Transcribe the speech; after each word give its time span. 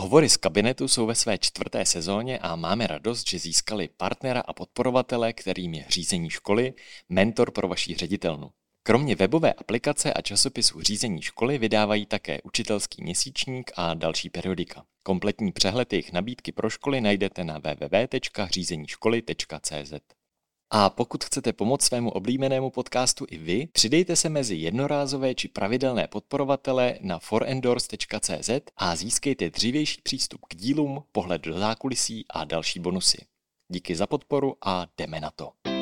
Hovory 0.00 0.28
z 0.28 0.36
kabinetu 0.36 0.88
jsou 0.88 1.06
ve 1.06 1.14
své 1.14 1.38
čtvrté 1.38 1.86
sezóně 1.86 2.38
a 2.38 2.56
máme 2.56 2.86
radost, 2.86 3.28
že 3.28 3.38
získali 3.38 3.88
partnera 3.96 4.40
a 4.40 4.52
podporovatele, 4.52 5.32
kterým 5.32 5.74
je 5.74 5.84
řízení 5.88 6.30
školy, 6.30 6.74
mentor 7.08 7.50
pro 7.50 7.68
vaší 7.68 7.94
ředitelnu. 7.94 8.50
Kromě 8.82 9.16
webové 9.16 9.52
aplikace 9.52 10.12
a 10.12 10.22
časopisu 10.22 10.82
Řízení 10.82 11.22
školy 11.22 11.58
vydávají 11.58 12.06
také 12.06 12.42
učitelský 12.42 13.02
měsíčník 13.02 13.70
a 13.76 13.94
další 13.94 14.30
periodika. 14.30 14.84
Kompletní 15.02 15.52
přehled 15.52 15.92
jejich 15.92 16.12
nabídky 16.12 16.52
pro 16.52 16.70
školy 16.70 17.00
najdete 17.00 17.44
na 17.44 17.58
www.řízeníškoly.cz. 17.58 20.19
A 20.72 20.90
pokud 20.90 21.24
chcete 21.24 21.52
pomoct 21.52 21.84
svému 21.84 22.10
oblíbenému 22.10 22.70
podcastu 22.70 23.26
i 23.30 23.38
vy, 23.38 23.68
přidejte 23.72 24.16
se 24.16 24.28
mezi 24.28 24.56
jednorázové 24.56 25.34
či 25.34 25.48
pravidelné 25.48 26.06
podporovatele 26.06 26.98
na 27.00 27.18
forendors.cz 27.18 28.50
a 28.76 28.96
získejte 28.96 29.50
dřívější 29.50 30.00
přístup 30.02 30.40
k 30.48 30.54
dílům, 30.54 31.02
pohled 31.12 31.42
do 31.42 31.58
zákulisí 31.58 32.24
a 32.30 32.44
další 32.44 32.80
bonusy. 32.80 33.18
Díky 33.68 33.96
za 33.96 34.06
podporu 34.06 34.56
a 34.64 34.86
jdeme 34.98 35.20
na 35.20 35.30
to. 35.30 35.79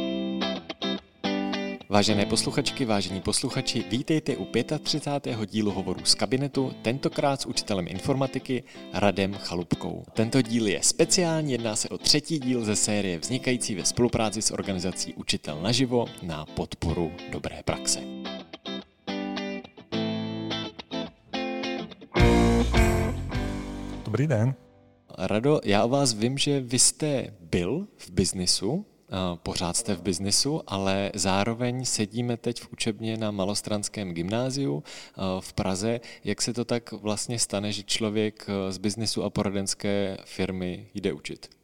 Vážené 1.91 2.27
posluchačky, 2.27 2.85
vážení 2.85 3.21
posluchači, 3.21 3.85
vítejte 3.89 4.37
u 4.37 4.45
35. 4.45 5.39
dílu 5.47 5.71
hovoru 5.71 6.05
z 6.05 6.15
kabinetu, 6.15 6.73
tentokrát 6.83 7.41
s 7.41 7.47
učitelem 7.47 7.89
informatiky 7.89 8.65
Radem 8.93 9.35
Chalupkou. 9.35 10.05
Tento 10.13 10.43
díl 10.43 10.67
je 10.67 10.83
speciální, 10.83 11.53
jedná 11.53 11.77
se 11.77 11.89
o 11.89 11.99
třetí 11.99 12.39
díl 12.39 12.65
ze 12.65 12.77
série 12.77 13.19
vznikající 13.19 13.75
ve 13.75 13.85
spolupráci 13.85 14.43
s 14.43 14.51
organizací 14.51 15.15
Učitel 15.15 15.61
naživo 15.63 16.07
na 16.23 16.47
podporu 16.47 17.13
dobré 17.33 17.63
praxe. 17.65 18.01
Dobrý 24.05 24.27
den. 24.27 24.55
Rado, 25.19 25.61
já 25.65 25.85
o 25.85 25.89
vás 25.89 26.13
vím, 26.13 26.39
že 26.39 26.61
vy 26.61 26.79
jste 26.79 27.35
byl 27.41 27.87
v 27.97 28.11
biznisu, 28.11 28.87
pořád 29.43 29.77
jste 29.77 29.95
v 29.95 30.03
biznesu, 30.03 30.63
ale 30.67 31.11
zároveň 31.15 31.85
sedíme 31.85 32.37
teď 32.37 32.61
v 32.61 32.69
učebně 32.73 33.17
na 33.17 33.31
Malostranském 33.31 34.15
gymnáziu 34.15 34.83
v 35.41 35.53
Praze. 35.53 36.01
Jak 36.25 36.43
se 36.43 36.53
to 36.53 36.65
tak 36.65 36.93
vlastně 36.93 37.39
stane, 37.39 37.73
že 37.73 37.83
člověk 37.83 38.47
z 38.71 38.79
biznesu 38.79 39.25
a 39.25 39.31
poradenské 39.31 40.17
firmy 40.25 40.91
jde 40.95 41.13
učit? 41.13 41.59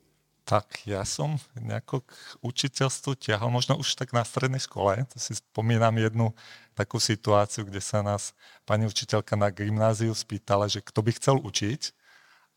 Tak 0.45 0.84
ja 0.84 1.09
som 1.09 1.41
nejako 1.56 2.05
k 2.05 2.12
učiteľstvu 2.45 3.17
ťahal, 3.17 3.48
možno 3.48 3.81
už 3.81 3.97
tak 3.97 4.12
na 4.12 4.29
strednej 4.29 4.61
škole. 4.61 5.01
To 5.08 5.17
si 5.17 5.41
spomínam 5.41 5.97
jednu 5.97 6.36
takú 6.77 7.01
situáciu, 7.01 7.64
kde 7.64 7.81
sa 7.81 8.05
nás 8.05 8.36
pani 8.69 8.84
učiteľka 8.84 9.41
na 9.41 9.48
gymnáziu 9.48 10.12
spýtala, 10.12 10.69
že 10.69 10.84
kto 10.84 11.01
by 11.01 11.11
chcel 11.17 11.41
učiť. 11.41 11.97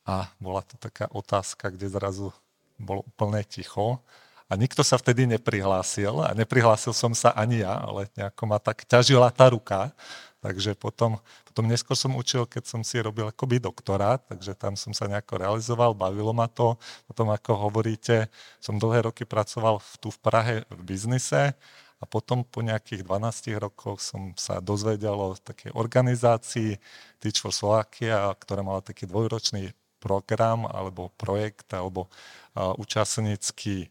A 0.03 0.27
bola 0.35 0.67
to 0.67 0.75
taká 0.75 1.07
otázka, 1.15 1.71
kde 1.71 1.87
zrazu 1.87 2.35
bolo 2.75 3.07
úplne 3.07 3.39
ticho 3.47 4.03
a 4.47 4.53
nikto 4.55 4.79
sa 4.79 4.95
vtedy 4.95 5.27
neprihlásil 5.27 6.23
a 6.23 6.31
neprihlásil 6.31 6.95
som 6.95 7.11
sa 7.11 7.35
ani 7.35 7.67
ja, 7.67 7.75
ale 7.83 8.07
nejako 8.15 8.43
ma 8.47 8.57
tak 8.63 8.87
ťažila 8.87 9.27
tá 9.31 9.51
ruka. 9.51 9.91
Takže 10.39 10.77
potom, 10.77 11.19
potom 11.43 11.67
neskôr 11.67 11.97
som 11.97 12.15
učil, 12.15 12.47
keď 12.47 12.63
som 12.63 12.81
si 12.85 13.01
robil 13.01 13.27
akoby 13.27 13.59
doktorát, 13.59 14.23
takže 14.29 14.55
tam 14.55 14.79
som 14.79 14.95
sa 14.95 15.09
nejako 15.09 15.43
realizoval, 15.43 15.97
bavilo 15.97 16.31
ma 16.31 16.47
to. 16.47 16.79
Potom, 17.09 17.27
ako 17.33 17.67
hovoríte, 17.67 18.31
som 18.61 18.79
dlhé 18.79 19.09
roky 19.11 19.27
pracoval 19.27 19.83
tu 19.99 20.13
v 20.13 20.19
Prahe 20.21 20.55
v 20.71 20.81
biznise 20.85 21.57
a 21.97 22.03
potom 22.05 22.45
po 22.45 22.61
nejakých 22.61 23.01
12 23.01 23.57
rokoch 23.57 23.99
som 23.99 24.31
sa 24.37 24.61
dozvedel 24.61 25.17
o 25.17 25.33
takej 25.33 25.73
organizácii 25.73 26.77
Teach 27.17 27.41
for 27.41 27.49
Slovakia, 27.49 28.29
ktorá 28.37 28.61
mala 28.61 28.85
taký 28.85 29.09
dvojročný 29.09 29.73
program 29.97 30.69
alebo 30.69 31.09
projekt 31.17 31.73
alebo 31.73 32.05
uh, 32.05 32.77
účastnícky 32.77 33.89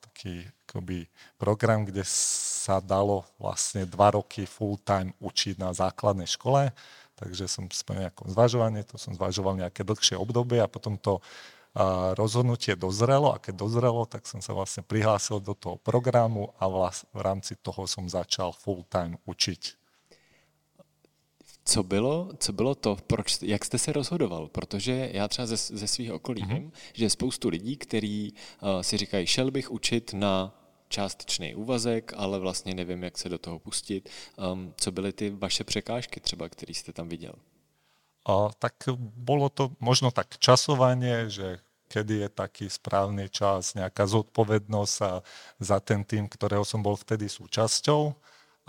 taký 0.00 0.44
akoby, 0.68 1.08
program, 1.40 1.82
kde 1.88 2.06
sa 2.06 2.78
dalo 2.78 3.26
vlastne 3.40 3.88
dva 3.88 4.14
roky 4.14 4.46
full 4.46 4.78
time 4.80 5.10
učiť 5.18 5.58
na 5.58 5.74
základnej 5.74 6.28
škole. 6.28 6.70
Takže 7.18 7.44
som 7.50 7.68
splnil 7.68 8.08
nejakom 8.08 8.32
zvažovanie, 8.32 8.80
to 8.86 8.96
som 8.96 9.12
zvažoval 9.12 9.58
nejaké 9.60 9.84
dlhšie 9.84 10.16
obdobie 10.16 10.60
a 10.62 10.70
potom 10.70 10.96
to 10.96 11.20
a 11.70 12.18
rozhodnutie 12.18 12.74
dozrelo 12.74 13.30
a 13.30 13.38
keď 13.38 13.54
dozrelo, 13.62 14.02
tak 14.02 14.26
som 14.26 14.42
sa 14.42 14.50
vlastne 14.50 14.82
prihlásil 14.82 15.38
do 15.38 15.54
toho 15.54 15.78
programu 15.78 16.50
a 16.58 16.66
vlast, 16.66 17.06
v 17.14 17.22
rámci 17.22 17.54
toho 17.54 17.86
som 17.86 18.10
začal 18.10 18.50
full 18.50 18.82
time 18.90 19.14
učiť. 19.22 19.79
Co 21.64 21.82
bylo, 21.82 22.30
co 22.38 22.52
bylo 22.52 22.74
to, 22.74 22.96
proč, 23.06 23.42
jak 23.42 23.64
jste 23.64 23.78
se 23.78 23.92
rozhodoval? 23.92 24.48
Protože 24.48 25.10
já 25.12 25.28
třeba 25.28 25.46
ze, 25.46 25.56
ze 25.56 25.86
svých 25.86 26.12
okolí 26.12 26.42
mm-hmm. 26.42 26.54
vím, 26.54 26.72
že 26.92 27.04
je 27.04 27.10
spoustu 27.10 27.48
lidí, 27.48 27.76
kteří 27.76 28.34
uh, 28.62 28.80
si 28.80 28.96
říkají, 28.96 29.26
šel 29.26 29.50
bych 29.50 29.70
učit 29.70 30.12
na 30.14 30.56
částečný 30.88 31.54
úvazek, 31.54 32.12
ale 32.16 32.38
vlastně 32.38 32.74
nevím, 32.74 33.02
jak 33.02 33.18
se 33.18 33.28
do 33.28 33.38
toho 33.38 33.58
pustit. 33.58 34.08
Um, 34.52 34.74
co 34.76 34.92
byly 34.92 35.12
ty 35.12 35.30
vaše 35.30 35.64
překážky 35.64 36.20
třeba, 36.20 36.48
které 36.48 36.74
jste 36.74 36.92
tam 36.92 37.08
viděl? 37.08 37.32
A, 38.26 38.50
tak 38.58 38.74
bolo 39.16 39.48
to 39.48 39.72
možno 39.80 40.10
tak 40.10 40.38
časovanie, 40.38 41.30
že 41.30 41.58
kedy 41.90 42.14
je 42.14 42.28
taký 42.28 42.70
správny 42.70 43.26
čas, 43.26 43.74
nejaká 43.74 44.06
zodpovednosť 44.06 44.96
a 45.02 45.26
za 45.58 45.82
ten 45.82 46.06
tým, 46.06 46.30
ktorého 46.30 46.62
som 46.62 46.78
bol 46.86 46.94
vtedy 46.94 47.26
súčasťou 47.26 48.14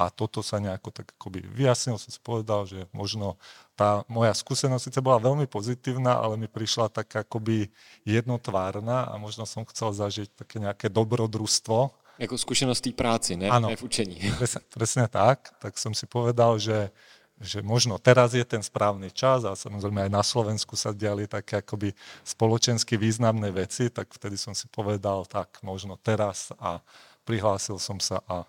a 0.01 0.13
toto 0.13 0.41
sa 0.41 0.57
nejako 0.57 0.89
tak 0.89 1.13
akoby 1.17 1.45
vyjasnil, 1.45 2.01
som 2.01 2.09
si 2.09 2.17
povedal, 2.17 2.65
že 2.65 2.89
možno 2.95 3.37
tá 3.77 4.05
moja 4.05 4.33
skúsenosť 4.33 4.89
síce 4.89 4.99
bola 5.01 5.21
veľmi 5.21 5.45
pozitívna, 5.45 6.17
ale 6.17 6.37
mi 6.37 6.49
prišla 6.49 6.89
tak 6.89 7.09
akoby 7.13 7.69
jednotvárna 8.05 9.09
a 9.09 9.17
možno 9.17 9.45
som 9.45 9.65
chcel 9.69 9.93
zažiť 9.93 10.33
také 10.37 10.61
nejaké 10.61 10.87
dobrodružstvo. 10.89 11.93
Jako 12.21 12.35
skúsenosť 12.37 12.81
tej 12.91 12.93
práci, 12.93 13.31
ne, 13.37 13.49
ano, 13.49 13.73
ne 13.73 13.77
v 13.77 13.85
učení. 13.85 14.17
Presne, 14.39 14.61
presne 14.69 15.05
tak, 15.09 15.49
tak 15.57 15.73
som 15.77 15.93
si 15.93 16.05
povedal, 16.05 16.57
že 16.61 16.93
že 17.41 17.65
možno 17.65 17.97
teraz 17.97 18.37
je 18.37 18.45
ten 18.45 18.61
správny 18.61 19.09
čas 19.09 19.41
a 19.49 19.57
samozrejme 19.57 20.05
aj 20.05 20.11
na 20.13 20.21
Slovensku 20.21 20.77
sa 20.77 20.93
diali 20.93 21.25
také 21.25 21.65
akoby 21.65 21.89
spoločensky 22.21 22.95
významné 23.01 23.49
veci, 23.49 23.89
tak 23.89 24.13
vtedy 24.13 24.37
som 24.37 24.53
si 24.53 24.69
povedal, 24.69 25.25
tak 25.25 25.57
možno 25.65 25.97
teraz 25.97 26.53
a 26.61 26.77
prihlásil 27.25 27.81
som 27.81 27.97
sa 27.97 28.21
a 28.29 28.45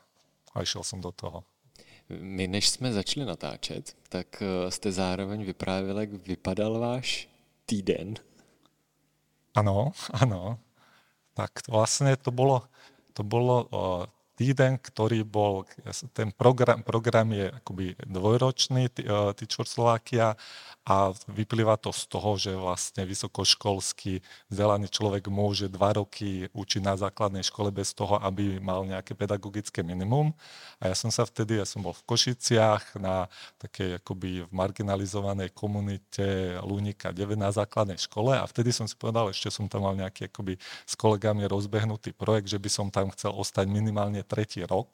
a 0.55 0.63
išiel 0.63 0.85
som 0.85 1.01
do 1.01 1.13
toho. 1.13 1.45
My, 2.09 2.47
než 2.47 2.69
jsme 2.69 2.93
začali 2.93 3.27
natáčet, 3.27 3.97
tak 4.09 4.43
eh, 4.43 4.71
jste 4.71 4.93
zároveň 4.93 5.45
vyprávěl, 5.45 6.01
jak 6.01 6.13
vypadal 6.13 6.79
váš 6.79 7.29
týden. 7.67 8.15
Ano, 9.55 9.93
ano. 10.13 10.59
Tak 11.33 11.65
vlastne 11.69 12.13
to 12.21 12.29
bolo, 12.29 12.69
to 13.17 13.25
bolo 13.25 13.65
uh, 13.73 14.05
týden, 14.37 14.77
ktorý 14.77 15.25
bol, 15.25 15.65
ten 16.13 16.29
program, 16.29 16.85
program 16.85 17.33
je 17.33 17.49
akoby 17.49 17.97
dvojročný, 18.05 18.93
Teacher 19.33 19.65
Slovakia, 19.65 20.37
a 20.83 21.15
vyplýva 21.31 21.79
to 21.79 21.95
z 21.95 22.03
toho, 22.11 22.35
že 22.35 22.51
vlastne 22.59 23.07
vysokoškolský 23.07 24.19
vzdelaný 24.51 24.91
človek 24.91 25.31
môže 25.31 25.71
dva 25.71 25.95
roky 25.95 26.51
učiť 26.51 26.83
na 26.83 26.99
základnej 26.99 27.47
škole 27.47 27.71
bez 27.71 27.95
toho, 27.95 28.19
aby 28.19 28.59
mal 28.59 28.83
nejaké 28.83 29.15
pedagogické 29.15 29.87
minimum. 29.87 30.35
A 30.83 30.91
ja 30.91 30.97
som 30.99 31.15
sa 31.15 31.23
vtedy, 31.23 31.63
ja 31.63 31.67
som 31.67 31.87
bol 31.87 31.95
v 31.95 32.03
Košiciach 32.03 32.99
na 32.99 33.31
takej 33.63 34.03
akoby 34.03 34.43
v 34.43 34.51
marginalizovanej 34.51 35.55
komunite 35.55 36.59
Lunika 36.67 37.15
9 37.15 37.39
na 37.39 37.55
základnej 37.55 38.03
škole 38.03 38.35
a 38.35 38.43
vtedy 38.43 38.75
som 38.75 38.91
si 38.91 38.99
povedal, 38.99 39.31
ešte 39.31 39.55
som 39.55 39.71
tam 39.71 39.87
mal 39.87 39.95
nejaký 39.95 40.35
akoby 40.35 40.59
s 40.83 40.99
kolegami 40.99 41.47
rozbehnutý 41.47 42.11
projekt, 42.11 42.51
že 42.51 42.59
by 42.59 42.71
som 42.71 42.87
tam 42.91 43.15
chcel 43.15 43.31
ostať 43.31 43.71
minimálne 43.71 44.27
tretí 44.27 44.67
rok 44.67 44.91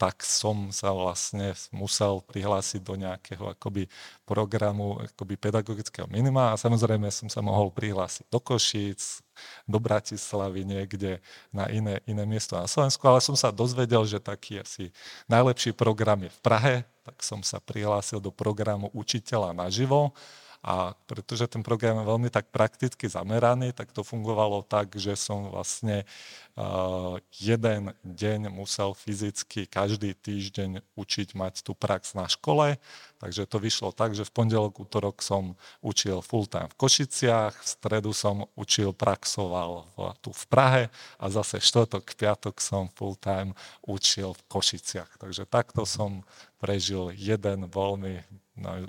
tak 0.00 0.24
som 0.24 0.72
sa 0.72 0.96
vlastne 0.96 1.52
musel 1.76 2.24
prihlásiť 2.24 2.80
do 2.80 2.96
nejakého 2.96 3.52
akoby 3.52 3.84
programu 4.24 4.96
akoby 4.96 5.36
pedagogického 5.36 6.08
minima 6.08 6.56
a 6.56 6.60
samozrejme 6.60 7.12
som 7.12 7.28
sa 7.28 7.44
mohol 7.44 7.68
prihlásiť 7.68 8.24
do 8.32 8.40
Košíc, 8.40 9.20
do 9.68 9.76
Bratislavy, 9.76 10.64
niekde 10.64 11.20
na 11.52 11.68
iné, 11.68 12.00
iné 12.08 12.24
miesto 12.24 12.56
na 12.56 12.64
Slovensku, 12.64 13.04
ale 13.04 13.20
som 13.20 13.36
sa 13.36 13.52
dozvedel, 13.52 14.08
že 14.08 14.16
taký 14.16 14.64
asi 14.64 14.88
najlepší 15.28 15.76
program 15.76 16.24
je 16.24 16.32
v 16.32 16.40
Prahe, 16.40 16.74
tak 17.04 17.20
som 17.20 17.44
sa 17.44 17.60
prihlásil 17.60 18.24
do 18.24 18.32
programu 18.32 18.88
Učiteľa 18.96 19.52
naživo 19.52 20.16
a 20.60 20.92
pretože 21.08 21.48
ten 21.48 21.64
program 21.64 22.04
je 22.04 22.10
veľmi 22.10 22.28
tak 22.28 22.52
prakticky 22.52 23.08
zameraný, 23.08 23.72
tak 23.72 23.96
to 23.96 24.04
fungovalo 24.04 24.60
tak, 24.60 24.92
že 24.92 25.16
som 25.16 25.48
vlastne 25.48 26.04
uh, 26.52 27.16
jeden 27.32 27.96
deň 28.04 28.52
musel 28.52 28.92
fyzicky 28.92 29.64
každý 29.64 30.12
týždeň 30.12 30.84
učiť 31.00 31.32
mať 31.32 31.64
tú 31.64 31.72
prax 31.72 32.12
na 32.12 32.28
škole. 32.28 32.76
Takže 33.20 33.48
to 33.48 33.56
vyšlo 33.56 33.92
tak, 33.92 34.12
že 34.12 34.28
v 34.28 34.32
pondelok, 34.32 34.80
útorok 34.84 35.24
som 35.24 35.56
učil 35.80 36.20
full 36.20 36.44
time 36.44 36.68
v 36.68 36.76
Košiciach, 36.76 37.56
v 37.56 37.68
stredu 37.68 38.12
som 38.12 38.44
učil, 38.52 38.92
praxoval 38.92 39.88
v, 39.96 39.96
tu 40.20 40.32
v 40.32 40.44
Prahe 40.48 40.84
a 41.16 41.24
zase 41.32 41.60
štvrtok, 41.60 42.16
piatok 42.16 42.60
som 42.60 42.88
full 42.92 43.16
time 43.16 43.56
učil 43.84 44.36
v 44.36 44.42
Košiciach. 44.48 45.20
Takže 45.20 45.48
takto 45.48 45.88
som 45.88 46.24
prežil 46.60 47.16
jeden 47.16 47.64
veľmi, 47.68 48.20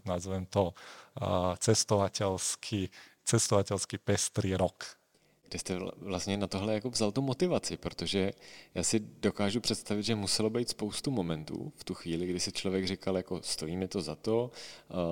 nazvem 0.06 0.46
to, 0.46 0.74
cestovateľský 1.58 2.90
cestovateľský 3.26 3.98
pestrý 3.98 4.56
rok. 4.56 4.98
Kde 5.48 5.60
jste 5.60 5.80
vlastně 5.98 6.38
na 6.38 6.48
tohle 6.48 6.74
jako 6.74 6.90
vzal 6.90 7.12
tu 7.12 7.22
motivaci, 7.22 7.78
protože 7.78 8.32
já 8.76 8.84
si 8.84 9.00
dokážu 9.00 9.60
představit, 9.60 10.04
že 10.04 10.16
muselo 10.16 10.50
být 10.50 10.70
spoustu 10.70 11.12
momentů 11.12 11.74
v 11.76 11.84
tu 11.84 11.94
chvíli, 11.94 12.28
kdy 12.28 12.40
si 12.40 12.52
člověk 12.52 12.88
říkal, 12.88 13.18
jako 13.18 13.42
stojí 13.42 13.78
mi 13.78 13.88
to 13.88 14.02
za 14.02 14.16
to, 14.16 14.52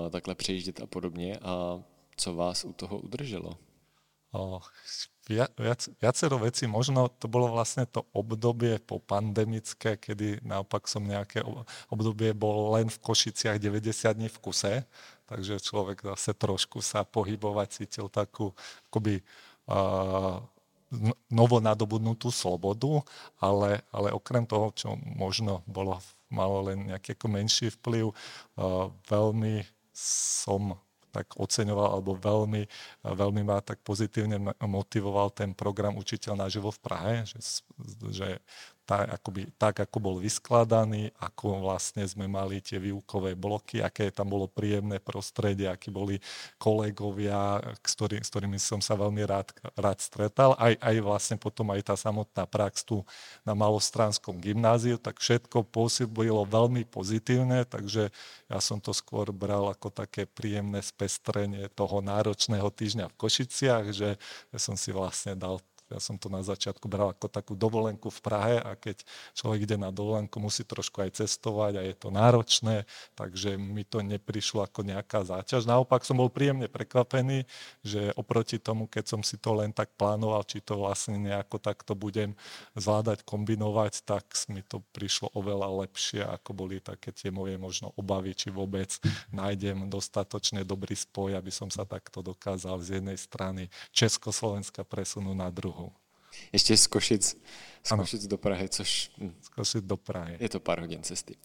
takhle 0.10 0.36
přejíždět 0.36 0.82
a 0.82 0.88
podobně 0.88 1.38
a 1.38 1.84
co 2.18 2.36
vás 2.36 2.66
u 2.66 2.74
toho 2.74 3.00
udrželo? 3.00 3.58
Viac, 5.30 5.90
viacero 6.02 6.42
vecí, 6.42 6.66
možno 6.66 7.06
to 7.06 7.30
bolo 7.30 7.54
vlastne 7.54 7.86
to 7.86 8.02
obdobie 8.18 8.82
po 8.82 8.98
pandemické, 8.98 9.94
kedy 9.94 10.42
naopak 10.42 10.90
som 10.90 11.06
nejaké 11.06 11.46
obdobie 11.94 12.34
bol 12.34 12.74
len 12.74 12.90
v 12.90 12.98
Košiciach 12.98 13.62
90 13.62 14.18
dní 14.18 14.26
v 14.26 14.42
kuse, 14.42 14.74
takže 15.30 15.62
človek 15.62 16.02
zase 16.02 16.34
trošku 16.34 16.82
sa 16.82 17.06
pohybovať 17.06 17.68
cítil 17.70 18.10
takú 18.10 18.58
akoby 18.90 19.22
uh, 19.70 20.42
novo 21.30 21.58
nadobudnutú 21.62 22.34
slobodu, 22.34 23.06
ale, 23.38 23.86
ale 23.94 24.10
okrem 24.10 24.50
toho, 24.50 24.74
čo 24.74 24.98
možno 24.98 25.62
bolo, 25.70 26.02
malo 26.34 26.66
len 26.66 26.90
nejaký 26.90 27.14
ako 27.14 27.28
menší 27.30 27.70
vplyv, 27.78 28.10
uh, 28.10 28.90
veľmi 29.06 29.62
som 29.94 30.74
tak 31.10 31.36
oceňoval 31.36 31.98
alebo 31.98 32.16
veľmi, 32.16 32.64
veľmi 33.04 33.42
ma 33.44 33.60
tak 33.60 33.82
pozitívne 33.82 34.54
motivoval 34.62 35.34
ten 35.34 35.52
program 35.58 35.98
Učiteľ 35.98 36.38
naživo 36.38 36.70
v 36.70 36.80
Prahe, 36.80 37.16
že, 37.26 37.62
že 38.10 38.28
tak, 38.90 39.06
akoby, 39.22 39.42
tak, 39.54 39.86
ako 39.86 39.98
bol 40.02 40.16
vyskladaný, 40.18 41.14
ako 41.22 41.62
vlastne 41.62 42.02
sme 42.10 42.26
mali 42.26 42.58
tie 42.58 42.82
výukové 42.82 43.38
bloky, 43.38 43.86
aké 43.86 44.10
tam 44.10 44.34
bolo 44.34 44.50
príjemné 44.50 44.98
prostredie, 44.98 45.70
akí 45.70 45.94
boli 45.94 46.18
kolegovia, 46.58 47.62
s, 47.86 47.94
ktorý, 47.94 48.18
s 48.26 48.34
ktorými 48.34 48.58
som 48.58 48.82
sa 48.82 48.98
veľmi 48.98 49.22
rád, 49.30 49.54
rád 49.78 50.02
stretal. 50.02 50.58
Aj, 50.58 50.74
aj 50.74 50.96
vlastne 51.06 51.38
potom 51.38 51.70
aj 51.70 51.86
tá 51.86 51.94
samotná 51.94 52.50
prax 52.50 52.82
tu 52.82 53.06
na 53.46 53.54
Malostranskom 53.54 54.42
gymnáziu, 54.42 54.98
tak 54.98 55.22
všetko 55.22 55.70
pôsobilo 55.70 56.42
veľmi 56.50 56.82
pozitívne, 56.90 57.70
takže 57.70 58.10
ja 58.50 58.58
som 58.58 58.82
to 58.82 58.90
skôr 58.90 59.30
bral 59.30 59.70
ako 59.70 59.94
také 59.94 60.26
príjemné 60.26 60.82
spestrenie 60.82 61.70
toho 61.78 62.02
náročného 62.02 62.74
týždňa 62.74 63.06
v 63.14 63.18
Košiciach, 63.22 63.86
že 63.94 64.18
som 64.58 64.74
si 64.74 64.90
vlastne 64.90 65.38
dal 65.38 65.62
ja 65.90 65.98
som 65.98 66.22
to 66.22 66.30
na 66.30 66.46
začiatku 66.46 66.86
bral 66.86 67.12
ako 67.12 67.28
takú 67.28 67.54
dovolenku 67.58 68.14
v 68.14 68.20
Prahe 68.22 68.56
a 68.62 68.78
keď 68.78 69.02
človek 69.34 69.66
ide 69.66 69.78
na 69.78 69.90
dovolenku, 69.90 70.38
musí 70.38 70.62
trošku 70.62 71.02
aj 71.02 71.26
cestovať 71.26 71.74
a 71.78 71.86
je 71.86 71.96
to 71.98 72.10
náročné, 72.14 72.86
takže 73.18 73.58
mi 73.58 73.82
to 73.82 74.06
neprišlo 74.06 74.66
ako 74.66 74.86
nejaká 74.86 75.26
záťaž. 75.26 75.66
Naopak 75.66 76.06
som 76.06 76.22
bol 76.22 76.30
príjemne 76.30 76.70
prekvapený, 76.70 77.50
že 77.82 78.14
oproti 78.14 78.62
tomu, 78.62 78.86
keď 78.86 79.18
som 79.18 79.22
si 79.26 79.42
to 79.42 79.58
len 79.58 79.74
tak 79.74 79.90
plánoval, 79.98 80.46
či 80.46 80.62
to 80.62 80.78
vlastne 80.78 81.18
nejako 81.18 81.58
takto 81.58 81.98
budem 81.98 82.38
zvládať, 82.78 83.26
kombinovať, 83.26 84.06
tak 84.06 84.30
mi 84.52 84.62
to 84.62 84.86
prišlo 84.94 85.34
oveľa 85.34 85.88
lepšie, 85.88 86.22
ako 86.22 86.54
boli 86.54 86.78
také 86.84 87.16
tie 87.16 87.34
moje 87.34 87.58
možno 87.58 87.96
obavy, 87.96 88.36
či 88.36 88.54
vôbec 88.54 88.94
nájdem 89.32 89.88
dostatočne 89.88 90.62
dobrý 90.68 90.94
spoj, 90.94 91.40
aby 91.40 91.50
som 91.50 91.72
sa 91.72 91.88
takto 91.88 92.20
dokázal 92.20 92.78
z 92.84 93.00
jednej 93.00 93.18
strany 93.18 93.72
Československa 93.96 94.84
presunúť 94.84 95.38
na 95.38 95.50
druhú. 95.50 95.79
Ještě 96.54 96.78
z 96.78 96.88
Košic, 96.88 97.38
z 97.84 97.90
Košic 97.90 98.28
do 98.28 98.38
Prahy, 98.38 98.70
což... 98.70 99.12
Hm, 99.18 99.36
z 99.42 99.50
Košic 99.50 99.82
do 99.84 99.98
Prahy. 99.98 100.38
Je 100.40 100.50
to 100.50 100.60
pár 100.60 100.80
hodin 100.80 101.04
cesty. 101.04 101.36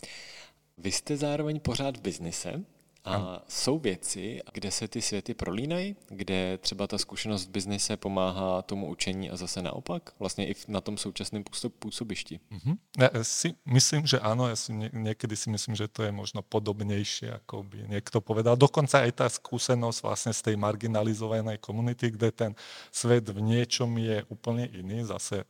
Vy 0.78 0.92
jste 0.92 1.16
zároveň 1.16 1.60
pořád 1.60 1.96
v 1.96 2.00
biznise 2.00 2.64
a 3.04 3.14
ano. 3.14 3.38
jsou 3.48 3.78
věci, 3.78 4.40
kde 4.52 4.70
se 4.70 4.88
ty 4.88 5.02
světy 5.02 5.34
prolínají, 5.34 5.96
kde 6.08 6.58
třeba 6.58 6.86
ta 6.86 6.98
zkušenost 6.98 7.46
v 7.46 7.50
biznise 7.50 7.96
pomáhá 7.96 8.62
tomu 8.62 8.88
učení 8.88 9.30
a 9.30 9.36
zase 9.36 9.62
naopak, 9.62 10.12
vlastně 10.18 10.46
i 10.46 10.54
na 10.68 10.80
tom 10.80 10.96
současném 10.96 11.44
působišti. 11.78 12.40
Mm-hmm. 12.52 12.76
Ja 12.98 13.24
si 13.24 13.54
myslím, 13.66 14.06
že 14.06 14.18
áno, 14.22 14.48
ja 14.48 14.56
si 14.56 14.72
nie, 14.72 14.88
niekedy 14.92 15.36
si 15.36 15.50
myslím, 15.50 15.76
že 15.76 15.88
to 15.88 16.02
je 16.02 16.12
možno 16.12 16.42
podobnejšie, 16.42 17.34
ako 17.44 17.62
by 17.66 17.90
niekto 17.90 18.20
povedal. 18.20 18.56
Dokonca 18.56 19.04
aj 19.04 19.12
tá 19.12 19.26
skúsenosť 19.28 19.98
vlastne 20.00 20.32
z 20.32 20.40
tej 20.50 20.56
marginalizovanej 20.56 21.58
komunity, 21.60 22.14
kde 22.14 22.30
ten 22.32 22.52
svet 22.88 23.28
v 23.28 23.40
niečom 23.42 23.90
je 23.98 24.24
úplne 24.30 24.70
iný, 24.72 25.04
zase 25.04 25.44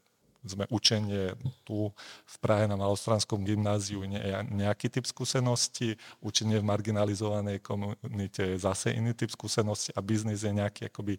sme 0.44 0.68
učenie 0.68 1.34
tu 1.64 1.88
v 2.24 2.36
Prahe 2.38 2.68
na 2.68 2.76
Malostranskom 2.76 3.42
gymnáziu 3.42 4.04
nejaký 4.52 4.92
typ 4.92 5.08
skúsenosti, 5.08 5.96
učenie 6.20 6.60
v 6.60 6.68
marginalizovanej 6.68 7.64
komunite 7.64 8.54
je 8.54 8.56
zase 8.60 8.92
iný 8.92 9.16
typ 9.16 9.32
skúsenosti 9.32 9.90
a 9.96 10.04
biznis 10.04 10.44
je 10.44 10.52
nejaký 10.52 10.92
akoby 10.92 11.16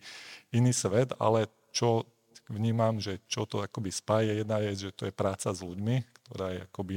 iný 0.54 0.72
svet, 0.72 1.18
ale 1.18 1.50
čo 1.74 2.06
vnímam, 2.48 3.02
že 3.02 3.26
čo 3.26 3.50
to 3.50 3.66
akoby 3.66 3.90
spája, 3.90 4.38
jedna 4.38 4.62
je, 4.62 4.90
že 4.90 4.90
to 4.94 5.10
je 5.10 5.14
práca 5.14 5.50
s 5.50 5.66
ľuďmi, 5.66 6.06
ktorá 6.30 6.48
je 6.54 6.60
akoby 6.70 6.96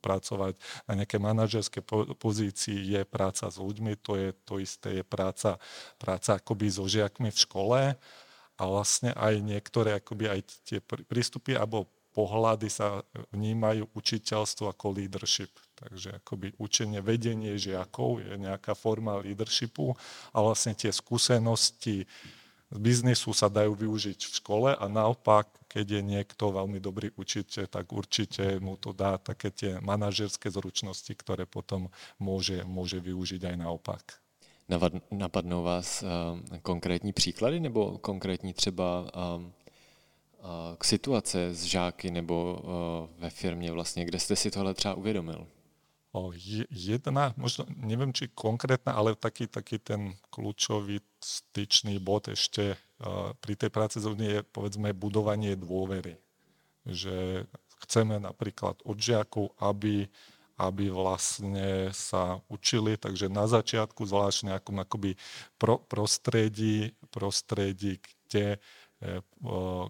pracovať 0.00 0.56
na 0.88 0.92
nejaké 0.96 1.20
manažerské 1.20 1.84
pozícii 2.16 2.96
je 2.96 3.02
práca 3.04 3.52
s 3.52 3.60
ľuďmi, 3.60 4.00
to 4.00 4.16
je 4.16 4.28
to 4.48 4.56
isté, 4.58 4.88
je 5.00 5.04
práca, 5.04 5.60
práca 6.00 6.40
akoby 6.40 6.72
so 6.72 6.88
žiakmi 6.88 7.28
v 7.28 7.38
škole 7.38 7.80
a 8.60 8.62
vlastne 8.68 9.16
aj 9.16 9.40
niektoré 9.40 9.96
akoby 9.96 10.28
aj 10.28 10.40
tie 10.68 10.78
prístupy 10.84 11.56
alebo 11.56 11.88
pohľady 12.12 12.68
sa 12.68 13.00
vnímajú 13.32 13.88
učiteľstvo 13.96 14.68
ako 14.68 15.00
leadership. 15.00 15.48
Takže 15.80 16.20
akoby 16.20 16.52
učenie, 16.60 17.00
vedenie 17.00 17.56
žiakov 17.56 18.20
je 18.20 18.36
nejaká 18.36 18.76
forma 18.76 19.16
leadershipu 19.24 19.96
a 20.36 20.38
vlastne 20.44 20.76
tie 20.76 20.92
skúsenosti 20.92 22.04
z 22.70 22.78
biznisu 22.78 23.34
sa 23.34 23.50
dajú 23.50 23.74
využiť 23.74 24.18
v 24.30 24.36
škole 24.44 24.70
a 24.70 24.84
naopak, 24.86 25.50
keď 25.66 25.98
je 25.98 26.02
niekto 26.06 26.54
veľmi 26.54 26.78
dobrý 26.78 27.10
učiteľ, 27.18 27.66
tak 27.66 27.90
určite 27.90 28.62
mu 28.62 28.78
to 28.78 28.94
dá 28.94 29.18
také 29.18 29.50
tie 29.50 29.72
manažerské 29.82 30.52
zručnosti, 30.54 31.10
ktoré 31.10 31.50
potom 31.50 31.90
môže, 32.22 32.62
môže 32.62 33.02
využiť 33.02 33.42
aj 33.42 33.56
naopak. 33.58 34.04
Napadnou 35.10 35.62
vás 35.62 36.04
konkrétní 36.62 37.12
příklady 37.12 37.60
nebo 37.60 37.98
konkrétní 37.98 38.52
třeba 38.52 39.10
k 40.78 40.84
situace 40.84 41.54
s 41.54 41.64
žáky 41.64 42.10
nebo 42.10 42.62
ve 43.18 43.30
firmě 43.30 43.72
vlastně, 43.72 44.04
kde 44.04 44.18
jste 44.18 44.36
si 44.36 44.50
tohle 44.50 44.74
třeba 44.74 44.94
uvědomil? 44.94 45.46
Jedna, 46.70 47.34
možno 47.38 47.70
neviem, 47.70 48.10
či 48.10 48.34
konkrétna, 48.34 48.98
ale 48.98 49.14
taký, 49.14 49.46
taký 49.46 49.78
ten 49.78 50.18
kľúčový 50.34 50.98
styčný 51.22 52.02
bod 52.02 52.26
ešte 52.26 52.74
pri 53.38 53.54
tej 53.54 53.70
práci 53.70 54.02
z 54.02 54.10
je 54.18 54.42
povedzme 54.42 54.90
budovanie 54.90 55.54
dôvery. 55.54 56.18
Že 56.82 57.46
chceme 57.86 58.18
napríklad 58.18 58.82
od 58.82 58.98
žiakov, 58.98 59.54
aby 59.62 60.10
aby 60.60 60.92
vlastne 60.92 61.88
sa 61.96 62.44
učili, 62.52 63.00
takže 63.00 63.32
na 63.32 63.48
začiatku 63.48 64.04
zvlášť 64.04 64.52
nejakom 64.52 64.76
akoby 64.84 65.16
pro, 65.56 65.80
prostredí, 65.80 66.92
prostredí, 67.08 67.96
kde, 68.28 68.60
e, 69.00 69.08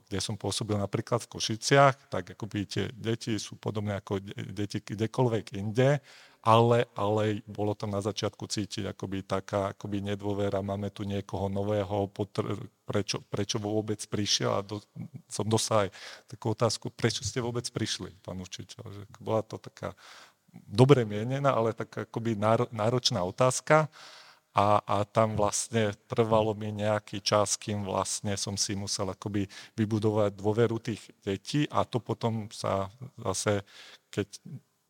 kde 0.07 0.19
som 0.23 0.39
pôsobil 0.39 0.79
napríklad 0.79 1.27
v 1.27 1.31
Košiciach, 1.35 2.07
tak 2.07 2.39
akoby 2.39 2.59
tie 2.71 2.85
deti 2.95 3.35
sú 3.43 3.59
podobné 3.59 3.99
ako 3.99 4.23
deti 4.55 4.79
kdekoľvek 4.79 5.59
inde, 5.59 5.99
ale, 6.41 6.89
ale 6.97 7.45
bolo 7.45 7.77
tam 7.77 7.93
na 7.93 8.01
začiatku 8.01 8.49
cítiť 8.49 8.97
akoby 8.97 9.29
taká 9.29 9.77
akoby 9.77 10.01
nedôvera, 10.01 10.65
máme 10.65 10.89
tu 10.89 11.05
niekoho 11.05 11.53
nového, 11.53 12.09
potr- 12.09 12.57
prečo, 12.89 13.21
prečo 13.29 13.61
vôbec 13.61 14.01
prišiel 14.09 14.57
a 14.57 14.65
do, 14.65 14.81
som 15.29 15.45
dostal 15.45 15.89
aj 15.89 15.91
takú 16.33 16.57
otázku, 16.57 16.89
prečo 16.97 17.21
ste 17.29 17.45
vôbec 17.45 17.69
prišli, 17.69 18.17
pán 18.25 18.41
učiteľ. 18.41 18.83
Že 18.89 19.03
bola 19.21 19.45
to 19.45 19.61
taká 19.61 19.93
dobre 20.53 21.07
mienená, 21.07 21.55
ale 21.55 21.73
tak 21.73 22.09
akoby 22.09 22.37
náročná 22.71 23.23
otázka. 23.25 23.89
A, 24.51 24.83
a 24.83 25.07
tam 25.07 25.39
vlastne 25.39 25.95
trvalo 26.11 26.59
mi 26.59 26.75
nejaký 26.75 27.23
čas, 27.23 27.55
kým 27.55 27.87
vlastne 27.87 28.35
som 28.35 28.59
si 28.59 28.75
musel 28.75 29.15
akoby 29.15 29.47
vybudovať 29.79 30.35
dôveru 30.35 30.83
tých 30.83 31.07
detí 31.23 31.71
a 31.71 31.87
to 31.87 32.03
potom 32.03 32.51
sa 32.51 32.91
zase, 33.15 33.63
keď 34.11 34.27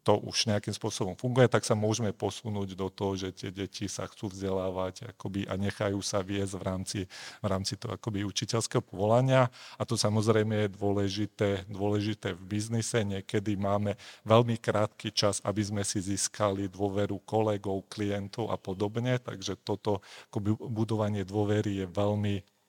to 0.00 0.16
už 0.16 0.48
nejakým 0.48 0.72
spôsobom 0.72 1.12
funguje, 1.12 1.44
tak 1.44 1.64
sa 1.68 1.76
môžeme 1.76 2.16
posunúť 2.16 2.72
do 2.72 2.88
toho, 2.88 3.16
že 3.20 3.36
tie 3.36 3.50
deti 3.52 3.84
sa 3.84 4.08
chcú 4.08 4.32
vzdelávať 4.32 5.12
akoby, 5.12 5.44
a 5.44 5.60
nechajú 5.60 6.00
sa 6.00 6.24
viesť 6.24 6.54
v 6.56 6.62
rámci, 6.64 7.00
v 7.44 7.46
rámci 7.46 7.76
toho 7.76 7.96
akoby 7.96 8.24
učiteľského 8.24 8.80
povolania. 8.80 9.52
A 9.76 9.82
to 9.84 10.00
samozrejme 10.00 10.66
je 10.66 10.68
dôležité, 10.72 11.48
dôležité 11.68 12.32
v 12.32 12.42
biznise. 12.48 13.04
Niekedy 13.04 13.60
máme 13.60 14.00
veľmi 14.24 14.56
krátky 14.56 15.12
čas, 15.12 15.44
aby 15.44 15.60
sme 15.60 15.82
si 15.84 16.00
získali 16.00 16.72
dôveru 16.72 17.20
kolegov, 17.28 17.84
klientov 17.92 18.48
a 18.48 18.56
podobne. 18.56 19.20
Takže 19.20 19.60
toto 19.60 20.00
akoby, 20.32 20.56
budovanie 20.56 21.28
dôvery 21.28 21.84
je 21.84 21.86
veľmi 21.86 22.59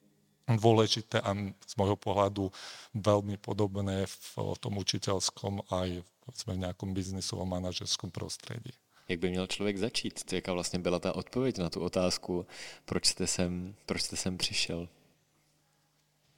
dôležité 0.47 1.21
a 1.21 1.31
z 1.65 1.73
môjho 1.77 1.95
pohľadu 1.95 2.49
veľmi 2.95 3.37
podobné 3.37 4.05
v 4.07 4.57
tom 4.59 4.77
učiteľskom 4.77 5.67
aj 5.69 6.01
v 6.31 6.41
nejakom 6.55 6.93
biznisovom 6.93 7.49
manažerskom 7.49 8.11
prostredí. 8.11 8.71
Jak 9.07 9.19
by 9.19 9.29
měl 9.29 9.47
člověk 9.47 9.77
začít? 9.77 10.23
To 10.23 10.35
jaká 10.35 10.53
vlastně 10.53 10.79
byla 10.79 10.99
ta 10.99 11.15
odpověď 11.15 11.57
na 11.57 11.69
tu 11.69 11.81
otázku, 11.81 12.45
proč 12.85 13.05
jste 13.05 13.27
sem, 13.27 13.75
proč 13.85 14.01
jste 14.01 14.15
sem 14.17 14.37
přišel? 14.37 14.87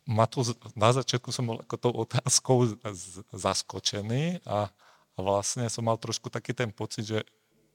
Ma 0.05 0.27
to, 0.27 0.43
na 0.75 0.91
začiatku 0.91 1.31
som 1.31 1.47
bol 1.47 1.63
ako 1.63 1.77
tou 1.79 1.91
otázkou 1.95 2.75
zaskočený 3.31 4.43
a, 4.43 4.67
a 5.15 5.19
vlastne 5.23 5.63
som 5.71 5.87
mal 5.87 5.95
trošku 5.95 6.27
taký 6.27 6.51
ten 6.51 6.75
pocit, 6.75 7.07
že 7.07 7.23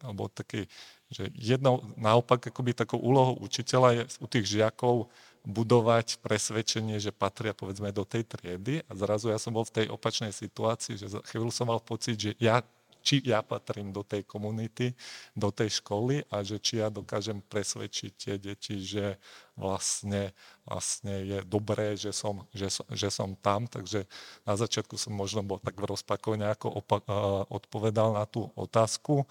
alebo 0.04 0.28
taký, 0.28 0.68
že 1.10 1.32
jednou 1.34 1.82
naopak 1.96 2.52
akoby 2.52 2.74
takou 2.74 3.00
úlohou 3.00 3.34
učiteľa 3.42 3.88
je 3.92 4.02
u 4.20 4.26
tých 4.28 4.46
žiakov 4.46 5.08
budovať 5.48 6.20
presvedčenie, 6.20 7.00
že 7.00 7.08
patria 7.08 7.56
povedzme 7.56 7.88
do 7.88 8.04
tej 8.04 8.28
triedy 8.28 8.84
a 8.84 8.92
zrazu 8.92 9.32
ja 9.32 9.40
som 9.40 9.56
bol 9.56 9.64
v 9.64 9.82
tej 9.82 9.86
opačnej 9.88 10.28
situácii, 10.28 11.00
že 11.00 11.08
chvíľu 11.32 11.48
som 11.48 11.72
mal 11.72 11.80
pocit, 11.80 12.20
že 12.20 12.36
ja 12.36 12.60
či 12.98 13.24
ja 13.24 13.40
patrím 13.40 13.88
do 13.88 14.04
tej 14.04 14.26
komunity, 14.28 14.92
do 15.32 15.48
tej 15.48 15.80
školy 15.80 16.20
a 16.28 16.44
že 16.44 16.60
či 16.60 16.82
ja 16.82 16.92
dokážem 16.92 17.40
presvedčiť 17.40 18.12
tie 18.12 18.34
deti, 18.36 18.76
že 18.84 19.16
vlastne, 19.56 20.36
vlastne 20.68 21.24
je 21.24 21.38
dobré, 21.46 21.96
že 21.96 22.12
som, 22.12 22.44
že, 22.52 22.68
že 22.92 23.08
som 23.08 23.32
tam. 23.38 23.64
Takže 23.64 24.04
na 24.44 24.54
začiatku 24.60 25.00
som 25.00 25.16
možno 25.16 25.40
bol 25.40 25.56
tak 25.56 25.78
v 25.80 25.88
rozpakoch 25.88 26.36
nejako 26.36 26.68
opa- 26.84 27.06
odpovedal 27.48 28.12
na 28.12 28.28
tú 28.28 28.52
otázku, 28.52 29.24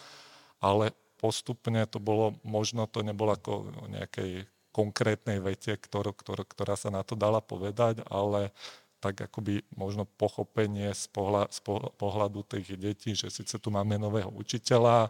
ale 0.58 0.90
postupne 1.22 1.86
to 1.86 2.02
bolo, 2.02 2.34
možno 2.42 2.90
to 2.90 3.06
nebolo 3.06 3.38
ako 3.38 3.70
nejakej 3.94 4.50
konkrétnej 4.78 5.42
vete, 5.42 5.74
ktorú, 5.74 6.14
ktorú, 6.14 6.46
ktorá 6.46 6.78
sa 6.78 6.94
na 6.94 7.02
to 7.02 7.18
dala 7.18 7.42
povedať, 7.42 8.06
ale 8.06 8.54
tak 9.02 9.26
akoby 9.26 9.66
možno 9.74 10.06
pochopenie 10.06 10.94
z, 10.94 11.06
pohľa, 11.10 11.50
z 11.50 11.60
pohľadu 11.98 12.46
tých 12.46 12.78
detí, 12.78 13.18
že 13.18 13.34
síce 13.34 13.58
tu 13.58 13.74
máme 13.74 13.98
nového 13.98 14.30
učiteľa, 14.30 15.10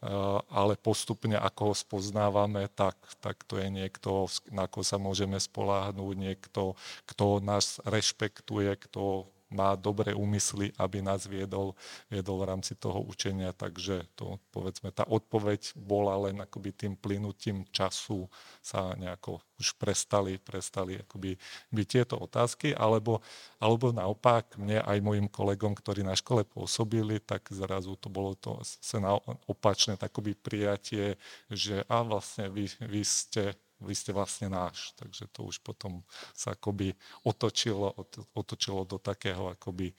Eh, 0.00 0.38
ale 0.48 0.80
postupne, 0.80 1.36
ako 1.36 1.60
ho 1.72 1.74
spoznávame, 1.76 2.72
tak, 2.72 2.96
tak 3.20 3.44
to 3.44 3.60
je 3.60 3.68
niekto, 3.68 4.32
na 4.48 4.64
koho 4.64 4.80
sa 4.80 4.96
môžeme 4.96 5.36
spoláhnuť, 5.36 6.16
niekto, 6.16 6.72
kto 7.04 7.44
nás 7.44 7.84
rešpektuje, 7.84 8.80
kto 8.88 9.28
má 9.50 9.74
dobré 9.74 10.14
úmysly, 10.14 10.70
aby 10.78 11.02
nás 11.02 11.26
viedol, 11.26 11.74
viedol 12.06 12.42
v 12.42 12.48
rámci 12.54 12.78
toho 12.78 13.02
učenia. 13.02 13.50
Takže 13.50 14.06
to, 14.14 14.38
povedzme, 14.54 14.94
tá 14.94 15.02
odpoveď 15.04 15.74
bola 15.74 16.30
len 16.30 16.38
akoby 16.38 16.70
tým 16.70 16.94
plynutím 16.94 17.66
času 17.74 18.30
sa 18.62 18.94
nejako 18.94 19.42
už 19.60 19.76
prestali, 19.76 20.40
prestali 20.40 20.96
akoby 20.96 21.36
byť 21.74 21.86
tieto 21.86 22.16
otázky, 22.16 22.72
alebo, 22.72 23.20
alebo 23.60 23.92
naopak 23.92 24.56
mne 24.56 24.80
aj 24.80 24.98
mojim 25.04 25.28
kolegom, 25.28 25.76
ktorí 25.76 26.00
na 26.00 26.16
škole 26.16 26.46
pôsobili, 26.48 27.20
tak 27.20 27.50
zrazu 27.52 27.98
to 28.00 28.08
bolo 28.08 28.32
to 28.38 28.56
sa 28.62 29.02
opačné 29.44 30.00
takoby 30.00 30.32
prijatie, 30.32 31.20
že 31.52 31.84
a 31.90 32.00
vlastne 32.00 32.48
vy, 32.48 32.70
vy 32.80 33.02
ste 33.04 33.52
vy 33.80 33.94
ste 33.94 34.12
vlastne 34.12 34.48
náš. 34.48 34.92
Takže 34.96 35.26
to 35.32 35.48
už 35.48 35.58
potom 35.64 36.04
sa 36.34 36.52
akoby 36.52 36.94
otočilo, 37.24 37.96
otočilo 38.34 38.84
do 38.84 38.98
takého 38.98 39.48
akoby 39.48 39.90
e, 39.90 39.94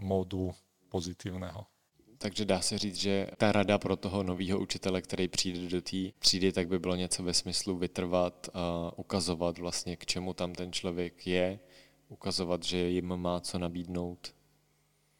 módu 0.00 0.54
pozitívneho. 0.88 1.66
Takže 2.18 2.44
dá 2.44 2.60
se 2.60 2.78
říct, 2.78 2.96
že 2.96 3.30
ta 3.36 3.52
rada 3.52 3.78
pro 3.78 3.96
toho 3.96 4.22
nového 4.22 4.58
učitele, 4.58 5.02
který 5.02 5.28
přijde 5.28 5.68
do 5.68 5.82
té 5.82 5.96
třídy, 6.18 6.52
tak 6.52 6.68
by 6.68 6.78
bylo 6.78 6.94
něco 6.94 7.22
ve 7.22 7.34
smyslu 7.34 7.78
vytrvat 7.78 8.48
a 8.54 8.92
ukazovat 8.98 9.58
vlastně, 9.58 9.96
k 9.96 10.06
čemu 10.06 10.34
tam 10.34 10.54
ten 10.54 10.72
člověk 10.72 11.26
je, 11.26 11.58
ukazovat, 12.08 12.62
že 12.62 12.76
jim 12.76 13.16
má 13.16 13.40
co 13.40 13.58
nabídnout. 13.58 14.34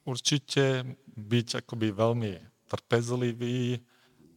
Určitě 0.05 0.97
být 1.17 1.55
akoby 1.55 1.91
velmi 1.91 2.41
trpezlivý, 2.69 3.79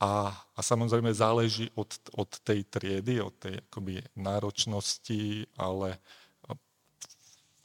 a, 0.01 0.33
a 0.33 0.59
samozrejme 0.65 1.13
záleží 1.13 1.69
od, 1.77 1.93
od 2.17 2.29
tej 2.41 2.65
triedy, 2.65 3.21
od 3.21 3.37
tej 3.37 3.61
akoby 3.69 4.01
náročnosti, 4.17 5.45
ale 5.53 6.01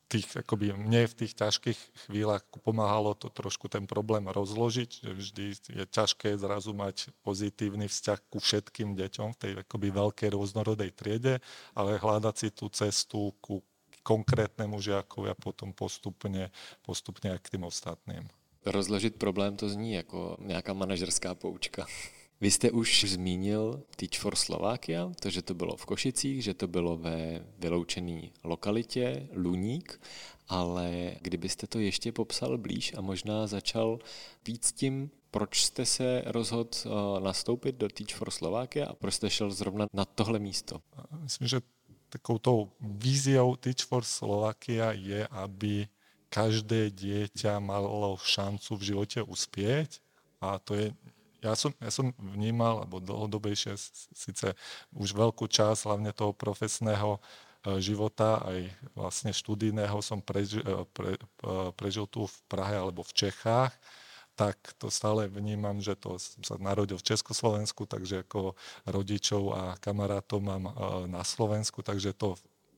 tých, 0.07 0.39
akoby 0.39 0.71
mne 0.75 1.11
v 1.11 1.15
tých 1.19 1.35
ťažkých 1.35 1.81
chvíľach 2.07 2.47
pomáhalo 2.63 3.19
to 3.19 3.27
trošku 3.27 3.67
ten 3.67 3.91
problém 3.91 4.31
rozložiť, 4.31 4.91
že 5.03 5.13
vždy 5.13 5.45
je 5.83 5.85
ťažké 5.89 6.39
zrazu 6.39 6.71
mať 6.73 7.11
pozitívny 7.27 7.91
vzťah 7.91 8.19
ku 8.31 8.39
všetkým 8.39 8.95
deťom 8.95 9.35
v 9.35 9.41
tej 9.41 9.53
akoby 9.67 9.89
veľkej 9.91 10.29
rôznorodej 10.31 10.91
triede, 10.95 11.43
ale 11.75 11.99
hľadať 11.99 12.35
si 12.39 12.49
tú 12.55 12.71
cestu 12.71 13.35
ku 13.43 13.65
konkrétnemu 14.07 14.79
žiakovi 14.79 15.35
a 15.35 15.37
potom 15.37 15.75
postupne, 15.75 16.55
postupne 16.87 17.35
aj 17.35 17.41
k 17.43 17.59
tým 17.59 17.67
ostatným. 17.67 18.31
Rozložit 18.67 19.19
problém 19.19 19.57
to 19.57 19.69
zní 19.69 19.93
jako 19.93 20.37
nějaká 20.41 20.73
manažerská 20.73 21.35
poučka. 21.35 21.87
Vy 22.41 22.51
jste 22.51 22.71
už 22.71 23.05
zmínil 23.09 23.83
Teach 23.97 24.21
for 24.21 24.37
Slovakia, 24.37 25.13
to, 25.21 25.31
že 25.31 25.43
to 25.43 25.55
bylo 25.55 25.77
v 25.77 25.87
Košicích, 25.87 26.45
že 26.45 26.55
to 26.55 26.67
bylo 26.69 26.97
ve 26.97 27.45
vyloučené 27.59 28.29
lokalitě 28.45 29.29
Luník, 29.33 30.01
ale 30.49 31.17
kdybyste 31.21 31.67
to 31.67 31.79
ještě 31.79 32.13
popsal 32.13 32.59
blíž 32.59 32.95
a 32.97 33.01
možná 33.01 33.47
začal 33.47 33.99
víc 34.47 34.73
tím, 34.73 35.11
proč 35.31 35.65
jste 35.65 35.87
se 35.87 36.23
rozhodl 36.27 36.71
eh, 36.85 37.21
nastoupit 37.21 37.77
do 37.77 37.89
Teach 37.89 38.19
for 38.19 38.31
Slovakia 38.31 38.87
a 38.87 38.95
proč 38.95 39.15
jste 39.15 39.31
šel 39.31 39.51
zrovna 39.51 39.87
na 39.93 40.05
tohle 40.05 40.39
místo? 40.39 40.81
Myslím, 41.23 41.49
že 41.49 41.61
tou 42.41 42.73
víziou 42.81 43.57
Teach 43.57 43.85
for 43.89 44.05
Slovakia 44.05 44.93
je, 44.93 45.27
aby 45.27 45.89
každé 46.29 46.91
dieťa 46.91 47.61
malo 47.61 48.17
šancu 48.17 48.77
v 48.77 48.83
živote 48.83 49.23
uspieť 49.23 50.01
a 50.41 50.59
to 50.59 50.75
je 50.75 50.87
ja 51.43 51.53
som, 51.55 51.73
ja 51.81 51.91
som 51.93 52.13
vnímal, 52.17 52.85
alebo 52.85 53.03
dlhodobejšie 53.03 53.77
síce 54.13 54.57
už 54.97 55.13
veľkú 55.13 55.45
časť 55.47 55.89
hlavne 55.89 56.11
toho 56.17 56.33
profesného 56.33 57.17
e, 57.17 57.21
života, 57.81 58.41
aj 58.45 58.73
vlastne 58.97 59.31
študijného 59.37 59.99
som 60.01 60.25
prežil, 60.25 60.65
e, 60.65 60.85
pre, 60.91 61.17
e, 61.21 61.53
prežil 61.77 62.09
tu 62.09 62.25
v 62.25 62.37
Prahe 62.49 62.77
alebo 62.77 63.05
v 63.05 63.13
Čechách, 63.13 63.73
tak 64.37 64.57
to 64.77 64.93
stále 64.93 65.29
vnímam, 65.33 65.81
že 65.81 65.97
to 65.97 66.21
som 66.21 66.43
sa 66.45 66.55
narodil 66.61 67.01
v 67.01 67.09
Československu, 67.09 67.89
takže 67.89 68.29
ako 68.29 68.53
rodičov 68.85 69.43
a 69.57 69.63
kamarátov 69.81 70.45
mám 70.45 70.65
na 71.09 71.25
Slovensku, 71.25 71.81
takže 71.81 72.13
to 72.13 72.37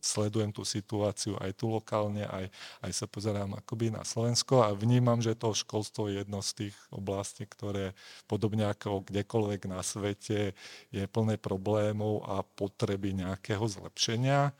sledujem 0.08 0.48
tú 0.48 0.64
situáciu 0.64 1.36
aj 1.36 1.52
tu 1.60 1.68
lokálne, 1.68 2.24
aj, 2.24 2.48
aj 2.80 2.92
sa 2.96 3.04
pozerám 3.04 3.60
akoby 3.60 3.92
na 3.92 4.00
Slovensko 4.08 4.64
a 4.64 4.72
vnímam, 4.72 5.20
že 5.20 5.36
to 5.36 5.52
školstvo 5.52 6.08
je 6.08 6.24
jedno 6.24 6.40
z 6.40 6.50
tých 6.64 6.76
oblastí, 6.88 7.44
ktoré 7.44 7.92
podobne 8.24 8.64
ako 8.72 9.04
kdekoľvek 9.04 9.68
na 9.68 9.84
svete 9.84 10.56
je 10.88 11.04
plné 11.12 11.36
problémov 11.36 12.24
a 12.24 12.40
potreby 12.40 13.12
nejakého 13.12 13.68
zlepšenia. 13.68 14.56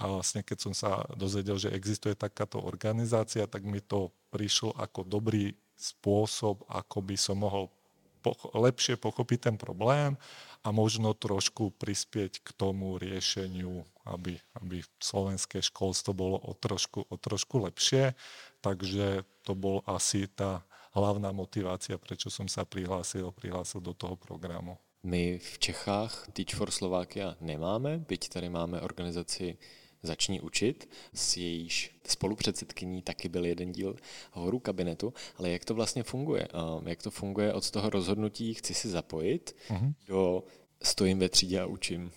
A 0.00 0.02
vlastne 0.08 0.40
keď 0.44 0.58
som 0.68 0.72
sa 0.76 1.04
dozvedel, 1.16 1.56
že 1.60 1.72
existuje 1.72 2.16
takáto 2.16 2.60
organizácia, 2.60 3.44
tak 3.48 3.64
mi 3.64 3.80
to 3.80 4.12
prišlo 4.32 4.72
ako 4.76 5.04
dobrý 5.04 5.52
spôsob, 5.76 6.64
ako 6.68 6.98
by 7.04 7.16
som 7.16 7.40
mohol 7.40 7.72
poch- 8.20 8.52
lepšie 8.52 9.00
pochopiť 9.00 9.38
ten 9.50 9.56
problém 9.56 10.16
a 10.60 10.68
možno 10.70 11.16
trošku 11.16 11.72
prispieť 11.80 12.44
k 12.44 12.48
tomu 12.52 13.00
riešeniu, 13.00 13.84
aby, 14.04 14.36
aby 14.60 14.84
slovenské 15.00 15.64
školstvo 15.64 16.12
bolo 16.12 16.36
o 16.36 16.52
trošku, 16.52 17.08
o 17.08 17.16
trošku 17.16 17.64
lepšie. 17.64 18.12
Takže 18.60 19.24
to 19.44 19.56
bol 19.56 19.80
asi 19.88 20.28
tá 20.28 20.64
hlavná 20.92 21.32
motivácia, 21.32 21.96
prečo 21.96 22.28
som 22.28 22.44
sa 22.44 22.68
prihlásil, 22.68 23.32
prihlásil 23.32 23.80
do 23.80 23.96
toho 23.96 24.20
programu. 24.20 24.76
My 25.00 25.40
v 25.40 25.52
Čechách 25.56 26.28
Teach 26.36 26.52
for 26.52 26.68
Slovakia 26.68 27.32
nemáme, 27.40 28.04
byť 28.04 28.22
tady 28.36 28.52
máme 28.52 28.84
organizaci 28.84 29.56
Začni 30.02 30.40
učit, 30.40 30.88
s 31.14 31.36
jejíž 31.36 32.00
spolupředsedkyní 32.06 33.02
taky 33.02 33.28
byl 33.28 33.44
jeden 33.44 33.72
díl 33.72 33.96
hovoru 34.32 34.58
kabinetu, 34.58 35.14
ale 35.36 35.50
jak 35.50 35.64
to 35.64 35.74
vlastně 35.74 36.02
funguje? 36.02 36.48
Jak 36.86 37.02
to 37.02 37.10
funguje 37.10 37.52
od 37.52 37.70
toho 37.70 37.90
rozhodnutí, 37.90 38.54
chci 38.54 38.74
si 38.74 38.88
zapojit, 38.88 39.56
uh-huh. 39.68 39.94
do 40.06 40.44
stojím 40.82 41.18
ve 41.18 41.28
třídě 41.28 41.60
a 41.60 41.66
učím? 41.66 42.10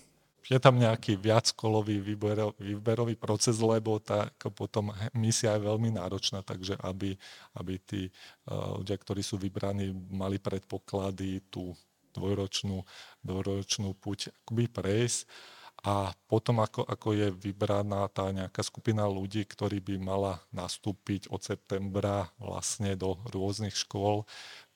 je 0.51 0.59
tam 0.59 0.75
nejaký 0.75 1.15
viackolový 1.15 2.03
výberový, 2.03 2.55
výberový 2.59 3.15
proces, 3.15 3.55
lebo 3.63 3.99
tá 4.03 4.27
potom 4.51 4.91
misia 5.15 5.55
je 5.55 5.63
veľmi 5.63 5.95
náročná, 5.95 6.43
takže 6.43 6.75
aby, 6.83 7.15
aby 7.55 7.73
tí 7.79 8.01
uh, 8.11 8.75
ľudia, 8.83 8.99
ktorí 8.99 9.23
sú 9.23 9.39
vybraní, 9.39 9.95
mali 10.11 10.43
predpoklady 10.43 11.47
tú 11.47 11.71
dvojročnú, 12.13 12.83
dvojročnú 13.23 13.95
puť 13.97 14.35
akoby 14.43 14.67
prejsť. 14.67 15.19
A 15.83 16.15
potom, 16.31 16.63
ako, 16.63 16.87
ako 16.87 17.11
je 17.11 17.27
vybraná 17.27 18.07
tá 18.07 18.31
nejaká 18.31 18.63
skupina 18.63 19.03
ľudí, 19.03 19.43
ktorí 19.43 19.83
by 19.83 19.99
mala 19.99 20.39
nastúpiť 20.55 21.27
od 21.27 21.43
septembra 21.43 22.31
vlastne 22.39 22.95
do 22.95 23.19
rôznych 23.35 23.75
škôl, 23.75 24.23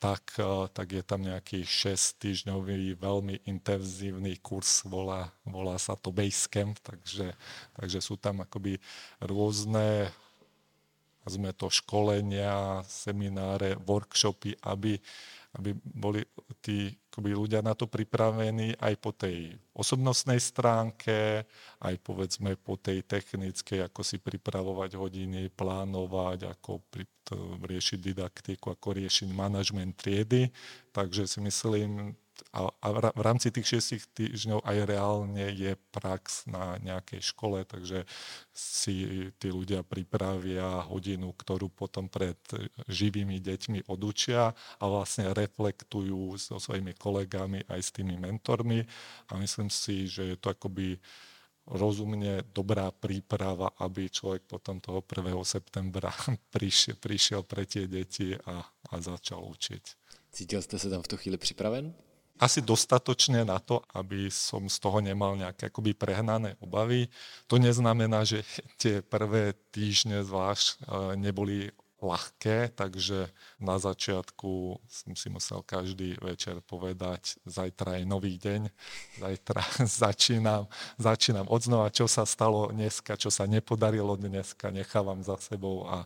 tak, 0.03 0.35
e, 0.35 0.67
tak 0.67 0.87
je 0.91 1.03
tam 1.07 1.23
nejaký 1.23 1.63
6 1.63 2.19
týždňový 2.19 2.99
veľmi 2.99 3.47
intenzívny 3.47 4.35
kurz, 4.43 4.83
volá, 4.83 5.31
volá 5.47 5.79
sa 5.79 5.95
to 5.95 6.11
Basecamp, 6.11 6.75
takže, 6.83 7.31
takže 7.79 7.99
sú 8.03 8.19
tam 8.19 8.43
akoby 8.43 8.75
rôzne 9.23 10.11
sme 11.27 11.51
to 11.51 11.67
školenia, 11.67 12.83
semináre, 12.87 13.75
workshopy, 13.83 14.55
aby 14.63 14.95
aby 15.57 15.73
boli 15.81 16.21
tí 16.61 16.93
akoby 17.17 17.33
ľudia 17.33 17.65
na 17.65 17.73
to 17.73 17.89
pripravení 17.89 18.77
aj 18.77 18.93
po 19.01 19.09
tej 19.09 19.57
osobnostnej 19.73 20.37
stránke, 20.37 21.49
aj 21.81 21.95
povedzme 22.05 22.53
po 22.61 22.77
tej 22.77 23.01
technickej, 23.01 23.89
ako 23.89 24.05
si 24.05 24.21
pripravovať 24.21 24.93
hodiny, 24.93 25.49
plánovať, 25.49 26.45
ako 26.45 26.85
pri, 26.93 27.09
to, 27.25 27.57
riešiť 27.65 27.97
didaktiku, 27.97 28.69
ako 28.69 29.01
riešiť 29.01 29.33
manažment 29.33 29.97
triedy. 29.97 30.53
Takže 30.93 31.25
si 31.25 31.41
myslím, 31.41 32.13
a, 32.53 32.69
a 32.69 32.87
v 33.13 33.21
rámci 33.21 33.49
tých 33.49 33.77
šiestich 33.77 34.03
týždňov 34.13 34.65
aj 34.65 34.77
reálne 34.85 35.45
je 35.53 35.73
prax 35.93 36.47
na 36.49 36.77
nejakej 36.81 37.21
škole, 37.21 37.65
takže 37.65 38.05
si 38.53 39.29
tí 39.37 39.49
ľudia 39.49 39.85
pripravia 39.85 40.85
hodinu, 40.85 41.33
ktorú 41.33 41.69
potom 41.69 42.09
pred 42.09 42.37
živými 42.89 43.41
deťmi 43.41 43.89
odučia 43.89 44.53
a 44.53 44.83
vlastne 44.85 45.33
reflektujú 45.33 46.37
so 46.37 46.57
svojimi 46.61 46.93
kolegami 46.97 47.65
aj 47.69 47.79
s 47.81 47.89
tými 47.93 48.17
mentormi 48.17 48.85
a 49.29 49.37
myslím 49.37 49.69
si, 49.69 50.05
že 50.09 50.33
je 50.33 50.37
to 50.37 50.53
akoby 50.53 50.97
rozumne 51.67 52.47
dobrá 52.55 52.87
príprava, 52.95 53.75
aby 53.83 54.07
človek 54.07 54.47
potom 54.47 54.79
toho 54.79 55.03
1. 55.03 55.35
septembra 55.43 56.09
prišiel, 56.55 56.95
prišiel 56.95 57.41
pre 57.43 57.67
tie 57.67 57.85
deti 57.91 58.31
a, 58.47 58.63
a 58.63 58.93
začal 59.03 59.43
učiť. 59.43 59.83
Cítil 60.31 60.61
ste 60.63 60.79
sa 60.79 60.87
tam 60.87 61.03
v 61.03 61.09
tú 61.11 61.15
chvíli 61.19 61.35
pripraven? 61.35 62.06
Asi 62.37 62.61
dostatočne 62.61 63.43
na 63.43 63.57
to, 63.57 63.81
aby 63.93 64.29
som 64.29 64.69
z 64.69 64.77
toho 64.77 65.01
nemal 65.01 65.33
nejaké 65.37 65.69
akoby 65.69 65.93
prehnané 65.97 66.53
obavy. 66.61 67.09
To 67.49 67.57
neznamená, 67.57 68.23
že 68.23 68.45
tie 68.81 69.01
prvé 69.01 69.53
týždne 69.73 70.21
zvlášť 70.21 70.65
e, 70.65 70.75
neboli 71.17 71.69
ľahké, 71.97 72.77
takže 72.77 73.33
na 73.57 73.81
začiatku 73.81 74.77
som 74.85 75.13
si 75.17 75.27
musel 75.33 75.65
každý 75.65 76.13
večer 76.21 76.61
povedať, 76.61 77.41
zajtra 77.49 77.97
je 77.97 78.05
nový 78.05 78.37
deň, 78.37 78.69
zajtra 79.17 79.61
začínam, 80.05 80.69
začínam 81.01 81.49
odznova, 81.49 81.89
čo 81.89 82.05
sa 82.05 82.21
stalo 82.29 82.69
dneska, 82.69 83.17
čo 83.17 83.33
sa 83.33 83.49
nepodarilo 83.49 84.13
dneska, 84.13 84.69
nechávam 84.69 85.25
za 85.25 85.41
sebou 85.41 85.89
a, 85.89 86.05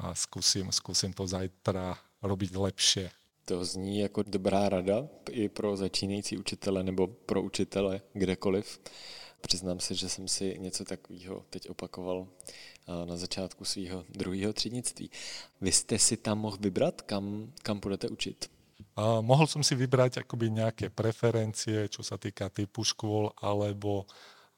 a 0.00 0.16
skúsim, 0.16 0.72
skúsim 0.72 1.12
to 1.12 1.28
zajtra 1.28 2.00
robiť 2.24 2.52
lepšie. 2.56 3.06
To 3.48 3.64
zní 3.64 3.98
jako 3.98 4.22
dobrá 4.22 4.68
rada 4.68 5.08
i 5.30 5.48
pro 5.48 5.76
začínající 5.76 6.36
učitele 6.36 6.82
nebo 6.82 7.06
pro 7.06 7.42
učitele 7.42 8.00
kdekoliv. 8.12 8.80
Přiznám 9.40 9.80
se, 9.80 9.94
že 9.94 10.08
jsem 10.08 10.28
si 10.28 10.56
něco 10.58 10.84
takového 10.84 11.44
teď 11.50 11.70
opakoval 11.70 12.28
na 13.04 13.16
začátku 13.16 13.64
svého 13.64 14.04
druhého 14.08 14.52
třídnictví. 14.52 15.10
Vy 15.60 15.72
jste 15.72 15.98
si 15.98 16.16
tam 16.16 16.38
mohl 16.38 16.56
vybrat, 16.60 17.02
kam, 17.02 17.52
kam 17.62 17.80
budete 17.80 18.08
učit? 18.08 18.50
A 18.96 19.20
mohol 19.20 19.46
som 19.46 19.62
si 19.62 19.74
vybrať 19.74 20.22
akoby 20.22 20.50
nejaké 20.54 20.90
preferencie, 20.90 21.88
čo 21.88 22.02
sa 22.02 22.18
týka 22.18 22.50
typu 22.50 22.84
škôl, 22.84 23.30
alebo 23.42 24.06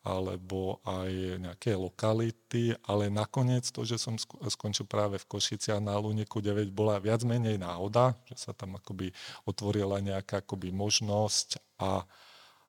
alebo 0.00 0.80
aj 0.88 1.12
nejaké 1.36 1.76
lokality, 1.76 2.72
ale 2.88 3.12
nakoniec 3.12 3.68
to, 3.68 3.84
že 3.84 4.00
som 4.00 4.16
skončil 4.48 4.88
práve 4.88 5.20
v 5.20 5.28
Košici 5.28 5.76
a 5.76 5.78
na 5.82 5.92
Luniku 6.00 6.40
9 6.40 6.72
bola 6.72 6.96
viac 6.96 7.20
menej 7.28 7.60
náhoda, 7.60 8.16
že 8.24 8.48
sa 8.48 8.56
tam 8.56 8.80
akoby 8.80 9.12
otvorila 9.44 10.00
nejaká 10.00 10.40
akoby 10.40 10.72
možnosť 10.72 11.60
a 11.76 12.08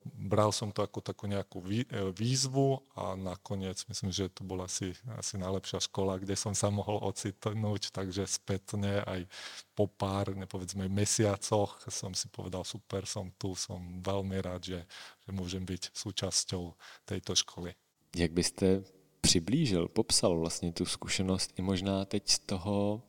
bral 0.06 0.50
som 0.50 0.74
to 0.74 0.82
ako 0.82 1.02
takú 1.02 1.30
nejakú 1.30 1.62
e, 1.62 1.86
výzvu 2.12 2.82
a 2.98 3.14
nakoniec 3.14 3.86
myslím, 3.86 4.10
že 4.10 4.34
to 4.34 4.42
bola 4.42 4.66
asi, 4.66 4.98
asi 5.18 5.38
najlepšia 5.38 5.78
škola, 5.86 6.18
kde 6.18 6.34
som 6.34 6.58
sa 6.58 6.74
mohol 6.74 6.98
ocitnúť, 7.06 7.94
takže 7.94 8.26
spätne 8.26 9.06
aj 9.06 9.30
po 9.78 9.86
pár, 9.86 10.34
nepovedzme, 10.34 10.90
mesiacoch 10.90 11.86
som 11.94 12.18
si 12.18 12.28
povedal, 12.34 12.66
super, 12.66 13.06
som 13.06 13.30
tu, 13.38 13.54
som 13.54 13.78
veľmi 14.02 14.42
rád, 14.42 14.62
že, 14.66 14.80
že 15.22 15.30
môžem 15.30 15.62
byť 15.62 15.94
súčasťou 15.94 16.74
tejto 17.06 17.38
školy. 17.38 17.78
Jak 18.16 18.32
byste 18.32 18.84
přiblížil, 19.22 19.88
popsal 19.88 20.40
vlastně 20.40 20.72
tu 20.72 20.86
zkušenost 20.86 21.54
i 21.56 21.62
možná 21.62 22.06
teď 22.06 22.30
z 22.30 22.40
toho, 22.40 23.02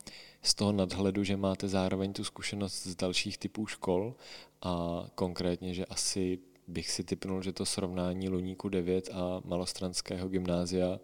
z 0.42 0.54
toho 0.54 0.72
nadhledu, 0.72 1.24
že 1.24 1.36
máte 1.36 1.68
zároveň 1.68 2.12
tu 2.12 2.24
zkušenost 2.24 2.86
z 2.86 2.94
dalších 2.96 3.38
typů 3.38 3.66
škol 3.66 4.14
a 4.62 5.04
konkrétně, 5.14 5.74
že 5.74 5.86
asi 5.86 6.38
bych 6.66 6.90
si 6.90 7.04
typnul, 7.04 7.42
že 7.42 7.52
to 7.52 7.66
srovnání 7.66 8.28
Luníku 8.28 8.68
9 8.68 9.08
a 9.12 9.40
Malostranského 9.44 10.28
gymnázia 10.28 11.00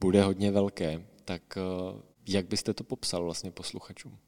bude 0.00 0.22
hodně 0.22 0.50
velké. 0.50 1.06
Tak 1.24 1.42
eh, 1.56 1.62
jak 2.28 2.46
byste 2.46 2.74
to 2.74 2.84
popsal 2.84 3.24
vlastně 3.24 3.50
posluchačům? 3.50 4.18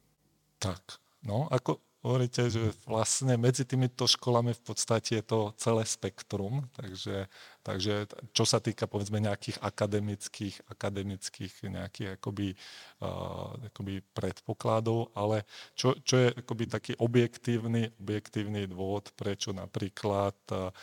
Tak, 0.59 0.81
no, 1.23 1.47
ako 1.53 1.77
hovoríte, 2.03 2.51
že 2.51 2.75
vlastne 2.83 3.39
medzi 3.39 3.63
týmito 3.63 4.03
školami 4.03 4.51
v 4.51 4.61
podstate 4.61 5.23
je 5.23 5.23
to 5.23 5.39
celé 5.55 5.87
spektrum, 5.87 6.67
takže, 6.75 7.31
takže 7.63 8.11
čo 8.35 8.43
sa 8.43 8.59
týka 8.59 8.91
povedzme 8.91 9.23
nejakých 9.23 9.63
akademických, 9.63 10.67
akademických 10.67 11.53
nejakých 11.71 12.19
akoby, 12.19 12.59
uh, 12.99 13.55
akoby 13.71 14.03
predpokladov, 14.11 15.15
ale 15.15 15.47
čo, 15.79 15.95
čo 16.03 16.27
je 16.27 16.29
akoby 16.35 16.63
taký 16.67 16.93
objektívny, 16.99 17.95
objektívny 17.95 18.67
dôvod, 18.67 19.15
prečo 19.15 19.55
napríklad 19.55 20.35
uh, 20.51 20.75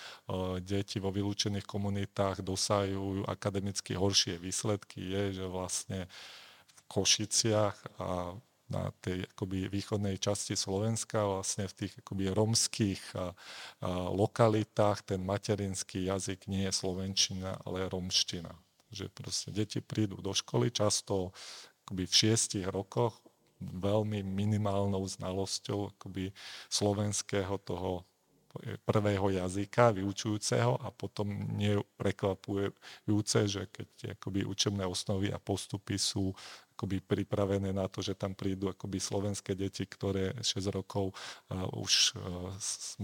deti 0.65 0.97
vo 1.05 1.13
vylúčených 1.13 1.69
komunitách 1.69 2.41
dosajú 2.41 3.29
akademicky 3.29 3.93
horšie 3.93 4.41
výsledky, 4.41 5.05
je, 5.05 5.45
že 5.45 5.45
vlastne 5.45 6.09
v 6.09 6.81
Košiciach 6.89 7.77
a 8.01 8.35
na 8.71 8.95
tej 9.03 9.27
akoby 9.35 9.67
východnej 9.67 10.17
časti 10.23 10.55
Slovenska, 10.55 11.27
vlastne 11.27 11.67
v 11.67 11.77
tých 11.85 11.93
akoby 12.01 12.31
romských 12.31 13.03
a, 13.13 13.19
a, 13.19 13.29
lokalitách 14.15 15.03
ten 15.05 15.21
materinský 15.21 16.07
jazyk 16.07 16.47
nie 16.47 16.71
je 16.71 16.73
slovenčina, 16.73 17.59
ale 17.67 17.91
romština. 17.91 18.55
Že 18.95 19.11
proste 19.11 19.49
deti 19.51 19.83
prídu 19.83 20.23
do 20.23 20.31
školy 20.31 20.71
často 20.71 21.35
akoby 21.87 22.07
v 22.07 22.17
šiestich 22.17 22.67
rokoch 22.71 23.19
veľmi 23.61 24.25
minimálnou 24.25 25.05
znalosťou 25.05 25.93
akoby 25.99 26.33
slovenského 26.73 27.61
toho 27.61 28.09
prvého 28.83 29.31
jazyka 29.31 29.95
vyučujúceho 29.95 30.75
a 30.83 30.91
potom 30.91 31.31
nie 31.55 31.79
prekvapujúce, 31.95 33.47
že 33.47 33.63
keď 33.71 34.19
akoby 34.19 34.43
učebné 34.43 34.83
osnovy 34.83 35.31
a 35.31 35.39
postupy 35.39 35.95
sú 35.95 36.35
akoby 36.81 37.05
pripravené 37.05 37.77
na 37.77 37.85
to, 37.93 38.01
že 38.01 38.17
tam 38.17 38.33
prídu 38.33 38.73
akoby 38.73 38.97
slovenské 38.97 39.53
deti, 39.53 39.85
ktoré 39.85 40.33
6 40.41 40.73
rokov 40.73 41.13
uh, 41.13 41.69
už 41.77 42.17
uh, 42.17 42.49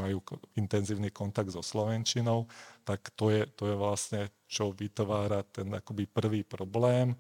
majú 0.01 0.25
intenzívny 0.57 1.13
kontakt 1.13 1.53
so 1.53 1.61
slovenčinou, 1.61 2.49
tak 2.89 3.13
to 3.13 3.29
je, 3.29 3.45
to 3.53 3.69
je 3.69 3.77
vlastne, 3.77 4.33
čo 4.49 4.73
vytvára 4.73 5.45
ten 5.45 5.69
akoby 5.77 6.09
prvý 6.09 6.41
problém, 6.41 7.13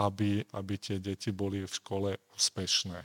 aby, 0.00 0.48
aby 0.56 0.74
tie 0.80 0.96
deti 0.96 1.28
boli 1.28 1.68
v 1.68 1.76
škole 1.76 2.10
úspešné. 2.32 3.04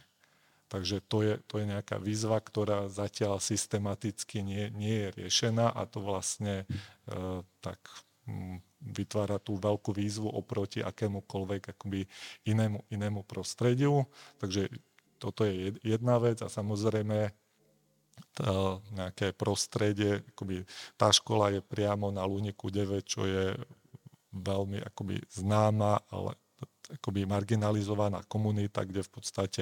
Takže 0.72 1.04
to 1.06 1.28
je, 1.28 1.34
to 1.44 1.60
je 1.60 1.70
nejaká 1.76 2.00
výzva, 2.00 2.40
ktorá 2.40 2.88
zatiaľ 2.88 3.44
systematicky 3.44 4.40
nie, 4.40 4.72
nie 4.72 4.96
je 4.96 5.10
riešená 5.20 5.76
a 5.76 5.84
to 5.84 6.00
vlastne 6.00 6.64
uh, 6.64 7.44
tak 7.60 7.84
vytvára 8.84 9.40
tú 9.40 9.56
veľkú 9.60 9.96
výzvu 9.96 10.28
oproti 10.28 10.84
akémukoľvek 10.84 11.76
akoby 11.76 12.08
inému, 12.48 12.84
inému 12.92 13.24
prostrediu. 13.24 14.08
Takže 14.40 14.68
toto 15.20 15.48
je 15.48 15.76
jedna 15.84 16.20
vec 16.20 16.44
a 16.44 16.52
samozrejme 16.52 17.32
tá, 18.36 18.78
nejaké 18.94 19.32
prostredie, 19.34 20.22
akoby 20.36 20.68
tá 21.00 21.10
škola 21.10 21.54
je 21.54 21.62
priamo 21.64 22.12
na 22.12 22.28
Luniku 22.28 22.70
9, 22.70 23.02
čo 23.08 23.24
je 23.24 23.56
veľmi 24.34 24.82
akoby 24.82 25.22
známa, 25.30 26.02
ale 26.10 26.36
akoby 26.90 27.24
marginalizovaná 27.24 28.24
komunita, 28.28 28.84
kde 28.84 29.06
v 29.06 29.12
podstate 29.12 29.62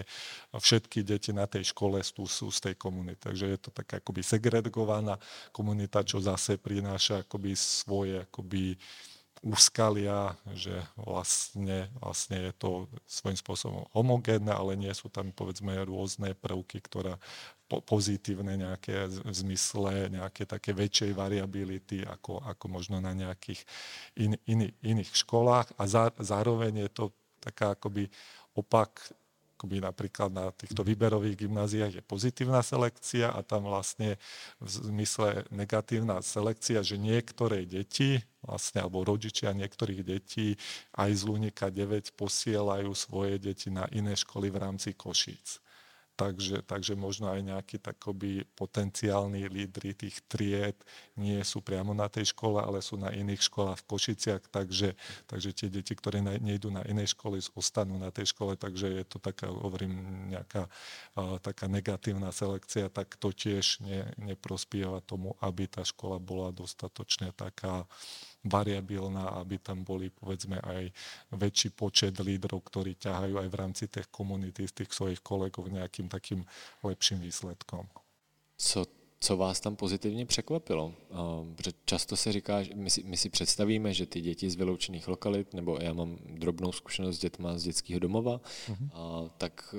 všetky 0.55 1.05
deti 1.05 1.29
na 1.35 1.45
tej 1.45 1.69
škole 1.69 2.01
sú, 2.01 2.25
sú 2.25 2.49
z 2.49 2.71
tej 2.71 2.75
komunity. 2.79 3.21
Takže 3.21 3.45
je 3.45 3.59
to 3.61 3.69
taká 3.69 4.01
akoby 4.01 4.25
segregovaná 4.25 5.21
komunita, 5.53 6.01
čo 6.01 6.17
zase 6.17 6.57
prináša 6.57 7.27
akoby 7.27 7.53
svoje 7.53 8.25
akoby 8.25 8.79
úskalia, 9.41 10.37
že 10.53 10.85
vlastne, 10.93 11.89
vlastne 11.97 12.37
je 12.49 12.53
to 12.61 12.85
svojím 13.09 13.37
spôsobom 13.41 13.83
homogénne, 13.89 14.53
ale 14.53 14.77
nie 14.77 14.93
sú 14.93 15.09
tam 15.09 15.33
povedzme 15.33 15.81
rôzne 15.81 16.37
prvky, 16.37 16.77
ktoré 16.77 17.17
pozitívne 17.79 18.59
nejaké 18.59 19.07
v 19.07 19.31
zmysle 19.31 20.11
nejaké 20.11 20.43
také 20.43 20.75
väčšej 20.75 21.15
variability 21.15 22.03
ako, 22.03 22.43
ako 22.43 22.65
možno 22.67 22.99
na 22.99 23.15
nejakých 23.15 23.63
in, 24.19 24.35
in, 24.51 24.67
iných 24.83 25.15
školách 25.15 25.71
a 25.79 25.83
za, 25.87 26.11
zároveň 26.19 26.83
je 26.83 26.89
to 26.91 27.05
taká 27.39 27.79
akoby 27.79 28.11
opak 28.51 29.15
akoby 29.61 29.77
napríklad 29.77 30.33
na 30.33 30.49
týchto 30.49 30.81
výberových 30.81 31.45
gymnáziách 31.45 31.93
je 31.93 32.01
pozitívna 32.01 32.65
selekcia 32.65 33.29
a 33.29 33.45
tam 33.45 33.69
vlastne 33.69 34.17
v 34.57 34.67
zmysle 34.89 35.45
negatívna 35.53 36.17
selekcia, 36.25 36.81
že 36.81 36.97
niektoré 36.97 37.69
deti, 37.69 38.17
vlastne, 38.41 38.81
alebo 38.81 39.05
rodičia 39.05 39.53
niektorých 39.53 40.01
detí 40.01 40.57
aj 40.97 41.13
z 41.13 41.21
Lunika 41.29 41.69
9 41.69 42.17
posielajú 42.17 42.89
svoje 42.97 43.37
deti 43.37 43.69
na 43.69 43.85
iné 43.93 44.17
školy 44.17 44.49
v 44.49 44.57
rámci 44.65 44.97
Košíc. 44.97 45.61
Takže, 46.21 46.61
takže 46.61 46.93
možno 46.93 47.33
aj 47.33 47.41
nejakí 47.41 47.81
takoby 47.81 48.45
potenciálni 48.53 49.49
lídry 49.49 49.97
tých 49.97 50.21
tried 50.29 50.77
nie 51.17 51.41
sú 51.41 51.65
priamo 51.65 51.97
na 51.97 52.05
tej 52.05 52.29
škole, 52.29 52.61
ale 52.61 52.85
sú 52.85 52.93
na 53.01 53.09
iných 53.09 53.49
školách 53.49 53.81
v 53.81 53.87
Košiciach, 53.89 54.43
takže, 54.53 54.93
takže 55.25 55.49
tie 55.49 55.67
deti, 55.73 55.97
ktoré 55.97 56.21
nejdú 56.21 56.69
na 56.69 56.85
inej 56.85 57.17
školy, 57.17 57.41
ostanú 57.57 57.97
na 57.97 58.13
tej 58.13 58.29
škole, 58.29 58.53
takže 58.53 59.01
je 59.01 59.05
to 59.09 59.17
taká, 59.17 59.49
hovorím, 59.49 59.97
nejaká 60.29 60.69
uh, 60.69 61.41
taká 61.41 61.65
negatívna 61.65 62.29
selekcia, 62.29 62.93
tak 62.93 63.17
to 63.17 63.33
tiež 63.33 63.81
ne, 63.81 64.13
neprospieva 64.21 65.01
tomu, 65.01 65.33
aby 65.41 65.65
tá 65.65 65.81
škola 65.81 66.21
bola 66.21 66.53
dostatočne 66.53 67.33
taká 67.33 67.89
variabilná, 68.43 69.37
aby 69.37 69.57
tam 69.57 69.83
boli 69.83 70.09
povedzme 70.09 70.57
aj 70.61 70.91
väčší 71.31 71.69
počet 71.77 72.19
lídrov, 72.19 72.65
ktorí 72.65 72.95
ťahajú 72.97 73.37
aj 73.37 73.47
v 73.47 73.55
rámci 73.55 73.83
tých 73.87 74.09
komunity 74.09 74.67
z 74.67 74.73
tých 74.81 74.93
svojich 74.93 75.21
kolegov 75.21 75.69
nejakým 75.69 76.09
takým 76.09 76.45
lepším 76.83 77.19
výsledkom. 77.21 77.85
Co 78.57 78.85
co 79.21 79.37
vás 79.37 79.59
tam 79.59 79.75
pozitivně 79.75 80.25
překvapilo? 80.25 80.93
Protože 81.55 81.71
často 81.85 82.17
se 82.17 82.31
říká, 82.31 82.63
že 82.63 82.75
my 82.75 82.89
si, 82.89 83.03
my 83.03 83.17
si 83.17 83.29
představíme, 83.29 83.93
že 83.93 84.05
ty 84.05 84.21
děti 84.21 84.49
z 84.49 84.55
vyloučených 84.55 85.07
lokalit, 85.07 85.53
nebo 85.53 85.77
já 85.81 85.93
mám 85.93 86.17
drobnou 86.25 86.71
zkušenost 86.71 87.15
s 87.15 87.19
dětma 87.19 87.57
z 87.57 87.63
dětského 87.63 87.99
domova, 87.99 88.41
mm-hmm. 88.41 88.89
a, 88.93 89.29
tak 89.37 89.75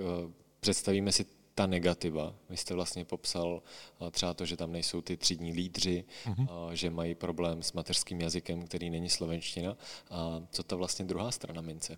představíme 0.61 1.13
si 1.13 1.27
ta 1.55 1.67
negativa. 1.67 2.35
Vy 2.51 2.57
jste 2.57 2.75
vlastně 2.75 3.05
popsal 3.05 3.63
třeba 4.11 4.35
to, 4.35 4.47
že 4.47 4.57
tam 4.57 4.73
nejsou 4.73 5.01
ty 5.01 5.17
třídní 5.17 5.53
lídři, 5.53 6.05
mm-hmm. 6.27 6.73
že 6.73 6.91
mají 6.91 7.15
problém 7.15 7.63
s 7.63 7.73
mateřským 7.73 8.21
jazykem, 8.21 8.67
který 8.67 8.91
není 8.91 9.11
slovenština. 9.11 9.77
A 10.11 10.43
co 10.51 10.63
ta 10.63 10.77
vlastně 10.77 11.05
druhá 11.05 11.31
strana 11.31 11.61
mince? 11.61 11.97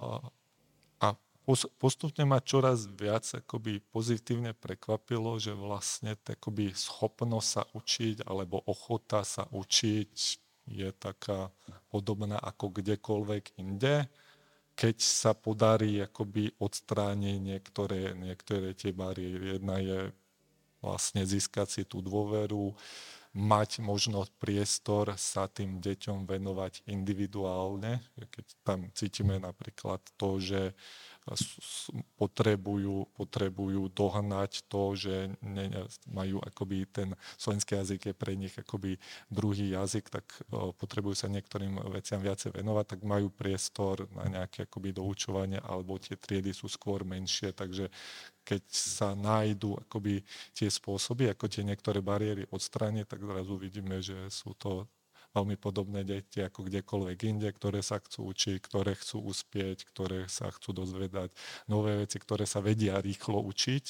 A, 0.00 0.20
a 1.00 1.16
postupne 1.78 2.24
ma 2.24 2.40
čoraz 2.40 2.86
viac 2.86 3.34
akoby 3.34 3.80
pozitívne 3.90 4.52
prekvapilo, 4.52 5.40
že 5.42 5.56
vlastne 5.56 6.14
akoby 6.14 6.70
schopnosť 6.70 7.48
sa 7.48 7.62
učiť 7.72 8.22
alebo 8.28 8.62
ochota 8.62 9.24
sa 9.24 9.48
učiť 9.50 10.14
je 10.70 10.88
taká 10.94 11.50
podobná 11.90 12.38
ako 12.38 12.78
kdekoľvek 12.78 13.58
inde 13.58 14.06
keď 14.72 14.96
sa 15.00 15.32
podarí 15.36 16.00
akoby 16.00 16.56
odstrániť 16.58 17.38
niektoré, 17.38 18.16
niektoré 18.16 18.72
tie 18.72 18.90
bariéry. 18.90 19.60
Jedna 19.60 19.76
je 19.78 20.00
vlastne 20.82 21.22
získať 21.22 21.68
si 21.70 21.82
tú 21.86 22.02
dôveru, 22.02 22.74
mať 23.32 23.80
možnosť 23.80 24.32
priestor 24.36 25.16
sa 25.16 25.48
tým 25.48 25.80
deťom 25.80 26.28
venovať 26.28 26.84
individuálne. 26.84 28.04
Keď 28.18 28.46
tam 28.60 28.92
cítime 28.92 29.40
napríklad 29.40 30.04
to, 30.20 30.36
že 30.36 30.76
potrebujú, 32.18 33.06
potrebujú 33.14 33.86
dohnať 33.94 34.66
to, 34.66 34.98
že 34.98 35.30
ne, 35.38 35.86
majú 36.10 36.42
akoby 36.42 36.82
ten 36.90 37.14
slovenský 37.38 37.78
jazyk 37.78 38.10
je 38.10 38.14
pre 38.14 38.34
nich 38.34 38.54
akoby 38.58 38.98
druhý 39.30 39.70
jazyk, 39.70 40.10
tak 40.10 40.26
potrebujú 40.50 41.14
sa 41.14 41.30
niektorým 41.30 41.78
veciam 41.94 42.18
viacej 42.18 42.58
venovať, 42.58 42.98
tak 42.98 43.00
majú 43.06 43.30
priestor 43.30 44.10
na 44.10 44.26
nejaké 44.26 44.66
akoby 44.66 44.98
doučovanie, 44.98 45.62
alebo 45.62 45.94
tie 46.02 46.18
triedy 46.18 46.50
sú 46.50 46.66
skôr 46.66 47.06
menšie, 47.06 47.54
takže 47.54 47.86
keď 48.42 48.62
sa 48.74 49.14
nájdú 49.14 49.78
akoby 49.86 50.26
tie 50.50 50.66
spôsoby, 50.66 51.30
ako 51.30 51.46
tie 51.46 51.62
niektoré 51.62 52.02
bariéry 52.02 52.50
odstrániť, 52.50 53.06
tak 53.06 53.22
zrazu 53.22 53.54
vidíme, 53.54 54.02
že 54.02 54.18
sú 54.26 54.58
to 54.58 54.90
veľmi 55.32 55.56
podobné 55.56 56.04
deti 56.04 56.44
ako 56.44 56.68
kdekoľvek 56.68 57.18
inde, 57.24 57.48
ktoré 57.52 57.80
sa 57.80 57.98
chcú 57.98 58.32
učiť, 58.32 58.56
ktoré 58.60 58.92
chcú 58.96 59.24
uspieť, 59.24 59.88
ktoré 59.88 60.28
sa 60.28 60.52
chcú 60.52 60.76
dozvedať 60.76 61.32
nové 61.66 62.04
veci, 62.04 62.20
ktoré 62.20 62.44
sa 62.44 62.60
vedia 62.60 63.00
rýchlo 63.00 63.40
učiť, 63.40 63.84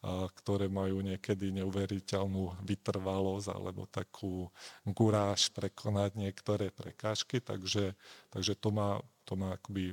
a 0.00 0.32
ktoré 0.32 0.72
majú 0.72 1.04
niekedy 1.04 1.52
neuveriteľnú 1.60 2.64
vytrvalosť 2.64 3.52
alebo 3.52 3.84
takú 3.84 4.48
guráž 4.88 5.52
prekonať 5.52 6.16
niektoré 6.16 6.72
prekážky, 6.72 7.44
takže, 7.44 7.92
takže 8.32 8.56
to 8.56 8.72
ma, 8.72 9.04
to 9.28 9.36
ma 9.36 9.60
akoby 9.60 9.92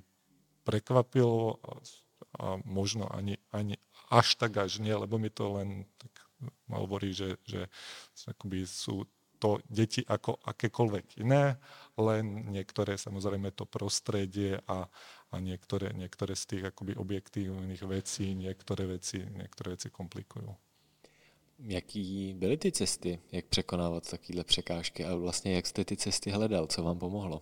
prekvapilo 0.63 1.59
a, 2.39 2.55
možno 2.63 3.11
ani, 3.11 3.35
ani 3.51 3.75
až 4.07 4.39
tak 4.39 4.55
až 4.63 4.79
nie, 4.79 4.95
lebo 4.95 5.19
mi 5.19 5.27
to 5.27 5.59
len 5.59 5.83
tak 5.99 6.15
hovorí, 6.71 7.11
že, 7.11 7.35
že 7.43 7.67
akoby 8.31 8.63
sú 8.63 9.03
to 9.39 9.61
deti 9.69 10.03
ako 10.05 10.41
akékoľvek 10.43 11.21
iné, 11.21 11.57
len 11.97 12.51
niektoré 12.51 12.97
samozrejme 12.97 13.51
to 13.53 13.65
prostredie 13.65 14.59
a, 14.67 14.89
a 15.31 15.35
niektoré, 15.39 15.93
niektoré 15.93 16.35
z 16.35 16.45
tých 16.45 16.63
akoby 16.73 16.97
objektívnych 16.97 17.81
vecí, 17.85 18.35
niektoré 18.35 18.85
veci, 18.85 19.23
niektoré 19.23 19.77
veci 19.77 19.89
komplikujú. 19.89 20.49
Jaký 21.57 22.33
byly 22.37 22.57
ty 22.57 22.71
cesty, 22.71 23.19
jak 23.31 23.45
překonávat 23.45 24.09
takovéhle 24.09 24.43
překážky 24.43 25.05
a 25.05 25.15
vlastně 25.15 25.55
jak 25.55 25.65
jste 25.67 25.85
ty 25.85 25.97
cesty 25.97 26.31
hledal, 26.31 26.67
co 26.67 26.83
vám 26.83 26.99
pomohlo? 26.99 27.41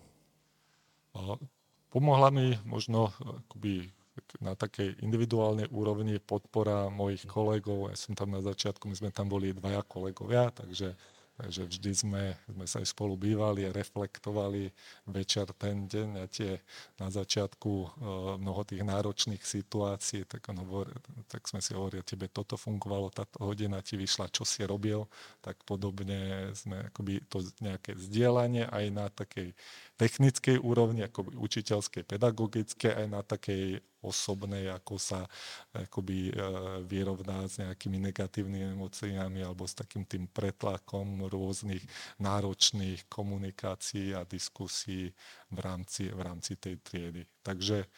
Pomohla 1.88 2.30
mi 2.30 2.58
možno 2.64 3.12
akoby 3.36 3.92
na 4.40 4.56
takej 4.56 5.04
individuálnej 5.04 5.68
úrovni 5.68 6.16
podpora 6.16 6.88
mojich 6.88 7.28
kolegov. 7.28 7.92
Ja 7.92 7.96
som 7.96 8.16
tam 8.16 8.32
na 8.32 8.40
začiatku, 8.40 8.88
my 8.88 8.96
sme 8.96 9.10
tam 9.12 9.28
boli 9.28 9.52
dvaja 9.52 9.84
kolegovia, 9.84 10.48
takže 10.52 10.96
Takže 11.36 11.68
vždy 11.68 11.92
sme, 11.92 12.24
sme 12.48 12.64
sa 12.64 12.80
aj 12.80 12.96
spolu 12.96 13.12
bývali 13.12 13.68
a 13.68 13.74
reflektovali 13.74 14.72
večer 15.04 15.44
ten 15.60 15.84
deň 15.84 16.08
a 16.16 16.24
tie 16.32 16.64
na 16.96 17.12
začiatku 17.12 17.72
e, 17.84 17.88
mnoho 18.40 18.64
tých 18.64 18.80
náročných 18.80 19.44
situácií, 19.44 20.24
tak, 20.24 20.48
on 20.48 20.64
hovor, 20.64 20.88
tak 21.28 21.44
sme 21.44 21.60
si 21.60 21.76
hovorili, 21.76 22.00
tebe 22.08 22.32
toto 22.32 22.56
fungovalo, 22.56 23.12
táto 23.12 23.44
hodina 23.44 23.84
ti 23.84 24.00
vyšla, 24.00 24.32
čo 24.32 24.48
si 24.48 24.64
robil, 24.64 25.04
tak 25.44 25.60
podobne 25.68 26.50
sme 26.56 26.88
akoby 26.88 27.20
to 27.28 27.44
nejaké 27.60 27.92
zdieľanie 28.00 28.72
aj 28.72 28.84
na 28.88 29.06
takej 29.12 29.52
technickej 29.96 30.60
úrovni, 30.60 31.02
ako 31.04 31.32
učiteľskej, 31.40 32.04
pedagogickej, 32.04 32.92
aj 32.92 33.06
na 33.08 33.20
takej 33.24 33.80
osobnej, 34.04 34.70
ako 34.70 35.00
sa 35.00 35.26
akoby 35.74 36.30
e, 36.30 36.32
vyrovná 36.86 37.48
s 37.48 37.58
nejakými 37.58 37.98
negatívnymi 38.12 38.76
emóciami 38.76 39.42
alebo 39.42 39.66
s 39.66 39.74
takým 39.74 40.06
tým 40.06 40.30
pretlakom 40.30 41.26
rôznych 41.26 41.82
náročných 42.22 43.08
komunikácií 43.10 44.14
a 44.14 44.22
diskusí 44.22 45.10
v 45.50 45.58
rámci, 45.58 46.12
v 46.12 46.20
rámci 46.22 46.54
tej 46.60 46.78
triedy. 46.84 47.26
Takže 47.42 47.88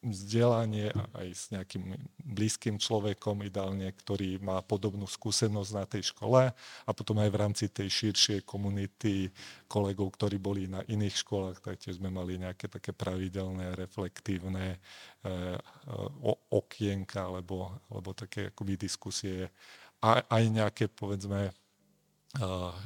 vzdelanie 0.00 0.88
aj 1.12 1.28
s 1.36 1.44
nejakým 1.52 1.92
blízkym 2.24 2.80
človekom 2.80 3.44
ideálne, 3.44 3.92
ktorý 3.92 4.40
má 4.40 4.64
podobnú 4.64 5.04
skúsenosť 5.04 5.70
na 5.76 5.84
tej 5.84 6.08
škole 6.16 6.48
a 6.56 6.90
potom 6.96 7.20
aj 7.20 7.28
v 7.28 7.40
rámci 7.40 7.64
tej 7.68 7.92
širšej 7.92 8.48
komunity 8.48 9.28
kolegov, 9.68 10.16
ktorí 10.16 10.40
boli 10.40 10.64
na 10.64 10.80
iných 10.88 11.20
školách, 11.20 11.60
tak 11.60 11.76
tiež 11.76 12.00
sme 12.00 12.08
mali 12.08 12.40
nejaké 12.40 12.72
také 12.72 12.96
pravidelné, 12.96 13.76
reflektívne 13.76 14.80
e, 15.20 15.28
okienka 16.48 17.28
alebo, 17.28 17.68
alebo 17.92 18.16
také 18.16 18.48
akoby 18.48 18.80
diskusie 18.80 19.52
a 20.00 20.24
aj 20.24 20.44
nejaké 20.48 20.84
povedzme 20.88 21.52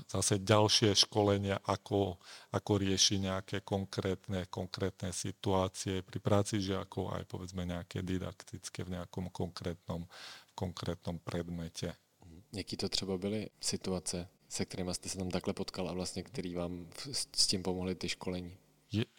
zase 0.08 0.40
ďalšie 0.40 0.96
školenia, 0.96 1.60
ako, 1.68 2.16
ako 2.52 2.72
riešiť 2.80 3.18
nejaké 3.20 3.56
konkrétne, 3.60 4.48
konkrétne 4.48 5.12
situácie 5.12 6.00
pri 6.00 6.18
práci 6.20 6.64
žiakov, 6.64 7.12
aj 7.12 7.28
povedzme 7.28 7.68
nejaké 7.68 8.00
didaktické 8.00 8.88
v 8.88 8.96
nejakom 8.96 9.28
konkrétnom, 9.28 10.08
konkrétnom 10.56 11.20
predmete. 11.20 11.92
Jaký 12.52 12.76
to 12.76 12.88
třeba 12.88 13.18
byly 13.18 13.50
situace, 13.60 14.28
se 14.48 14.64
kterými 14.64 14.94
jste 14.94 15.08
se 15.08 15.18
tam 15.18 15.30
takhle 15.30 15.54
potkal 15.54 15.88
a 15.88 15.92
vlastně, 15.92 16.22
který 16.22 16.54
vám 16.54 16.86
s 17.12 17.46
tím 17.46 17.62
pomohli 17.62 17.94
ty 17.94 18.08
školení? 18.08 18.56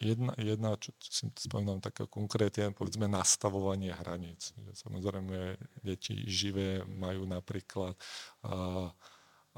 Jedna, 0.00 0.32
jedna 0.40 0.76
čo 0.80 0.88
si 1.04 1.28
spomínam 1.36 1.84
taká 1.84 2.08
konkrétne, 2.08 2.72
povedzme 2.72 3.12
nastavovanie 3.12 3.92
hraníc. 3.92 4.56
Samozrejme, 4.72 5.60
deti 5.84 6.24
živé 6.24 6.80
majú 6.88 7.28
napríklad 7.28 7.92
uh, 8.40 8.88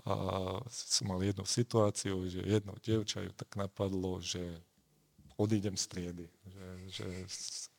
a 0.07 0.15
som 0.71 1.11
mal 1.11 1.23
jednu 1.23 1.43
situáciu, 1.43 2.27
že 2.31 2.45
jedno 2.45 2.75
dievča 2.83 3.25
ju 3.25 3.33
tak 3.35 3.55
napadlo, 3.57 4.23
že 4.23 4.43
odídem 5.39 5.75
z 5.79 5.85
triedy. 5.87 6.27
Že, 6.47 6.67
že 6.91 7.07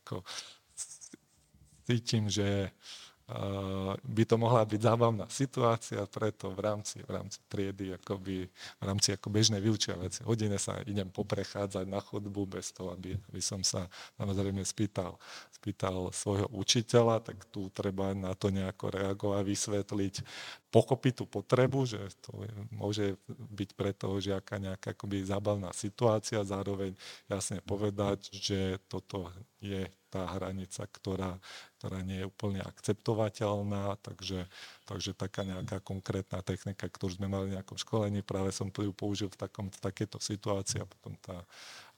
ako, 0.03 0.23
cítim, 1.85 2.31
že 2.31 2.71
by 4.09 4.23
to 4.25 4.41
mohla 4.41 4.65
byť 4.65 4.81
zábavná 4.81 5.29
situácia, 5.29 6.01
preto 6.09 6.49
v 6.49 6.65
rámci, 6.65 6.97
v 7.05 7.13
rámci 7.13 7.37
triedy, 7.45 7.93
akoby, 7.93 8.49
v 8.49 8.83
rámci 8.83 9.13
ako 9.13 9.29
bežnej 9.29 9.61
vyučovacie 9.61 10.25
hodine 10.25 10.57
sa 10.57 10.81
idem 10.89 11.13
poprechádzať 11.13 11.85
na 11.85 12.01
chodbu 12.01 12.49
bez 12.49 12.73
toho, 12.73 12.97
aby, 12.97 13.13
aby 13.29 13.41
som 13.41 13.61
sa 13.61 13.85
samozrejme 14.17 14.65
spýtal, 14.65 15.13
spýtal 15.53 16.09
svojho 16.09 16.49
učiteľa, 16.49 17.21
tak 17.21 17.45
tu 17.53 17.69
treba 17.69 18.17
na 18.17 18.33
to 18.33 18.49
nejako 18.49 18.97
reagovať, 18.97 19.43
vysvetliť 19.45 20.15
pochopiť 20.69 21.13
tú 21.21 21.25
potrebu, 21.25 21.85
že 21.89 21.97
to 22.21 22.45
je, 22.45 22.53
môže 22.69 23.05
byť 23.29 23.69
pre 23.73 23.91
toho 23.93 24.21
žiaka 24.21 24.61
nejaká 24.61 24.93
akoby 24.93 25.25
zábavná 25.25 25.73
situácia, 25.73 26.45
zároveň 26.45 26.93
jasne 27.25 27.57
povedať, 27.65 28.29
že 28.29 28.77
toto 28.85 29.33
je 29.57 29.89
tá 30.09 30.25
hranica, 30.37 30.85
ktorá, 30.89 31.37
ktorá 31.77 32.01
nie 32.01 32.21
je 32.21 32.29
úplne 32.29 32.61
akceptovateľná, 32.65 33.97
takže, 34.01 34.45
takže 34.85 35.13
taká 35.13 35.45
nejaká 35.45 35.81
konkrétna 35.81 36.41
technika, 36.41 36.89
ktorú 36.89 37.17
sme 37.17 37.29
mali 37.29 37.53
v 37.53 37.55
nejakom 37.57 37.77
školení, 37.77 38.25
práve 38.25 38.53
som 38.53 38.69
ju 38.69 38.93
použil 38.93 39.29
v, 39.29 39.37
takom, 39.37 39.69
v 39.69 39.79
takéto 39.81 40.17
situácii 40.17 40.81
a 40.81 40.89
potom 40.89 41.13
tá 41.21 41.45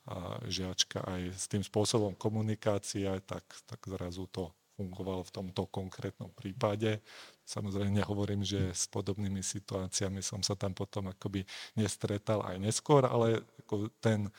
a 0.02 0.42
žiačka 0.50 1.06
aj 1.06 1.22
s 1.38 1.46
tým 1.46 1.62
spôsobom 1.62 2.18
komunikácie, 2.18 3.06
tak, 3.22 3.46
tak 3.70 3.78
zrazu 3.86 4.26
to 4.34 4.50
fungovalo 4.74 5.22
v 5.22 5.34
tomto 5.34 5.70
konkrétnom 5.70 6.34
prípade. 6.34 7.06
Samozrejme 7.46 7.92
nehovorím, 7.92 8.46
že 8.46 8.72
s 8.72 8.88
podobnými 8.88 9.44
situáciami 9.44 10.24
som 10.24 10.40
sa 10.46 10.56
tam 10.56 10.72
potom 10.72 11.12
akoby 11.12 11.44
nestretal 11.76 12.46
aj 12.46 12.56
neskôr, 12.62 13.04
ale 13.04 13.44
ako 13.66 13.92
ten, 14.00 14.32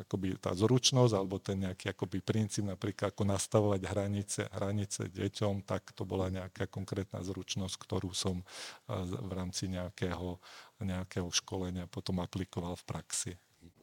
akoby 0.00 0.34
tá 0.42 0.50
zručnosť 0.50 1.12
alebo 1.14 1.38
ten 1.38 1.62
nejaký 1.62 1.94
akoby 1.94 2.18
princíp 2.24 2.66
napríklad 2.66 3.14
ako 3.14 3.22
nastavovať 3.28 3.80
hranice, 3.86 4.40
hranice 4.50 5.06
deťom, 5.12 5.62
tak 5.62 5.94
to 5.94 6.02
bola 6.02 6.26
nejaká 6.32 6.66
konkrétna 6.66 7.22
zručnosť, 7.22 7.74
ktorú 7.78 8.10
som 8.10 8.42
v 8.90 9.30
rámci 9.30 9.70
nejakého, 9.70 10.40
nejakého 10.82 11.28
školenia 11.30 11.86
potom 11.86 12.18
aplikoval 12.18 12.74
v 12.74 12.84
praxi. 12.88 13.32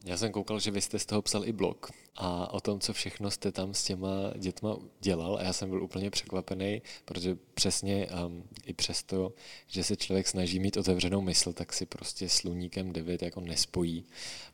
Já 0.05 0.17
jsem 0.17 0.31
koukal, 0.31 0.59
že 0.59 0.71
vy 0.71 0.81
jste 0.81 0.99
z 0.99 1.05
toho 1.05 1.21
psal 1.21 1.45
i 1.45 1.51
blog 1.51 1.91
a 2.15 2.53
o 2.53 2.59
tom, 2.59 2.79
co 2.79 2.93
všechno 2.93 3.31
jste 3.31 3.51
tam 3.51 3.73
s 3.73 3.83
těma 3.83 4.33
dětma 4.37 4.77
dělal 4.99 5.37
a 5.37 5.43
já 5.43 5.53
jsem 5.53 5.69
byl 5.69 5.83
úplně 5.83 6.11
překvapený, 6.11 6.81
protože 7.05 7.37
přesně 7.53 8.07
um, 8.25 8.43
i 8.65 8.73
přesto, 8.73 9.33
že 9.67 9.83
se 9.83 9.95
člověk 9.95 10.27
snaží 10.27 10.59
mít 10.59 10.77
otevřenou 10.77 11.21
mysl, 11.21 11.53
tak 11.53 11.73
si 11.73 11.85
prostě 11.85 12.29
s 12.29 12.43
Luníkem 12.43 12.93
9 12.93 13.21
jako 13.21 13.41
nespojí, 13.41 14.05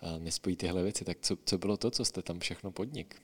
uh, 0.01 0.23
nespojí 0.23 0.55
tyhle 0.55 0.83
věci. 0.83 1.05
Tak 1.05 1.17
co, 1.21 1.37
co 1.45 1.57
bylo 1.57 1.77
to, 1.77 1.91
co 1.91 2.05
jste 2.05 2.21
tam 2.21 2.39
všechno 2.39 2.71
podnik? 2.71 3.21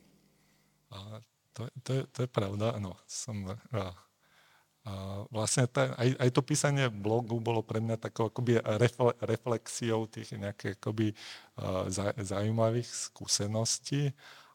A 0.91 1.21
to, 1.53 1.67
to, 1.83 2.07
to 2.07 2.21
je 2.21 2.27
pravda, 2.27 2.69
ano. 2.71 2.93
Som, 3.07 3.43
uh, 3.43 3.89
vlastne 5.31 5.63
tá, 5.71 5.95
aj, 5.95 6.09
aj 6.19 6.29
to 6.35 6.41
písanie 6.43 6.91
blogu 6.91 7.39
bolo 7.39 7.63
pre 7.63 7.79
mňa 7.79 7.95
takou 8.03 8.27
akoby 8.27 8.59
refle, 8.59 9.15
reflexiou 9.23 10.11
tých 10.11 10.35
nejakých 10.35 10.75
akoby 10.75 11.15
uh, 11.55 11.87
zaujímavých 12.19 12.87
skúseností. 12.87 14.11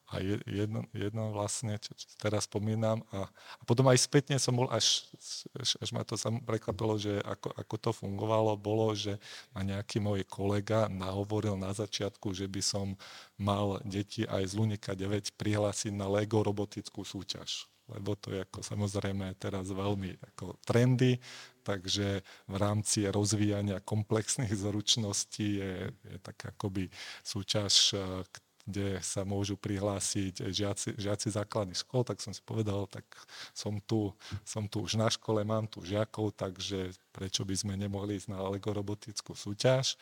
A 0.09 0.25
jedno, 0.25 0.89
jedno 0.89 1.29
vlastne, 1.29 1.77
čo, 1.77 1.93
čo 1.93 2.09
teraz 2.17 2.49
spomínam. 2.49 3.05
A, 3.13 3.29
a 3.29 3.61
potom 3.61 3.85
aj 3.93 4.01
spätne 4.01 4.41
som 4.41 4.57
bol, 4.57 4.65
až, 4.73 5.05
až, 5.53 5.77
až 5.77 5.89
ma 5.93 6.01
to 6.01 6.17
sam 6.17 6.41
prekvapilo, 6.41 6.97
že 6.97 7.21
ako, 7.21 7.53
ako 7.53 7.75
to 7.77 7.91
fungovalo, 7.93 8.57
bolo, 8.57 8.89
že 8.97 9.21
ma 9.53 9.61
nejaký 9.61 10.01
môj 10.01 10.25
kolega 10.25 10.89
nahovoril 10.89 11.53
na 11.61 11.77
začiatku, 11.77 12.33
že 12.33 12.49
by 12.49 12.57
som 12.57 12.97
mal 13.37 13.77
deti 13.85 14.25
aj 14.25 14.49
z 14.49 14.53
Lunika 14.57 14.97
9 14.97 15.37
prihlásiť 15.37 15.93
na 15.93 16.09
Lego 16.09 16.41
robotickú 16.41 17.05
súťaž 17.05 17.69
lebo 17.95 18.13
to 18.15 18.33
je 18.33 18.45
ako 18.45 18.59
samozrejme 18.61 19.35
teraz 19.41 19.69
veľmi 19.69 20.17
ako 20.33 20.57
trendy, 20.65 21.17
takže 21.65 22.21
v 22.49 22.55
rámci 22.55 23.05
rozvíjania 23.09 23.81
komplexných 23.81 24.53
zručností 24.53 25.61
je, 25.61 25.73
je 25.93 26.17
tak 26.21 26.55
akoby 26.55 26.89
súťaž, 27.21 27.93
kde 28.69 29.01
sa 29.01 29.25
môžu 29.25 29.57
prihlásiť 29.57 30.53
žiaci, 30.53 30.93
žiaci 30.93 31.33
základných 31.33 31.81
škôl, 31.81 32.05
tak 32.05 32.21
som 32.21 32.29
si 32.29 32.41
povedal, 32.45 32.85
tak 32.85 33.05
som 33.49 33.81
tu, 33.81 34.13
som 34.45 34.69
tu 34.69 34.85
už 34.85 34.93
na 34.93 35.09
škole, 35.09 35.41
mám 35.41 35.65
tu 35.65 35.81
žiakov, 35.81 36.37
takže 36.37 36.93
prečo 37.09 37.41
by 37.41 37.55
sme 37.57 37.73
nemohli 37.73 38.21
ísť 38.21 38.29
na 38.29 38.45
legorobotickú 38.45 39.33
súťaž 39.33 39.97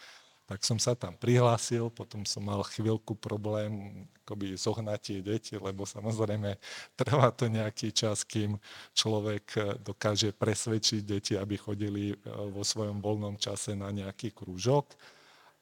tak 0.47 0.63
som 0.63 0.79
sa 0.79 0.95
tam 0.95 1.11
prihlásil, 1.11 1.91
potom 1.91 2.23
som 2.23 2.39
mal 2.47 2.63
chvíľku 2.63 3.19
problém 3.19 4.07
akoby 4.23 4.55
zohnať 4.55 4.99
tie 4.99 5.19
deti, 5.19 5.53
lebo 5.59 5.83
samozrejme 5.83 6.55
trvá 6.99 7.31
to 7.35 7.51
nejaký 7.51 7.91
čas, 7.91 8.23
kým 8.23 8.55
človek 8.95 9.45
eh, 9.59 9.63
dokáže 9.83 10.31
presvedčiť 10.31 11.01
deti, 11.03 11.33
aby 11.35 11.59
chodili 11.59 12.11
eh, 12.11 12.17
vo 12.51 12.63
svojom 12.63 13.03
voľnom 13.03 13.35
čase 13.35 13.75
na 13.75 13.91
nejaký 13.91 14.31
krúžok 14.31 14.95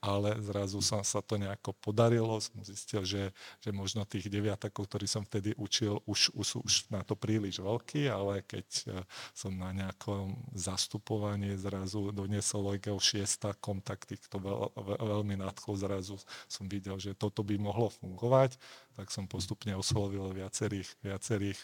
ale 0.05 0.37
zrazu 0.45 0.85
som 0.85 1.01
sa 1.01 1.25
to 1.25 1.41
nejako 1.41 1.73
podarilo. 1.81 2.37
Som 2.37 2.61
zistil, 2.61 3.01
že, 3.01 3.33
že 3.57 3.73
možno 3.73 4.05
tých 4.05 4.29
deviatakov, 4.29 4.85
ktorí 4.85 5.09
som 5.09 5.25
vtedy 5.25 5.57
učil, 5.57 5.97
už, 6.05 6.29
už 6.37 6.45
sú 6.45 6.57
už 6.61 6.93
na 6.93 7.01
to 7.01 7.17
príliš 7.17 7.57
veľkí, 7.57 8.05
ale 8.05 8.45
keď 8.45 8.67
e, 8.85 9.01
som 9.33 9.49
na 9.57 9.73
nejakom 9.73 10.37
zastupovaní 10.53 11.57
zrazu 11.57 12.13
doniesol 12.13 12.69
Legel 12.69 13.01
šiestakom, 13.01 13.81
tak 13.81 14.05
týchto 14.05 14.37
veľ, 14.37 14.77
veľmi 15.01 15.41
nadchol. 15.41 15.73
Zrazu 15.73 16.21
som 16.45 16.69
videl, 16.69 17.01
že 17.01 17.17
toto 17.17 17.41
by 17.41 17.57
mohlo 17.57 17.89
fungovať, 17.89 18.61
tak 18.93 19.09
som 19.09 19.25
postupne 19.25 19.73
oslovil 19.73 20.29
viacerých, 20.37 20.87
viacerých 21.01 21.57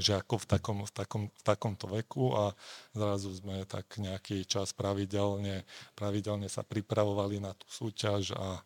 žiakov 0.00 0.42
v, 0.42 0.46
takom, 0.56 0.78
v, 0.88 0.92
takom, 0.92 1.24
v 1.28 1.42
takomto 1.44 1.86
veku 1.92 2.32
a 2.32 2.56
zrazu 2.96 3.28
sme 3.36 3.68
tak 3.68 3.86
nejaký 4.00 4.48
čas 4.48 4.72
pravidelne, 4.72 5.68
pravidelne 5.92 6.48
sa 6.48 6.64
pripravovali 6.64 7.44
na 7.44 7.52
tú 7.52 7.68
súťaž 7.68 8.32
a, 8.34 8.64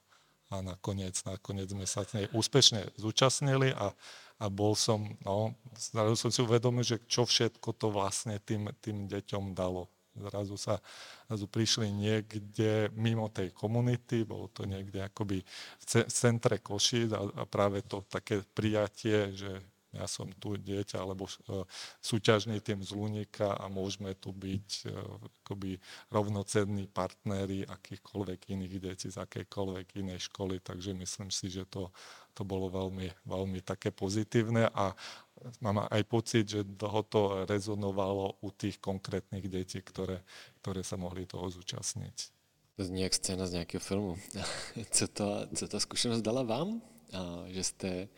a 0.54 0.56
nakoniec, 0.62 1.18
nakoniec 1.26 1.66
sme 1.66 1.84
sa 1.84 2.06
nej 2.14 2.30
úspešne 2.30 2.94
zúčastnili 2.94 3.74
a, 3.74 3.90
a 4.38 4.46
bol 4.46 4.78
som, 4.78 5.02
no, 5.26 5.52
zrazu 5.74 6.14
som 6.14 6.30
si 6.30 6.40
uvedomil, 6.46 6.86
že 6.86 7.02
čo 7.10 7.26
všetko 7.26 7.74
to 7.74 7.90
vlastne 7.90 8.38
tým, 8.46 8.70
tým 8.78 9.10
deťom 9.10 9.52
dalo. 9.52 9.90
Zrazu 10.14 10.54
sa 10.54 10.78
zrazu 11.26 11.50
prišli 11.50 11.90
niekde 11.90 12.86
mimo 12.94 13.26
tej 13.34 13.50
komunity, 13.50 14.22
bolo 14.22 14.46
to 14.54 14.62
niekde 14.62 15.02
akoby 15.02 15.42
v 15.42 15.84
centre 16.06 16.62
Košíc 16.62 17.10
a, 17.10 17.26
a 17.34 17.42
práve 17.50 17.82
to 17.82 18.06
také 18.06 18.46
prijatie, 18.54 19.34
že 19.34 19.73
ja 19.94 20.06
som 20.10 20.30
tu 20.38 20.58
dieťa 20.58 20.98
alebo 20.98 21.26
e, 21.26 21.64
súťažný 22.02 22.58
tým 22.60 22.82
z 22.82 22.90
Lunika 22.94 23.54
a 23.54 23.70
môžeme 23.70 24.14
tu 24.18 24.34
byť 24.34 24.68
e, 24.84 24.94
akoby 25.42 25.78
rovnocenní 26.10 26.90
partnery 26.90 27.64
akýchkoľvek 27.64 28.50
iných 28.50 28.74
detí 28.82 29.08
z 29.10 29.22
akejkoľvek 29.22 29.86
inej 30.02 30.30
školy, 30.30 30.58
takže 30.58 30.94
myslím 30.94 31.30
si, 31.30 31.48
že 31.50 31.64
to, 31.70 31.94
to 32.34 32.42
bolo 32.42 32.66
veľmi, 32.70 33.10
veľmi 33.24 33.60
také 33.62 33.94
pozitívne 33.94 34.68
a 34.74 34.94
mám 35.60 35.86
aj 35.90 36.02
pocit, 36.06 36.44
že 36.48 36.66
to 37.10 37.46
rezonovalo 37.46 38.38
u 38.40 38.48
tých 38.50 38.78
konkrétnych 38.80 39.46
detí, 39.46 39.82
ktoré, 39.82 40.22
ktoré 40.62 40.82
sa 40.82 40.96
mohli 40.96 41.26
toho 41.26 41.50
zúčastniť. 41.50 42.34
To 42.76 42.84
zní 42.84 43.02
jak 43.02 43.14
scéna 43.14 43.46
z 43.46 43.52
nějakého 43.52 43.80
filmu. 43.80 44.18
co, 44.90 45.08
to, 45.08 45.46
co 45.54 45.68
ta 45.68 45.80
zkušenost 45.80 46.20
dala 46.20 46.42
vám? 46.42 46.82
A, 47.14 47.44
že 47.46 47.64
jste 47.64 48.08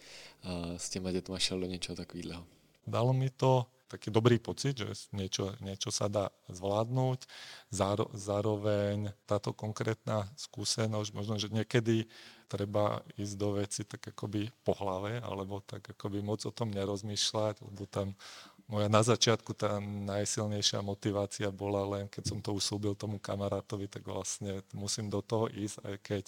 s 0.77 0.91
těma 0.91 1.13
dětma 1.13 1.39
šel 1.39 1.61
do 1.61 1.67
něčeho 1.67 1.97
takového? 1.97 2.47
Dalo 2.87 3.13
mi 3.13 3.31
to 3.31 3.67
taký 3.87 4.11
dobrý 4.11 4.39
pocit, 4.39 4.79
že 4.79 4.91
niečo, 5.15 5.55
niečo 5.63 5.95
sa 5.95 6.11
dá 6.11 6.35
zvládnuť. 6.51 7.23
Záro, 7.71 8.11
zároveň 8.15 9.15
táto 9.31 9.55
konkrétna 9.55 10.27
skúsenosť, 10.35 11.15
možno, 11.15 11.39
že 11.39 11.55
niekedy 11.55 12.11
treba 12.51 13.03
ísť 13.15 13.35
do 13.39 13.49
veci 13.59 13.87
tak 13.87 14.11
akoby 14.11 14.51
po 14.67 14.75
hlave, 14.75 15.23
alebo 15.23 15.63
tak 15.63 15.87
akoby 15.87 16.19
moc 16.23 16.43
o 16.47 16.55
tom 16.55 16.75
nerozmýšľať, 16.75 17.63
lebo 17.63 17.87
tam 17.87 18.19
moja 18.67 18.91
na 18.91 18.99
začiatku 18.99 19.55
tá 19.55 19.79
najsilnejšia 19.81 20.83
motivácia 20.83 21.47
bola 21.55 21.87
len, 21.99 22.11
keď 22.11 22.35
som 22.35 22.39
to 22.43 22.51
usúbil 22.51 22.99
tomu 22.99 23.23
kamarátovi, 23.23 23.87
tak 23.87 24.03
vlastne 24.03 24.59
musím 24.75 25.07
do 25.07 25.23
toho 25.23 25.47
ísť, 25.47 25.79
aj 25.87 25.97
keď 26.03 26.25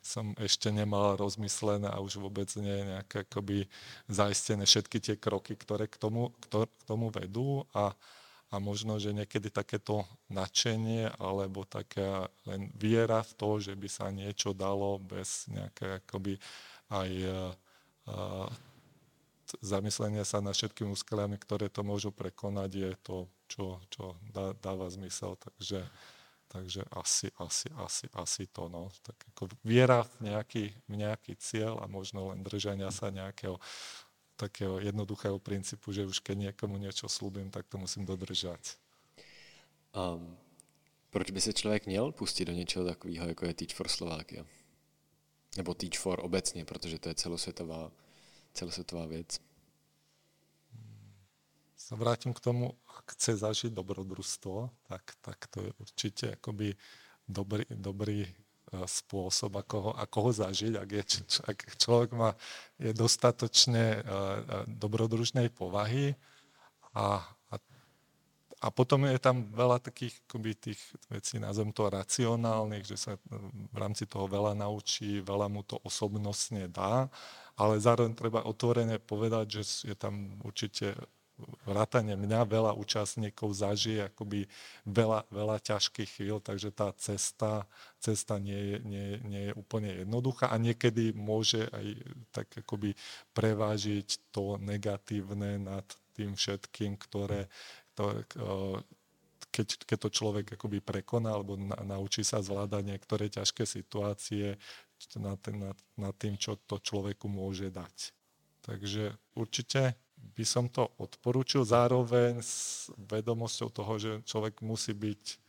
som 0.00 0.32
ešte 0.40 0.72
nemal 0.72 1.20
rozmyslené 1.20 1.92
a 1.92 2.00
už 2.00 2.16
vôbec 2.16 2.48
nie 2.56 2.88
nejaké 2.88 3.28
akoby 3.28 3.68
zaistené 4.08 4.64
všetky 4.64 4.98
tie 5.04 5.16
kroky, 5.20 5.52
ktoré 5.52 5.84
k 5.84 6.00
tomu, 6.00 6.32
k 6.48 6.64
tomu 6.88 7.12
vedú. 7.12 7.68
A, 7.76 7.92
a 8.52 8.56
možno, 8.56 8.96
že 8.96 9.12
niekedy 9.12 9.52
takéto 9.52 10.08
nadšenie 10.32 11.12
alebo 11.20 11.68
taká 11.68 12.28
len 12.48 12.72
viera 12.72 13.20
v 13.20 13.32
to, 13.36 13.50
že 13.60 13.76
by 13.76 13.88
sa 13.88 14.08
niečo 14.08 14.56
dalo 14.56 14.96
bez 14.96 15.44
nejaké 15.52 16.00
akoby 16.04 16.40
aj 16.92 17.10
uh, 18.08 18.48
zamyslenie 19.60 20.24
sa 20.24 20.40
nad 20.40 20.56
všetkými 20.56 20.94
úskaliami, 20.94 21.36
ktoré 21.36 21.68
to 21.68 21.84
môžu 21.84 22.14
prekonať, 22.14 22.70
je 22.72 22.90
to, 23.02 23.16
čo, 23.50 23.64
čo 23.92 24.16
dá, 24.32 24.56
dáva 24.56 24.88
zmysel. 24.88 25.36
Takže, 25.36 25.84
takže 26.48 26.82
asi, 26.96 27.28
asi, 27.36 27.68
asi, 27.76 28.06
asi 28.14 28.42
to. 28.48 28.72
No. 28.72 28.88
Tak 29.02 29.16
ako 29.34 29.52
viera 29.60 30.08
v 30.18 30.32
nejaký, 30.32 30.64
v 30.88 30.94
nejaký 30.96 31.36
cieľ 31.36 31.82
a 31.82 31.86
možno 31.90 32.32
len 32.32 32.40
držania 32.40 32.88
sa 32.88 33.12
nejakého 33.12 33.60
takého 34.36 34.80
jednoduchého 34.82 35.38
princípu, 35.38 35.92
že 35.92 36.02
už 36.02 36.18
keď 36.18 36.50
niekomu 36.50 36.74
niečo 36.74 37.06
slúbim, 37.06 37.50
tak 37.50 37.68
to 37.70 37.78
musím 37.78 38.02
dodržať. 38.02 38.74
Um, 39.94 40.36
proč 41.10 41.30
by 41.30 41.40
se 41.40 41.52
člověk 41.52 41.86
měl 41.86 42.12
pustit 42.12 42.44
do 42.44 42.52
něčeho 42.52 42.84
takového, 42.84 43.28
jako 43.28 43.46
je 43.46 43.54
Teach 43.54 43.74
for 43.74 43.88
Slovakia? 43.88 44.44
Nebo 45.56 45.74
Teach 45.74 46.00
for 46.00 46.20
obecně, 46.24 46.64
protože 46.64 46.98
to 46.98 47.08
je 47.08 47.14
celosvětová 47.14 47.92
celosvětová 48.54 49.06
věc? 49.06 49.40
sa 51.82 51.98
vrátim 51.98 52.30
k 52.30 52.40
tomu, 52.40 52.78
ak 52.86 53.18
chce 53.18 53.36
zažiť 53.42 53.74
dobrodružstvo, 53.74 54.70
tak, 54.86 55.18
tak 55.18 55.50
to 55.50 55.66
je 55.66 55.70
určite 55.82 56.26
akoby 56.38 56.78
dobrý, 57.26 57.66
dobrý 57.68 58.30
spôsob, 58.72 59.60
ako 59.60 59.76
ho, 59.76 59.92
ako 60.00 60.18
ho 60.24 60.30
zažiť, 60.32 60.72
ak, 60.78 60.88
je, 60.88 61.04
ak 61.44 61.58
človek 61.76 62.10
má, 62.16 62.32
je 62.80 62.96
dostatočne 62.96 64.00
dobrodružnej 64.64 65.52
povahy 65.52 66.16
a, 66.96 67.20
a, 68.62 68.70
potom 68.70 69.10
je 69.10 69.18
tam 69.18 69.50
veľa 69.50 69.82
takých 69.82 70.22
akoby, 70.30 70.54
tých 70.54 70.80
vecí, 71.10 71.42
nazvem 71.42 71.74
to 71.74 71.90
racionálnych, 71.90 72.86
že 72.86 72.94
sa 72.94 73.12
v 73.74 73.76
rámci 73.76 74.06
toho 74.06 74.30
veľa 74.30 74.54
naučí, 74.54 75.18
veľa 75.18 75.50
mu 75.50 75.66
to 75.66 75.82
osobnostne 75.82 76.70
dá, 76.70 77.10
ale 77.58 77.82
zároveň 77.82 78.14
treba 78.14 78.46
otvorene 78.46 79.02
povedať, 79.02 79.60
že 79.60 79.62
je 79.90 79.96
tam 79.98 80.38
určite 80.46 80.94
vrátane 81.66 82.14
mňa 82.14 82.46
veľa 82.46 82.72
účastníkov 82.78 83.50
zažije 83.56 84.12
akoby 84.12 84.46
veľa, 84.86 85.26
veľa 85.32 85.56
ťažkých 85.58 86.10
chvíľ, 86.20 86.38
takže 86.38 86.70
tá 86.70 86.94
cesta, 86.94 87.66
cesta 87.98 88.38
nie, 88.38 88.54
je, 88.54 88.78
nie, 88.86 89.06
nie 89.26 89.42
je 89.50 89.52
úplne 89.58 89.90
jednoduchá 90.06 90.52
a 90.52 90.56
niekedy 90.60 91.10
môže 91.16 91.66
aj 91.72 91.86
tak 92.30 92.46
akoby 92.62 92.94
prevážiť 93.34 94.30
to 94.30 94.60
negatívne 94.60 95.58
nad 95.66 95.86
tým 96.12 96.36
všetkým, 96.36 97.00
ktoré, 97.00 97.48
ktoré 97.92 98.24
keď, 99.52 99.84
keď 99.84 99.98
to 100.08 100.10
človek 100.10 100.46
akoby 100.56 100.80
prekoná 100.80 101.36
alebo 101.36 101.60
na, 101.60 101.76
naučí 101.84 102.24
sa 102.24 102.40
zvládať 102.40 102.82
niektoré 102.88 103.28
ťažké 103.28 103.68
situácie 103.68 104.56
nad, 105.20 105.36
nad, 105.52 105.76
nad 106.00 106.14
tým, 106.16 106.40
čo 106.40 106.56
to 106.64 106.80
človeku 106.80 107.28
môže 107.28 107.68
dať. 107.68 108.16
Takže 108.64 109.12
určite 109.36 109.98
by 110.16 110.44
som 110.48 110.72
to 110.72 110.88
odporúčil 110.96 111.68
zároveň 111.68 112.40
s 112.40 112.88
vedomosťou 112.96 113.68
toho, 113.68 113.92
že 114.00 114.10
človek 114.24 114.64
musí 114.64 114.96
byť 114.96 115.42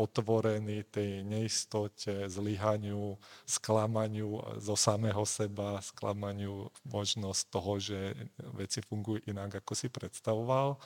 otvorený 0.00 0.88
tej 0.88 1.20
neistote, 1.20 2.32
zlyhaniu, 2.32 3.20
sklamaniu 3.44 4.40
zo 4.56 4.72
samého 4.72 5.20
seba, 5.28 5.84
sklamaniu 5.84 6.72
možnosť 6.88 7.42
toho, 7.52 7.76
že 7.76 8.16
veci 8.56 8.80
fungujú 8.80 9.20
inak, 9.28 9.60
ako 9.60 9.72
si 9.76 9.92
predstavoval, 9.92 10.80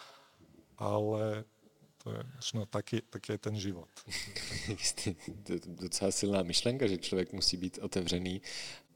ale 0.78 1.44
to 2.04 2.10
je 2.10 2.24
no, 2.54 2.66
taký, 2.66 3.00
taký 3.10 3.32
je 3.32 3.38
ten 3.38 3.60
život. 3.60 3.88
Docela 5.66 6.10
silná 6.10 6.42
myšlenka, 6.42 6.86
že 6.86 6.98
člověk 6.98 7.32
musí 7.32 7.56
být 7.56 7.78
otevřený 7.78 8.42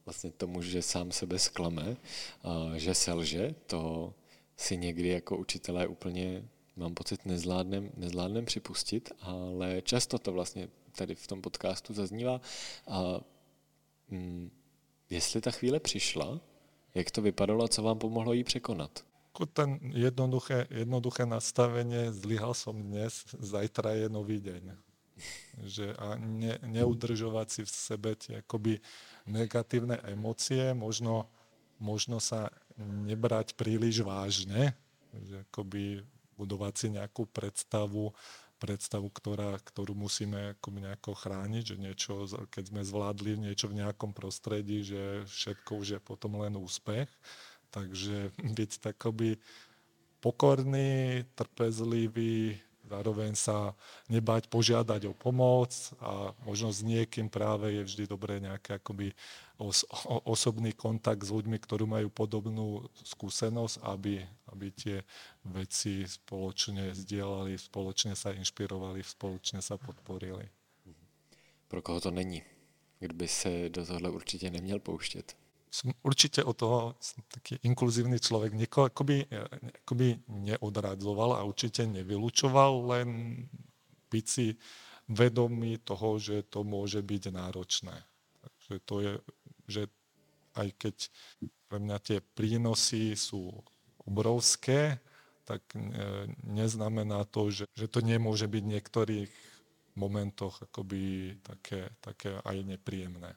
vlastně 0.05 0.31
tomu, 0.31 0.63
že 0.63 0.83
sám 0.83 1.13
sebe 1.13 1.39
sklame, 1.39 1.97
že 2.77 2.95
selže, 2.95 3.55
to 3.67 4.15
si 4.57 4.77
někdy 4.77 5.09
jako 5.09 5.37
učitelé 5.37 5.87
úplně, 5.87 6.49
mám 6.77 6.95
pocit, 6.95 7.27
nezvládnem, 7.27 7.91
nezvládnem 7.97 8.45
připustit, 8.45 9.13
ale 9.21 9.83
často 9.83 10.19
to 10.19 10.33
vlastně 10.33 10.69
tady 10.93 11.15
v 11.15 11.27
tom 11.27 11.43
podcastu 11.43 11.95
zaznívá. 11.95 12.41
A, 12.87 13.21
hm, 14.11 14.51
jestli 15.11 15.41
ta 15.41 15.51
chvíle 15.51 15.81
přišla, 15.81 16.41
jak 16.95 17.11
to 17.11 17.23
vypadalo 17.23 17.65
a 17.65 17.69
co 17.69 17.83
vám 17.83 17.99
pomohlo 17.99 18.33
jí 18.33 18.45
překonat? 18.45 19.05
Ten 19.55 19.79
jednoduché, 19.95 20.67
jednoduché 20.73 21.23
nastavenie, 21.29 22.11
zlyhal 22.11 22.55
som 22.59 22.75
dnes, 22.75 23.23
zajtra 23.39 23.95
je 23.95 24.07
nový 24.11 24.43
deň 24.43 24.89
že 25.67 25.95
a 25.99 26.15
ne, 26.15 26.59
neudržovať 26.63 27.47
si 27.51 27.61
v 27.67 27.71
sebe 27.71 28.11
tie 28.15 28.41
akoby 28.43 28.79
negatívne 29.27 29.99
emócie, 30.07 30.71
možno, 30.75 31.27
možno 31.83 32.23
sa 32.23 32.55
nebrať 32.79 33.59
príliš 33.59 34.07
vážne, 34.07 34.75
že 35.11 35.43
akoby 35.51 36.07
budovať 36.39 36.75
si 36.79 36.87
nejakú 36.95 37.27
predstavu, 37.27 38.15
predstavu, 38.63 39.11
ktorá, 39.11 39.59
ktorú 39.59 39.99
musíme 39.99 40.55
akoby 40.59 40.87
nejako 40.87 41.19
chrániť, 41.19 41.75
že 41.75 41.77
niečo, 41.77 42.13
keď 42.51 42.65
sme 42.71 42.83
zvládli 42.87 43.35
niečo 43.39 43.67
v 43.67 43.83
nejakom 43.83 44.15
prostredí, 44.15 44.87
že 44.87 45.27
všetko 45.27 45.71
už 45.83 45.87
je 45.99 46.01
potom 46.03 46.39
len 46.39 46.55
úspech. 46.55 47.11
Takže 47.71 48.33
byť 48.59 48.71
takoby 48.81 49.37
pokorný, 50.19 51.25
trpezlivý, 51.35 52.59
zároveň 52.89 53.37
sa 53.37 53.77
nebať 54.09 54.49
požiadať 54.49 55.13
o 55.13 55.15
pomoc 55.15 55.71
a 56.01 56.33
možno 56.49 56.73
s 56.73 56.81
niekým 56.81 57.29
práve 57.29 57.77
je 57.77 57.83
vždy 57.85 58.05
dobré 58.09 58.41
nejaký 58.41 58.81
akoby 58.81 59.13
os, 59.61 59.85
osobný 60.25 60.73
kontakt 60.73 61.23
s 61.23 61.31
ľuďmi, 61.31 61.61
ktorí 61.61 61.85
majú 61.85 62.09
podobnú 62.09 62.89
skúsenosť, 63.05 63.85
aby, 63.85 64.25
aby 64.51 64.67
tie 64.73 64.97
veci 65.45 66.09
spoločne 66.09 66.97
zdieľali, 66.97 67.61
spoločne 67.61 68.17
sa 68.17 68.33
inšpirovali, 68.33 69.05
spoločne 69.05 69.61
sa 69.61 69.77
podporili. 69.77 70.49
Pro 71.69 71.85
koho 71.85 72.01
to 72.01 72.11
není? 72.11 72.43
Kdo 73.01 73.29
se 73.29 73.69
do 73.69 73.87
tohle 73.87 74.11
určitě 74.11 74.51
neměl 74.51 74.79
pouštět? 74.79 75.48
Som 75.71 75.93
určite 76.05 76.41
od 76.45 76.57
toho 76.57 76.79
som 77.01 77.21
taký 77.29 77.61
inkluzívny 77.65 78.19
človek, 78.19 78.57
niekoho 78.57 78.89
akoby, 78.89 79.29
akoby 79.85 80.19
neodradzoval 80.29 81.39
a 81.39 81.47
určite 81.47 81.85
nevylučoval, 81.85 82.73
len 82.97 83.09
byť 84.09 84.25
si 84.27 84.57
vedomý 85.09 85.81
toho, 85.81 86.21
že 86.21 86.45
to 86.49 86.65
môže 86.65 87.01
byť 87.01 87.23
náročné. 87.33 87.97
Takže 88.41 88.75
to 88.85 88.95
je, 89.01 89.13
že 89.69 89.83
aj 90.57 90.69
keď 90.77 90.97
pre 91.69 91.79
mňa 91.81 91.99
tie 92.01 92.19
prínosy 92.21 93.17
sú 93.17 93.53
obrovské, 94.05 95.01
tak 95.49 95.65
neznamená 96.45 97.25
to, 97.25 97.49
že, 97.49 97.65
že 97.73 97.89
to 97.89 98.05
nemôže 98.05 98.45
byť 98.45 98.63
v 98.65 98.73
niektorých 98.77 99.31
momentoch 99.97 100.61
akoby 100.69 101.37
také, 101.41 101.89
také 102.05 102.37
aj 102.45 102.57
nepríjemné. 102.65 103.33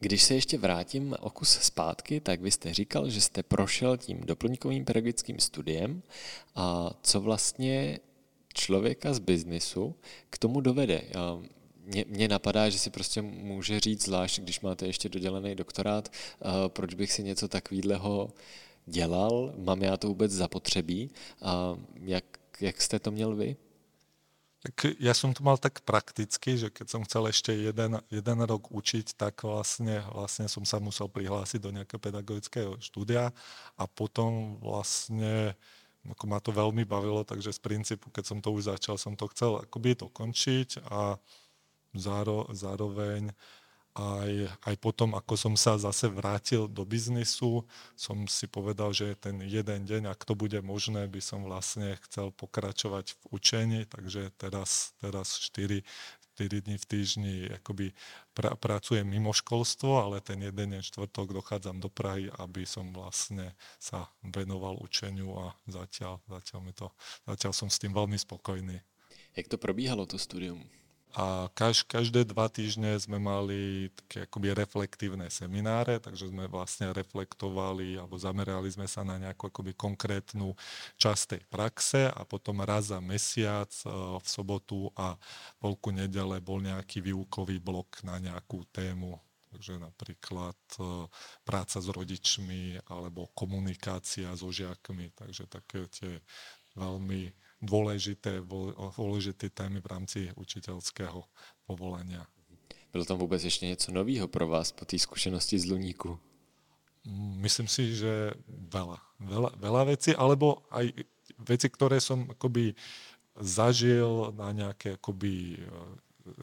Když 0.00 0.22
se 0.22 0.34
ještě 0.34 0.58
vrátím 0.58 1.16
o 1.20 1.30
kus 1.30 1.50
zpátky, 1.50 2.20
tak 2.20 2.40
vy 2.40 2.50
jste 2.50 2.74
říkal, 2.74 3.10
že 3.10 3.20
jste 3.20 3.42
prošel 3.42 3.96
tím 3.96 4.20
doplňkovým 4.20 4.84
pedagogickým 4.84 5.38
studiem 5.38 6.02
a 6.54 6.90
co 7.02 7.20
vlastně 7.20 7.98
člověka 8.54 9.14
z 9.14 9.18
biznisu 9.18 9.94
k 10.30 10.38
tomu 10.38 10.60
dovede. 10.60 11.02
Mně, 11.84 12.04
mně 12.08 12.28
napadá, 12.28 12.68
že 12.68 12.78
si 12.78 12.90
prostě 12.90 13.22
může 13.22 13.80
říct, 13.80 14.04
zvlášť 14.04 14.40
když 14.40 14.60
máte 14.60 14.86
ještě 14.86 15.08
dodělený 15.08 15.54
doktorát, 15.54 16.12
proč 16.68 16.94
bych 16.94 17.12
si 17.12 17.22
něco 17.22 17.48
takového 17.48 18.30
dělal, 18.86 19.54
mám 19.56 19.82
já 19.82 19.96
to 19.96 20.08
vůbec 20.08 20.32
zapotřebí. 20.32 21.10
Jak, 22.02 22.24
jak 22.60 22.82
jste 22.82 22.98
to 22.98 23.10
měl 23.10 23.36
vy? 23.36 23.56
Tak 24.58 24.98
ja 24.98 25.14
som 25.14 25.30
to 25.30 25.46
mal 25.46 25.54
tak 25.54 25.86
prakticky, 25.86 26.58
že 26.58 26.68
keď 26.74 26.86
som 26.90 27.06
chcel 27.06 27.30
ešte 27.30 27.54
jeden, 27.54 27.94
jeden 28.10 28.38
rok 28.42 28.74
učiť, 28.74 29.14
tak 29.14 29.46
vlastne, 29.46 30.02
vlastne 30.10 30.50
som 30.50 30.66
sa 30.66 30.82
musel 30.82 31.06
prihlásiť 31.06 31.62
do 31.62 31.70
nejakého 31.70 32.02
pedagogického 32.02 32.74
štúdia 32.82 33.30
a 33.78 33.84
potom 33.86 34.58
vlastne 34.58 35.54
ako 36.08 36.24
ma 36.24 36.38
to 36.40 36.50
veľmi 36.54 36.88
bavilo, 36.88 37.20
takže 37.22 37.52
z 37.52 37.60
princípu, 37.60 38.08
keď 38.08 38.24
som 38.24 38.38
to 38.40 38.48
už 38.54 38.72
začal, 38.72 38.96
som 38.96 39.12
to 39.12 39.28
chcel 39.34 39.60
akoby 39.60 39.92
dokončiť 39.98 40.88
a 40.88 41.20
záro, 41.92 42.48
zároveň 42.54 43.28
aj, 43.98 44.46
aj 44.62 44.74
potom, 44.78 45.18
ako 45.18 45.34
som 45.34 45.54
sa 45.58 45.74
zase 45.74 46.06
vrátil 46.06 46.70
do 46.70 46.86
biznisu, 46.86 47.66
som 47.98 48.30
si 48.30 48.46
povedal, 48.46 48.94
že 48.94 49.18
ten 49.18 49.42
jeden 49.42 49.82
deň, 49.82 50.14
ak 50.14 50.22
to 50.22 50.38
bude 50.38 50.54
možné, 50.62 51.10
by 51.10 51.18
som 51.18 51.42
vlastne 51.42 51.98
chcel 52.06 52.30
pokračovať 52.30 53.18
v 53.18 53.22
učení, 53.34 53.80
takže 53.90 54.30
teraz, 54.38 54.94
teraz 55.02 55.42
4, 55.42 55.82
4 56.38 56.62
dní 56.62 56.78
v 56.78 56.86
týždni 56.86 57.34
akoby 57.58 57.90
pra, 58.30 58.54
pracujem 58.54 59.02
mimo 59.02 59.34
školstvo, 59.34 59.98
ale 59.98 60.22
ten 60.22 60.38
jeden 60.38 60.78
deň 60.78 60.86
štvrtok 60.86 61.34
dochádzam 61.34 61.82
do 61.82 61.90
Prahy, 61.90 62.30
aby 62.38 62.62
som 62.62 62.94
vlastne 62.94 63.58
sa 63.82 64.06
venoval 64.22 64.78
učeniu 64.78 65.34
a 65.34 65.58
zatiaľ, 65.66 66.22
zatiaľ, 66.30 66.60
mi 66.62 66.70
to, 66.70 66.86
zatiaľ 67.26 67.50
som 67.50 67.66
s 67.66 67.82
tým 67.82 67.90
veľmi 67.90 68.14
spokojný. 68.14 68.78
Jak 69.34 69.50
to 69.50 69.58
probíhalo, 69.58 70.06
to 70.06 70.14
studium? 70.14 70.77
A 71.16 71.48
kaž, 71.56 71.88
každé 71.88 72.28
dva 72.28 72.52
týždne 72.52 72.92
sme 73.00 73.16
mali 73.16 73.88
také 74.04 74.28
akoby 74.28 74.52
reflektívne 74.52 75.32
semináre, 75.32 75.96
takže 75.96 76.28
sme 76.28 76.44
vlastne 76.52 76.92
reflektovali 76.92 77.96
alebo 77.96 78.20
zamerali 78.20 78.68
sme 78.68 78.84
sa 78.84 79.00
na 79.08 79.16
nejakú 79.16 79.48
akoby 79.48 79.72
konkrétnu 79.72 80.52
časť 81.00 81.22
tej 81.32 81.42
praxe 81.48 82.12
a 82.12 82.20
potom 82.28 82.60
raz 82.60 82.92
za 82.92 83.00
mesiac 83.00 83.72
e, 83.82 83.88
v 84.20 84.26
sobotu 84.28 84.92
a 85.00 85.16
polku 85.56 85.88
nedele 85.96 86.44
bol 86.44 86.60
nejaký 86.60 87.00
výukový 87.00 87.56
blok 87.56 88.04
na 88.04 88.20
nejakú 88.20 88.68
tému. 88.68 89.16
Takže 89.48 89.80
napríklad 89.80 90.60
e, 90.76 91.08
práca 91.40 91.80
s 91.80 91.88
rodičmi 91.88 92.84
alebo 92.84 93.32
komunikácia 93.32 94.28
so 94.36 94.52
žiakmi. 94.52 95.08
Takže 95.16 95.48
také 95.48 95.88
tie 95.88 96.20
veľmi 96.76 97.47
dôležité, 97.62 98.42
dôležité 98.96 99.50
témy 99.50 99.80
v 99.80 99.86
rámci 99.86 100.18
učiteľského 100.36 101.24
povolania. 101.66 102.26
Bylo 102.92 103.04
tam 103.04 103.18
vůbec 103.18 103.44
ještě 103.44 103.66
něco 103.66 103.92
nového 103.92 104.28
pro 104.28 104.48
vás 104.48 104.72
po 104.72 104.84
té 104.84 104.98
zkušenosti 104.98 105.58
z 105.58 105.64
Luníku? 105.64 106.18
Myslím 107.40 107.68
si, 107.68 107.94
že 107.94 108.34
veľa. 108.48 109.00
Veľa, 109.20 109.50
veľa 109.56 109.82
vecí, 109.96 110.12
alebo 110.12 110.62
aj 110.70 110.92
veci, 111.40 111.66
ktoré 111.72 112.00
som 112.00 112.28
akoby 112.30 112.74
zažil 113.38 114.34
na 114.36 114.52
nejaké 114.52 114.98
akoby 114.98 115.62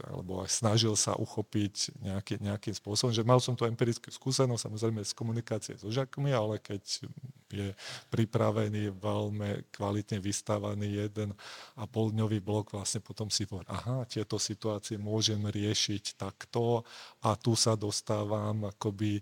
alebo 0.06 0.42
aj 0.42 0.50
snažil 0.50 0.94
sa 0.98 1.14
uchopiť 1.16 1.96
nejaký, 2.02 2.34
nejakým 2.42 2.76
spôsobom, 2.76 3.14
že 3.14 3.26
mal 3.26 3.40
som 3.40 3.54
tu 3.54 3.68
empirickú 3.68 4.10
skúsenosť, 4.10 4.66
samozrejme 4.68 5.02
z 5.06 5.14
komunikácie 5.14 5.74
so 5.78 5.92
žiakmi, 5.94 6.34
ale 6.34 6.58
keď 6.60 6.82
je 7.56 7.72
pripravený, 8.12 8.92
veľmi 8.98 9.70
kvalitne 9.72 10.18
vystávaný 10.20 11.08
jeden 11.08 11.32
a 11.78 11.84
poldňový 11.86 12.42
blok, 12.42 12.74
vlastne 12.74 13.00
potom 13.00 13.30
si 13.30 13.46
povie, 13.46 13.64
aha, 13.70 14.04
tieto 14.10 14.42
situácie 14.42 14.98
môžem 14.98 15.40
riešiť 15.40 16.20
takto 16.20 16.84
a 17.22 17.38
tu 17.38 17.54
sa 17.54 17.78
dostávam 17.78 18.68
akoby 18.68 19.22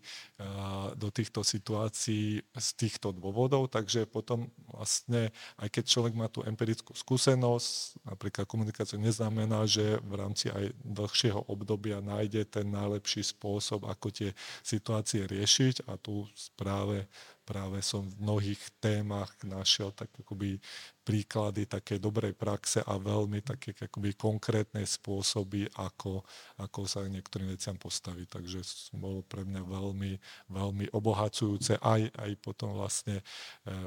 do 0.98 1.12
týchto 1.12 1.44
situácií 1.44 2.42
z 2.42 2.68
týchto 2.80 3.12
dôvodov, 3.12 3.70
takže 3.70 4.08
potom 4.08 4.50
vlastne, 4.72 5.30
aj 5.60 5.70
keď 5.70 5.84
človek 5.84 6.14
má 6.16 6.32
tú 6.32 6.42
empirickú 6.48 6.96
skúsenosť, 6.96 8.08
napríklad 8.08 8.46
komunikácia 8.48 8.98
neznamená, 8.98 9.68
že 9.68 10.00
v 10.00 10.14
rámci 10.16 10.48
aj 10.54 10.66
dlhšieho 10.86 11.50
obdobia 11.50 12.00
nájde 12.00 12.46
ten 12.48 12.70
najlepší 12.70 13.26
spôsob, 13.26 13.90
ako 13.90 14.14
tie 14.14 14.30
situácie 14.62 15.26
riešiť 15.26 15.90
a 15.90 15.98
tu 15.98 16.26
práve 16.54 17.10
práve 17.44 17.84
som 17.84 18.08
v 18.08 18.16
mnohých 18.24 18.60
témach 18.80 19.36
našiel 19.44 19.92
tak 19.92 20.10
akoby 20.16 20.58
príklady 21.04 21.68
také 21.68 22.00
dobrej 22.00 22.32
praxe 22.32 22.80
a 22.80 22.96
veľmi 22.96 23.44
také 23.44 23.76
akoby 23.76 24.16
konkrétne 24.16 24.88
spôsoby, 24.88 25.68
ako, 25.76 26.24
ako 26.64 26.80
sa 26.88 27.04
niektorým 27.04 27.52
veciam 27.52 27.76
postaviť. 27.76 28.40
Takže 28.40 28.60
bolo 28.96 29.20
pre 29.28 29.44
mňa 29.44 29.62
veľmi, 29.68 30.12
veľmi 30.48 30.86
obohacujúce 30.96 31.76
aj, 31.84 32.08
aj 32.08 32.32
potom 32.40 32.80
vlastne 32.80 33.20
e, 33.20 33.24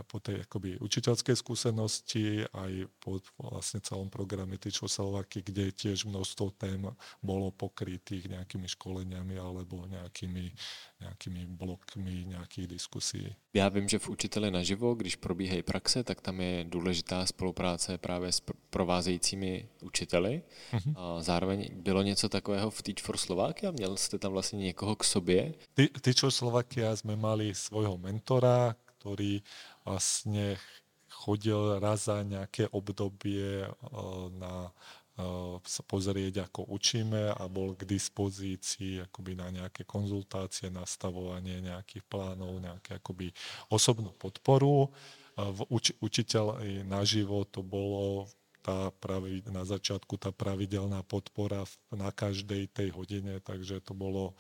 po 0.04 0.20
tej 0.20 0.44
akoby 0.44 0.76
učiteľskej 0.76 1.36
skúsenosti, 1.40 2.44
aj 2.52 2.84
po 3.00 3.24
vlastne 3.40 3.80
celom 3.80 4.12
programe 4.12 4.61
Tyčo 4.61 4.84
Slovaky, 4.84 5.40
kde 5.40 5.72
tiež 5.72 6.04
množstvo 6.04 6.52
tém 6.61 6.84
bolo 7.24 7.48
pokrytých 7.48 8.28
nejakými 8.28 8.68
školeniami 8.76 9.40
alebo 9.40 9.88
nejakými, 9.88 10.52
nejakými 11.00 11.42
blokmi 11.48 12.28
nejakých 12.36 12.76
diskusí. 12.76 13.24
Já 13.57 13.68
vím, 13.68 13.88
že 13.88 13.98
v 13.98 14.09
učiteli 14.09 14.50
naživo, 14.50 14.94
když 14.94 15.16
probíhají 15.16 15.62
praxe, 15.62 16.04
tak 16.04 16.20
tam 16.20 16.40
je 16.40 16.64
důležitá 16.68 17.26
spolupráce 17.26 17.98
právě 17.98 18.32
s 18.32 18.42
provázejícími 18.70 19.68
učiteli. 19.80 20.42
A 20.96 21.22
zároveň 21.22 21.68
bylo 21.72 22.02
něco 22.02 22.28
takového 22.28 22.70
v 22.70 22.82
Teach 22.82 23.00
for 23.00 23.16
Slovakia? 23.16 23.72
Měl 23.72 23.96
jste 23.96 24.18
tam 24.18 24.32
vlastně 24.32 24.59
někoho 24.59 24.96
k 24.96 25.04
sobě? 25.04 25.54
Teach 26.00 26.16
for 26.20 26.30
Slovakia 26.30 26.96
jsme 26.96 27.16
mali 27.16 27.54
svojho 27.54 27.96
mentora, 27.96 28.76
ktorý 29.00 29.40
vlastne 29.88 30.61
chodil 31.09 31.80
raz 31.80 32.12
za 32.12 32.26
nejaké 32.26 32.68
obdobie 32.68 33.64
eh, 33.64 33.70
na 34.36 34.74
sa 35.64 35.82
pozrieť, 35.88 36.44
ako 36.44 36.68
učíme 36.76 37.32
a 37.32 37.42
bol 37.48 37.72
k 37.72 37.88
dispozícii 37.88 39.00
akoby 39.08 39.32
na 39.32 39.48
nejaké 39.48 39.88
konzultácie, 39.88 40.68
nastavovanie 40.68 41.64
nejakých 41.64 42.04
plánov, 42.04 42.60
nejaké 42.60 43.00
akoby 43.00 43.32
osobnú 43.72 44.12
podporu. 44.20 44.92
V 45.36 45.60
uč- 45.72 45.96
učiteľ 46.04 46.60
naživo 46.84 47.48
to 47.48 47.64
bolo 47.64 48.28
tá 48.60 48.90
pravi, 48.98 49.46
na 49.46 49.62
začiatku 49.62 50.18
tá 50.18 50.34
pravidelná 50.34 51.06
podpora 51.06 51.62
na 51.94 52.10
každej 52.10 52.66
tej 52.74 52.90
hodine, 52.90 53.38
takže 53.38 53.78
to 53.78 53.94
bolo 53.94 54.34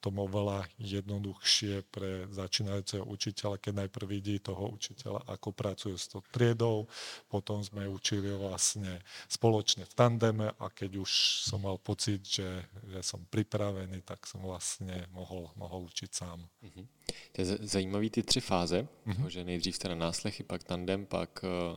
potom 0.00 0.24
oveľa 0.24 0.64
jednoduchšie 0.80 1.84
pre 1.92 2.24
začínajúceho 2.32 3.04
učiteľa, 3.04 3.60
keď 3.60 3.84
najprv 3.84 4.06
vidí 4.08 4.40
toho 4.40 4.72
učiteľa, 4.72 5.28
ako 5.28 5.52
pracuje 5.52 6.00
s 6.00 6.08
tou 6.08 6.24
triedou, 6.32 6.88
potom 7.28 7.60
sme 7.60 7.84
učili 7.84 8.32
vlastne 8.32 9.04
spoločne 9.28 9.84
v 9.84 9.92
tandeme 9.92 10.48
a 10.56 10.72
keď 10.72 11.04
už 11.04 11.44
som 11.44 11.60
mal 11.60 11.76
pocit, 11.76 12.24
že, 12.24 12.64
že 12.88 13.04
som 13.04 13.20
pripravený, 13.28 14.00
tak 14.00 14.24
som 14.24 14.40
vlastne 14.40 15.04
mohol, 15.12 15.52
mohol 15.60 15.84
učiť 15.92 16.08
sám. 16.08 16.48
Uh-huh. 16.64 16.88
To 17.32 17.36
je 17.36 17.46
zajímavý 17.60 18.10
ty 18.10 18.22
tři 18.24 18.40
fáze, 18.40 18.88
uh-huh. 19.06 19.28
že 19.28 19.44
nejdřív 19.44 19.78
teda 19.78 19.94
náslechy, 19.94 20.42
pak 20.48 20.64
tandem, 20.64 21.06
pak 21.06 21.44
eh, 21.44 21.76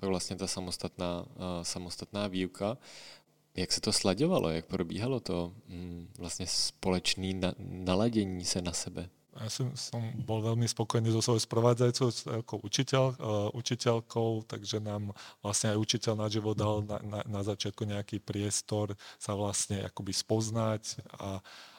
pak 0.00 0.08
vlastně 0.08 0.36
ta 0.36 0.46
samostatná, 0.46 1.26
uh, 1.26 1.44
samostatná 1.62 2.26
výuka. 2.26 2.78
Jak 3.58 3.72
se 3.72 3.80
to 3.80 3.92
slaďovalo, 3.92 4.50
jak 4.50 4.66
probíhalo 4.66 5.20
to 5.20 5.52
vlastně 6.18 6.46
společné 6.46 7.34
na, 7.34 7.52
naladění 7.58 8.44
se 8.44 8.62
na 8.62 8.72
sebe? 8.72 9.08
Ja 9.38 9.46
som, 9.46 9.70
som 9.78 10.02
bol 10.26 10.42
veľmi 10.42 10.66
spokojný 10.66 11.14
so 11.14 11.22
svojou 11.22 11.38
sprovádzajúcou 11.38 12.10
ako 12.42 12.58
učiteľ, 12.58 13.04
uh, 13.06 13.14
učiteľkou, 13.54 14.42
takže 14.50 14.82
nám 14.82 15.14
vlastne 15.38 15.70
aj 15.70 15.78
učiteľ 15.78 16.14
na 16.18 16.26
život 16.26 16.58
dal 16.58 16.82
na, 16.82 16.98
na, 17.06 17.20
na 17.22 17.40
začiatku 17.46 17.86
nejaký 17.86 18.18
priestor 18.18 18.98
sa 19.14 19.38
vlastne 19.38 19.86
akoby 19.86 20.10
spoznať 20.10 20.98
a, 21.22 21.38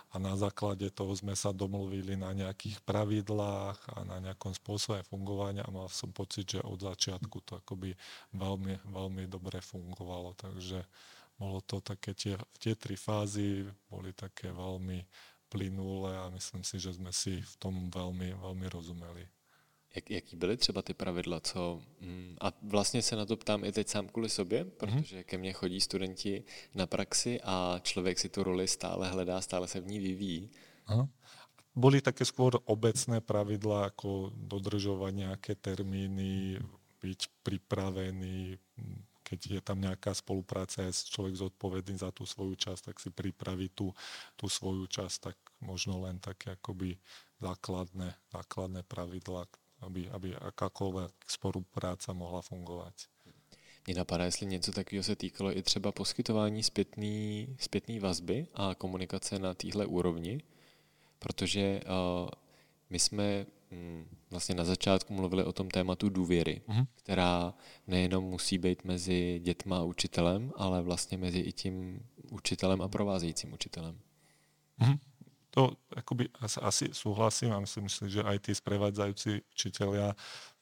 a 0.10 0.16
na 0.24 0.40
základe 0.40 0.88
toho 0.96 1.12
sme 1.12 1.36
sa 1.36 1.52
domluvili 1.52 2.16
na 2.16 2.32
nejakých 2.32 2.80
pravidlách 2.88 3.78
a 3.92 4.08
na 4.08 4.24
nejakom 4.24 4.56
spôsobe 4.56 5.04
fungovania 5.12 5.68
a 5.68 5.74
mal 5.76 5.92
som 5.92 6.16
pocit, 6.16 6.56
že 6.56 6.64
od 6.64 6.80
začiatku 6.80 7.44
to 7.44 7.60
akoby 7.60 7.92
veľmi, 8.32 8.88
veľmi 8.88 9.28
dobre 9.28 9.60
fungovalo, 9.60 10.32
takže 10.40 10.80
bolo 11.40 11.64
to 11.64 11.80
také, 11.82 12.14
tie, 12.14 12.36
tie 12.60 12.76
tri 12.76 13.00
fázy 13.00 13.64
boli 13.88 14.12
také 14.12 14.52
veľmi 14.52 15.08
plynulé 15.50 16.20
a 16.20 16.30
myslím 16.30 16.62
si, 16.68 16.78
že 16.78 16.94
sme 16.94 17.10
si 17.16 17.42
v 17.42 17.56
tom 17.58 17.90
veľmi, 17.90 18.36
veľmi 18.38 18.66
rozumeli. 18.70 19.26
Jak, 19.96 20.10
jaký 20.10 20.36
byly 20.36 20.58
třeba 20.58 20.82
ty 20.82 20.94
pravidla, 20.94 21.40
co... 21.40 21.82
Mm, 22.02 22.36
a 22.42 22.54
vlastně 22.62 23.02
se 23.02 23.16
na 23.16 23.26
to 23.26 23.38
ptám 23.38 23.64
i 23.64 23.72
teď 23.72 23.88
sám 23.88 24.08
kvůli 24.08 24.30
sobě, 24.30 24.64
mhm. 24.64 24.72
protože 24.78 25.24
ke 25.24 25.38
mně 25.38 25.54
chodí 25.54 25.82
studenti 25.82 26.44
na 26.76 26.88
praxi 26.88 27.42
a 27.44 27.80
člověk 27.84 28.20
si 28.20 28.30
tu 28.30 28.44
roli 28.44 28.68
stále 28.68 29.10
hledá, 29.10 29.42
stále 29.42 29.68
se 29.68 29.80
v 29.80 29.88
ní 29.88 30.00
vyvíjí. 30.00 30.50
Aha. 30.86 31.10
Boli 31.76 32.02
také 32.02 32.26
skôr 32.26 32.60
obecné 32.66 33.22
pravidla, 33.22 33.94
ako 33.94 34.34
dodržovať 34.36 35.14
nejaké 35.16 35.54
termíny, 35.56 36.60
byť 37.00 37.20
pripravený, 37.46 38.58
keď 39.30 39.40
je 39.46 39.62
tam 39.62 39.78
nejaká 39.78 40.10
spolupráca, 40.18 40.82
je 40.82 41.06
človek 41.14 41.38
zodpovedný 41.38 42.02
za 42.02 42.10
tú 42.10 42.26
svoju 42.26 42.58
časť, 42.58 42.82
tak 42.90 42.98
si 42.98 43.14
pripraví 43.14 43.70
tú, 43.70 43.94
tú 44.34 44.50
svoju 44.50 44.90
časť, 44.90 45.18
tak 45.22 45.38
možno 45.62 46.02
len 46.02 46.18
také 46.18 46.58
akoby 46.58 46.98
základné, 47.38 48.10
základné 48.34 48.82
pravidla, 48.90 49.46
aby, 49.86 50.10
aby 50.10 50.34
akákoľvek 50.34 51.14
spolupráca 51.30 52.10
mohla 52.18 52.42
fungovať. 52.42 53.06
Mně 53.88 53.96
napadá, 53.96 54.26
jestli 54.26 54.46
něco 54.46 54.72
takového 54.72 55.04
se 55.04 55.16
týkalo 55.16 55.58
i 55.58 55.64
třeba 55.64 55.92
poskytování 55.92 56.64
zpětný, 56.64 57.48
zpětný 57.60 58.00
vazby 58.00 58.48
a 58.54 58.76
komunikace 58.76 59.40
na 59.40 59.54
téhle 59.54 59.86
úrovni, 59.86 60.42
protože 61.20 61.82
uh, 61.86 62.30
my 62.90 63.00
jsme 63.00 63.46
vlastně 64.30 64.56
na 64.56 64.64
začátku 64.64 65.14
mluvili 65.14 65.44
o 65.44 65.54
tom 65.54 65.70
tématu 65.70 66.10
důvěry, 66.10 66.62
mm-hmm. 66.68 66.88
která 66.96 67.54
nejenom 67.88 68.24
musí 68.24 68.58
být 68.58 68.84
mezi 68.84 69.40
dětma 69.44 69.78
a 69.78 69.84
učitelem, 69.84 70.52
ale 70.56 70.82
vlastně 70.82 71.18
mezi 71.18 71.40
i 71.40 71.52
tím 71.52 72.06
učitelem 72.32 72.82
a 72.82 72.88
provázejícím 72.88 73.54
učitelem. 73.54 74.00
Mm-hmm. 74.80 75.00
To 75.50 75.72
akoby 75.96 76.30
asi 76.62 76.90
súhlasím 76.92 77.52
a 77.52 77.60
myslím 77.60 77.90
si, 77.90 78.10
že 78.10 78.22
aj 78.24 78.38
tí 78.40 78.54
sprevádzajúci 78.54 79.42
učiteľia 79.58 80.14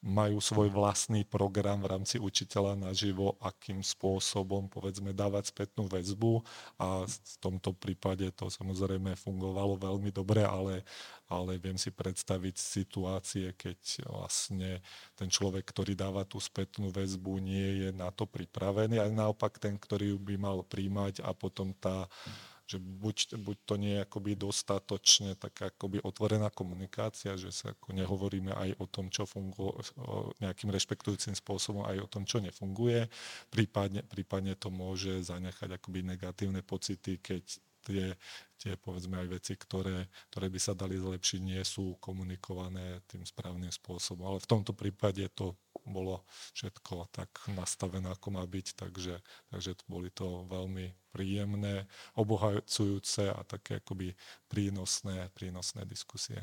majú 0.05 0.37
svoj 0.37 0.69
vlastný 0.69 1.25
program 1.25 1.81
v 1.81 1.97
rámci 1.97 2.21
učiteľa 2.21 2.77
naživo, 2.77 3.33
akým 3.41 3.81
spôsobom 3.81 4.69
povedzme 4.69 5.09
dávať 5.09 5.49
spätnú 5.49 5.89
väzbu. 5.89 6.45
A 6.77 7.03
v 7.09 7.35
tomto 7.41 7.73
prípade 7.73 8.29
to 8.37 8.47
samozrejme 8.47 9.17
fungovalo 9.17 9.81
veľmi 9.81 10.13
dobre, 10.13 10.45
ale, 10.45 10.85
ale 11.25 11.57
viem 11.57 11.75
si 11.81 11.89
predstaviť 11.89 12.55
situácie, 12.55 13.57
keď 13.57 14.05
vlastne 14.05 14.85
ten 15.17 15.33
človek, 15.33 15.65
ktorý 15.65 15.97
dáva 15.97 16.21
tú 16.29 16.37
spätnú 16.37 16.93
väzbu, 16.93 17.41
nie 17.41 17.87
je 17.87 17.89
na 17.89 18.13
to 18.13 18.29
pripravený, 18.29 19.01
ale 19.01 19.11
naopak 19.11 19.57
ten, 19.57 19.81
ktorý 19.81 20.13
by 20.21 20.35
mal 20.37 20.57
príjmať 20.61 21.25
a 21.25 21.33
potom 21.33 21.73
tá 21.73 22.05
že 22.67 22.77
buď, 22.83 23.39
buď 23.39 23.57
to 23.63 23.73
nie 23.79 23.95
je 23.95 24.03
akoby 24.03 24.35
dostatočne 24.35 25.39
taká 25.39 25.71
akoby 25.71 26.03
otvorená 26.03 26.51
komunikácia, 26.51 27.39
že 27.39 27.55
sa 27.55 27.71
ako 27.71 27.95
nehovoríme 27.95 28.51
aj 28.51 28.69
o 28.83 28.85
tom, 28.91 29.07
čo 29.07 29.23
funguje, 29.23 29.87
nejakým 30.43 30.69
rešpektujúcim 30.75 31.31
spôsobom 31.31 31.87
aj 31.87 32.03
o 32.03 32.07
tom, 32.11 32.27
čo 32.27 32.43
nefunguje, 32.43 33.07
prípadne, 33.47 34.03
prípadne 34.03 34.59
to 34.59 34.67
môže 34.67 35.23
zanechať 35.23 35.79
akoby 35.79 36.03
negatívne 36.03 36.59
pocity, 36.59 37.23
keď 37.23 37.43
tie, 37.87 38.05
tie 38.59 38.73
povedzme 38.75 39.15
aj 39.15 39.27
veci, 39.39 39.55
ktoré, 39.55 40.11
ktoré 40.27 40.51
by 40.51 40.59
sa 40.59 40.75
dali 40.75 40.99
zlepšiť, 40.99 41.39
nie 41.39 41.63
sú 41.63 41.95
komunikované 42.03 42.99
tým 43.07 43.23
správnym 43.23 43.71
spôsobom. 43.71 44.27
Ale 44.27 44.43
v 44.43 44.49
tomto 44.51 44.75
prípade 44.75 45.23
to 45.31 45.55
bolo 45.87 46.23
všetko 46.53 47.07
tak 47.11 47.29
nastavené, 47.55 48.11
ako 48.11 48.31
má 48.31 48.43
byť, 48.45 48.75
takže, 48.75 49.23
takže 49.49 49.75
boli 49.87 50.11
to 50.11 50.45
veľmi 50.51 50.93
príjemné, 51.11 51.87
obohacujúce 52.13 53.31
a 53.31 53.39
také 53.43 53.79
akoby 53.81 54.13
prínosné, 54.47 55.31
prínosné 55.33 55.85
diskusie. 55.85 56.39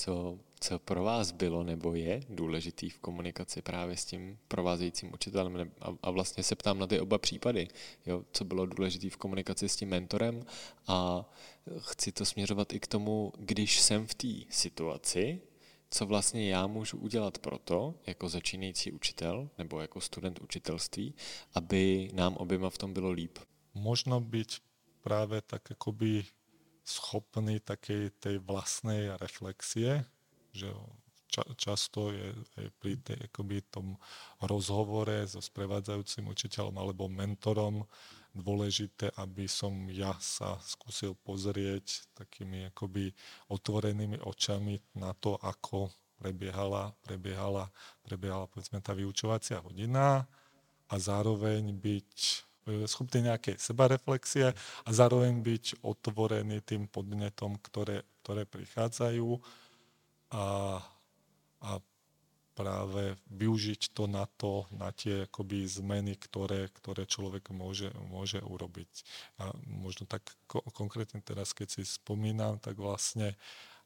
Co, 0.00 0.38
co 0.60 0.78
pro 0.78 1.04
vás 1.04 1.32
bylo 1.32 1.62
nebo 1.62 1.94
je 1.94 2.20
důležitý 2.28 2.90
v 2.90 2.98
komunikaci 2.98 3.62
právě 3.62 3.96
s 3.96 4.04
tím 4.04 4.38
provázejícím 4.48 5.12
učitelem? 5.12 5.72
A, 5.80 5.88
a 6.02 6.10
vlastně 6.10 6.42
se 6.42 6.56
ptám 6.56 6.78
na 6.78 6.86
ty 6.86 7.00
oba 7.00 7.18
případy. 7.18 7.68
Jo, 8.06 8.24
co 8.32 8.44
bylo 8.44 8.66
důležité 8.66 9.10
v 9.10 9.16
komunikaci 9.16 9.68
s 9.68 9.76
tím 9.76 9.88
mentorem 9.88 10.44
a 10.86 11.24
chci 11.78 12.12
to 12.12 12.24
směřovat 12.24 12.72
i 12.72 12.80
k 12.80 12.86
tomu, 12.86 13.32
když 13.38 13.80
jsem 13.80 14.06
v 14.06 14.14
té 14.14 14.28
situaci, 14.50 15.40
co 15.90 16.06
vlastně 16.06 16.50
já 16.50 16.66
můžu 16.66 16.98
udělat 16.98 17.38
pro 17.38 17.58
to, 17.58 17.94
jako 18.06 18.28
začínající 18.28 18.92
učitel 18.92 19.50
nebo 19.58 19.80
jako 19.80 20.00
student 20.00 20.40
učitelství, 20.40 21.14
aby 21.54 22.10
nám 22.14 22.36
oběma 22.36 22.70
v 22.70 22.78
tom 22.78 22.92
bylo 22.92 23.10
líp. 23.10 23.38
Možno 23.74 24.20
být 24.20 24.58
právě 25.02 25.42
tak 25.42 25.70
jakoby 25.70 26.24
schopný 26.84 27.60
takej 27.60 28.10
tej 28.18 28.38
vlastnej 28.38 29.14
reflexie, 29.20 30.04
že 30.52 30.74
ča, 31.30 31.42
často 31.54 32.10
je, 32.10 32.34
je 32.58 32.68
pri 32.82 32.98
tej, 32.98 33.30
akoby 33.30 33.62
tom 33.70 33.94
rozhovore 34.42 35.26
so 35.30 35.38
sprevádzajúcim 35.38 36.26
učiteľom 36.26 36.74
alebo 36.74 37.06
mentorom 37.06 37.86
dôležité, 38.34 39.10
aby 39.18 39.50
som 39.50 39.72
ja 39.90 40.14
sa 40.22 40.58
skúsil 40.62 41.18
pozrieť 41.18 42.06
takými 42.14 42.70
akoby 42.70 43.10
otvorenými 43.50 44.22
očami 44.22 44.78
na 44.98 45.10
to, 45.18 45.34
ako 45.42 45.90
prebiehala, 46.20 46.92
prebiehala, 47.02 47.72
prebiehala 48.04 48.46
povedzme 48.46 48.78
tá 48.84 48.92
vyučovacia 48.92 49.58
hodina 49.64 50.28
a 50.90 50.94
zároveň 50.94 51.72
byť 51.72 52.14
e, 52.20 52.34
schopný 52.84 53.30
nejakej 53.30 53.56
sebareflexie 53.56 54.52
a 54.54 54.88
zároveň 54.90 55.40
byť 55.40 55.80
otvorený 55.80 56.60
tým 56.60 56.86
podnetom, 56.92 57.56
ktoré, 57.64 58.04
ktoré 58.20 58.44
prichádzajú 58.44 59.28
a, 60.36 60.78
a 61.64 61.70
práve 62.60 63.16
využiť 63.32 63.96
to 63.96 64.04
na 64.04 64.28
to, 64.36 64.68
na 64.76 64.92
tie 64.92 65.24
akoby 65.24 65.64
zmeny, 65.64 66.20
ktoré, 66.20 66.68
ktoré 66.76 67.08
človek 67.08 67.48
môže, 67.56 67.88
môže 68.12 68.44
urobiť. 68.44 68.92
A 69.40 69.56
možno 69.64 70.04
tak 70.04 70.28
ko- 70.44 70.64
konkrétne 70.76 71.24
teraz, 71.24 71.56
keď 71.56 71.80
si 71.80 71.82
spomínam, 71.88 72.60
tak 72.60 72.76
vlastne 72.76 73.40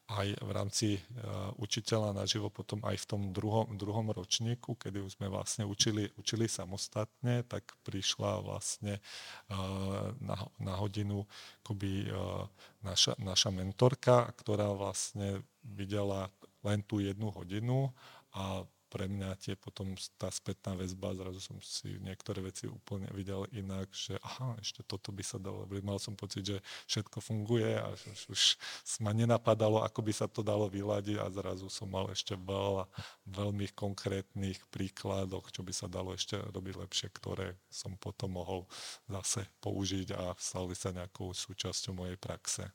aj 0.04 0.36
v 0.36 0.50
rámci 0.52 0.88
uh, 1.00 1.48
učiteľa 1.56 2.12
naživo, 2.12 2.52
potom 2.52 2.84
aj 2.84 3.00
v 3.00 3.06
tom 3.08 3.22
druhom, 3.32 3.72
druhom 3.72 4.12
ročníku, 4.12 4.76
kedy 4.76 5.00
už 5.00 5.16
sme 5.16 5.32
vlastne 5.32 5.64
učili, 5.64 6.12
učili 6.20 6.44
samostatne, 6.44 7.40
tak 7.48 7.72
prišla 7.88 8.44
vlastne 8.44 9.00
uh, 9.00 10.12
na, 10.20 10.36
na 10.60 10.74
hodinu 10.76 11.24
akoby, 11.64 12.12
uh, 12.12 12.44
naša, 12.84 13.16
naša 13.16 13.48
mentorka, 13.48 14.28
ktorá 14.44 14.76
vlastne 14.76 15.40
videla 15.64 16.28
len 16.60 16.84
tú 16.84 17.00
jednu 17.00 17.32
hodinu 17.32 17.88
a 18.34 18.66
pre 18.94 19.10
mňa 19.10 19.34
tie 19.42 19.58
potom 19.58 19.98
tá 20.14 20.30
spätná 20.30 20.78
väzba, 20.78 21.18
zrazu 21.18 21.42
som 21.42 21.58
si 21.58 21.98
niektoré 21.98 22.38
veci 22.38 22.70
úplne 22.70 23.10
videl 23.10 23.42
inak, 23.50 23.90
že 23.90 24.14
aha, 24.22 24.54
ešte 24.62 24.86
toto 24.86 25.10
by 25.10 25.18
sa 25.26 25.42
dalo, 25.42 25.66
mal 25.82 25.98
som 25.98 26.14
pocit, 26.14 26.46
že 26.46 26.62
všetko 26.86 27.18
funguje 27.18 27.74
a 27.74 27.90
že 27.98 28.14
už 28.30 28.54
ma 29.02 29.10
nenapadalo, 29.10 29.82
ako 29.82 29.98
by 29.98 30.12
sa 30.14 30.30
to 30.30 30.46
dalo 30.46 30.70
vyladiť 30.70 31.18
a 31.18 31.26
zrazu 31.26 31.66
som 31.66 31.90
mal 31.90 32.06
ešte 32.14 32.38
veľa 32.38 32.86
veľmi 33.26 33.74
konkrétnych 33.74 34.62
príkladoch, 34.70 35.50
čo 35.50 35.66
by 35.66 35.74
sa 35.74 35.90
dalo 35.90 36.14
ešte 36.14 36.38
robiť 36.38 36.74
lepšie, 36.86 37.10
ktoré 37.10 37.58
som 37.66 37.98
potom 37.98 38.38
mohol 38.38 38.62
zase 39.10 39.42
použiť 39.58 40.14
a 40.14 40.38
stali 40.38 40.78
sa 40.78 40.94
nejakou 40.94 41.34
súčasťou 41.34 41.98
mojej 41.98 42.14
praxe. 42.14 42.70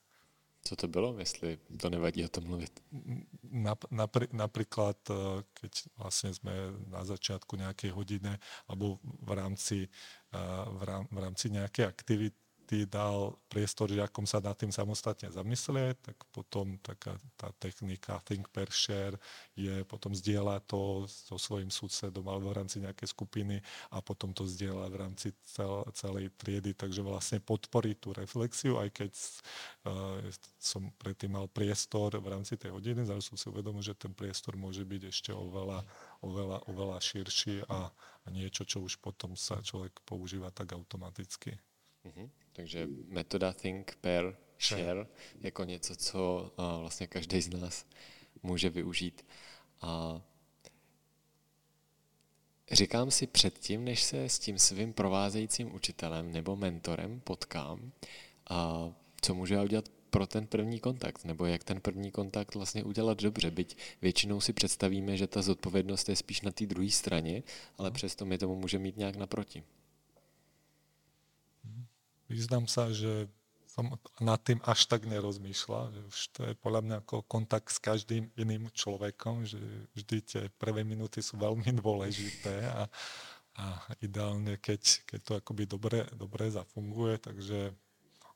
Co 0.61 0.75
to 0.75 0.87
bylo, 0.87 1.19
jestli 1.19 1.57
to 1.81 1.89
nevadí 1.89 2.25
o 2.25 2.29
tom 2.29 2.43
mluvit? 2.43 2.83
Napr- 3.91 4.33
napríklad, 4.33 4.97
eh, 5.09 5.43
keď 5.53 5.73
vlastne 5.97 6.29
sme 6.33 6.51
na 6.87 7.01
začiatku 7.05 7.55
nejakej 7.55 7.91
hodiny 7.95 8.37
alebo 8.67 8.99
v 9.03 9.31
rámci, 9.33 9.87
eh, 10.33 10.65
v 11.09 11.17
rámci 11.17 11.49
nejakej 11.49 11.85
aktivity 11.85 12.48
ty 12.69 12.85
dal 12.85 13.33
priestor 13.49 13.89
žiakom 13.89 14.29
sa 14.29 14.37
nad 14.37 14.53
tým 14.53 14.69
samostatne 14.69 15.33
zamyslieť, 15.33 16.05
tak 16.05 16.17
potom 16.29 16.77
taká 16.85 17.17
tá 17.33 17.49
technika 17.57 18.21
think 18.29 18.45
per 18.53 18.69
share 18.69 19.17
je 19.57 19.81
potom 19.89 20.13
zdieľa 20.13 20.61
to 20.69 21.09
so 21.09 21.41
svojím 21.41 21.73
súdsedom 21.73 22.21
alebo 22.29 22.53
v 22.53 22.61
rámci 22.61 22.77
nejakej 22.77 23.09
skupiny 23.09 23.57
a 23.89 24.05
potom 24.05 24.37
to 24.37 24.45
zdieľa 24.45 24.85
v 24.93 24.99
rámci 25.01 25.33
cel, 25.41 25.81
celej 25.97 26.29
triedy, 26.37 26.77
takže 26.77 27.01
vlastne 27.01 27.41
podporí 27.41 27.97
tú 27.97 28.13
reflexiu, 28.13 28.77
aj 28.77 28.93
keď 28.93 29.11
uh, 29.17 30.21
som 30.61 30.93
predtým 31.01 31.33
mal 31.33 31.49
priestor 31.49 32.21
v 32.21 32.27
rámci 32.29 32.53
tej 32.53 32.69
hodiny, 32.69 33.01
zrazu 33.01 33.33
som 33.33 33.37
si 33.41 33.49
uvedomil, 33.49 33.81
že 33.81 33.97
ten 33.97 34.13
priestor 34.13 34.53
môže 34.53 34.85
byť 34.85 35.01
ešte 35.09 35.31
oveľa, 35.33 35.81
oveľa, 36.21 36.69
oveľa 36.69 37.01
širší 37.01 37.65
a, 37.65 37.89
a 37.89 38.27
niečo, 38.29 38.61
čo 38.61 38.85
už 38.85 39.01
potom 39.01 39.33
sa 39.33 39.57
človek 39.57 40.05
používa 40.05 40.53
tak 40.53 40.77
automaticky. 40.77 41.57
Mm-hmm. 42.09 42.29
Takže 42.53 42.87
metoda 43.07 43.53
Think, 43.53 43.97
Pair, 44.01 44.35
Share 44.59 45.07
jako 45.41 45.63
něco, 45.63 45.95
co 45.95 46.51
uh, 46.57 46.81
vlastně 46.81 47.07
každý 47.07 47.41
z 47.41 47.49
nás 47.49 47.85
může 48.43 48.69
využít. 48.69 49.25
A 49.81 50.21
říkám 52.71 53.11
si 53.11 53.27
předtím, 53.27 53.83
než 53.83 54.03
se 54.03 54.23
s 54.23 54.39
tím 54.39 54.59
svým 54.59 54.93
provázejícím 54.93 55.75
učitelem 55.75 56.31
nebo 56.31 56.55
mentorem 56.55 57.19
potkám, 57.19 57.91
a 58.49 58.89
co 59.21 59.35
můžu 59.35 59.53
já 59.53 59.63
udělat 59.63 59.89
pro 60.09 60.27
ten 60.27 60.47
první 60.47 60.79
kontakt, 60.79 61.25
nebo 61.25 61.45
jak 61.45 61.63
ten 61.63 61.81
první 61.81 62.11
kontakt 62.11 62.55
vlastně 62.55 62.83
udělat 62.83 63.21
dobře, 63.21 63.51
byť 63.51 63.77
většinou 64.01 64.41
si 64.41 64.53
představíme, 64.53 65.17
že 65.17 65.27
ta 65.27 65.41
zodpovědnost 65.41 66.09
je 66.09 66.15
spíš 66.15 66.41
na 66.41 66.51
té 66.51 66.65
druhé 66.65 66.89
straně, 66.89 67.43
ale 67.77 67.91
přesto 67.91 68.25
my 68.25 68.37
tomu 68.37 68.55
můžeme 68.55 68.83
mít 68.83 68.97
nějak 68.97 69.15
naproti. 69.15 69.63
Priznám 72.29 72.69
sa, 72.69 72.93
že 72.93 73.25
som 73.65 73.89
nad 74.21 74.37
tým 74.45 74.61
až 74.61 74.85
tak 74.85 75.09
nerozmýšľal, 75.09 75.89
že 75.89 76.01
už 76.05 76.17
to 76.37 76.39
je 76.45 76.53
podľa 76.61 76.81
mňa 76.85 76.95
ako 77.01 77.25
kontakt 77.25 77.73
s 77.73 77.81
každým 77.81 78.29
iným 78.37 78.69
človekom, 78.69 79.49
že 79.49 79.57
vždy 79.97 80.17
tie 80.21 80.43
prvé 80.61 80.85
minúty 80.85 81.25
sú 81.25 81.41
veľmi 81.41 81.73
dôležité 81.81 82.69
a, 82.69 82.85
a 83.57 83.65
ideálne, 84.05 84.61
keď, 84.61 85.09
keď 85.09 85.19
to 85.25 85.31
akoby 85.41 85.65
dobre, 85.65 86.05
dobre 86.13 86.53
zafunguje, 86.53 87.17
takže 87.17 87.73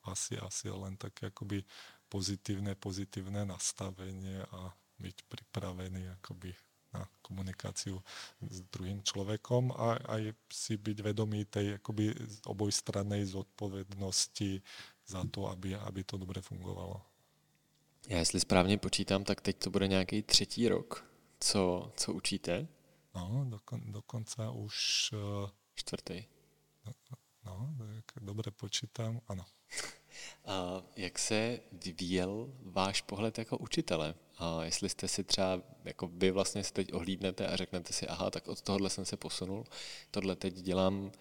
asi, 0.09 0.41
asi 0.41 0.73
len 0.73 0.97
také 0.97 1.29
akoby 1.29 1.61
pozitívne, 2.09 2.73
pozitívne 2.73 3.45
nastavenie 3.45 4.41
a 4.49 4.73
byť 4.97 5.17
pripravený 5.29 6.17
akoby 6.21 6.49
na 6.93 7.07
komunikáciu 7.21 8.03
s 8.41 8.61
druhým 8.61 9.03
človekom 9.03 9.71
a 9.71 9.97
aj 10.07 10.33
si 10.53 10.77
byť 10.77 10.97
vedomý 11.01 11.45
tej 11.45 11.73
akoby 11.73 12.13
obojstrannej 12.45 13.25
zodpovednosti 13.25 14.61
za 15.07 15.23
to, 15.31 15.47
aby, 15.47 15.75
aby 15.75 16.03
to 16.03 16.17
dobře 16.17 16.41
fungovalo. 16.41 17.01
Já 18.09 18.17
jestli 18.17 18.39
správně 18.39 18.77
počítám, 18.77 19.23
tak 19.23 19.41
teď 19.41 19.57
to 19.57 19.69
bude 19.69 19.87
nějaký 19.87 20.21
třetí 20.23 20.67
rok. 20.67 21.05
Co, 21.39 21.91
co 21.95 22.13
učíte? 22.13 22.67
No, 23.15 23.45
dokon, 23.49 23.81
dokonce 23.91 24.49
už... 24.49 24.75
Uh, 25.13 25.49
Čtvrtý. 25.75 26.25
No, 27.45 27.75
tak 27.77 28.23
dobře 28.23 28.51
počítám, 28.51 29.21
ano. 29.27 29.45
A 30.45 30.81
jak 30.95 31.19
se 31.19 31.59
vyvíjel 31.71 32.49
váš 32.61 33.01
pohled 33.01 33.37
jako 33.37 33.57
učitele? 33.57 34.15
A 34.37 34.63
jestli 34.63 34.89
jste 34.89 35.07
si 35.07 35.23
třeba, 35.23 35.61
jako 35.85 36.07
vy 36.07 36.31
vlastně 36.31 36.63
se 36.63 36.73
teď 36.73 36.93
ohlídnete 36.93 37.47
a 37.47 37.55
řeknete 37.55 37.93
si, 37.93 38.07
aha, 38.07 38.31
tak 38.31 38.47
od 38.47 38.61
tohohle 38.61 38.89
jsem 38.89 39.05
se 39.05 39.17
posunul, 39.17 39.65
tohle 40.11 40.35
teď 40.35 40.53
dělám, 40.53 41.11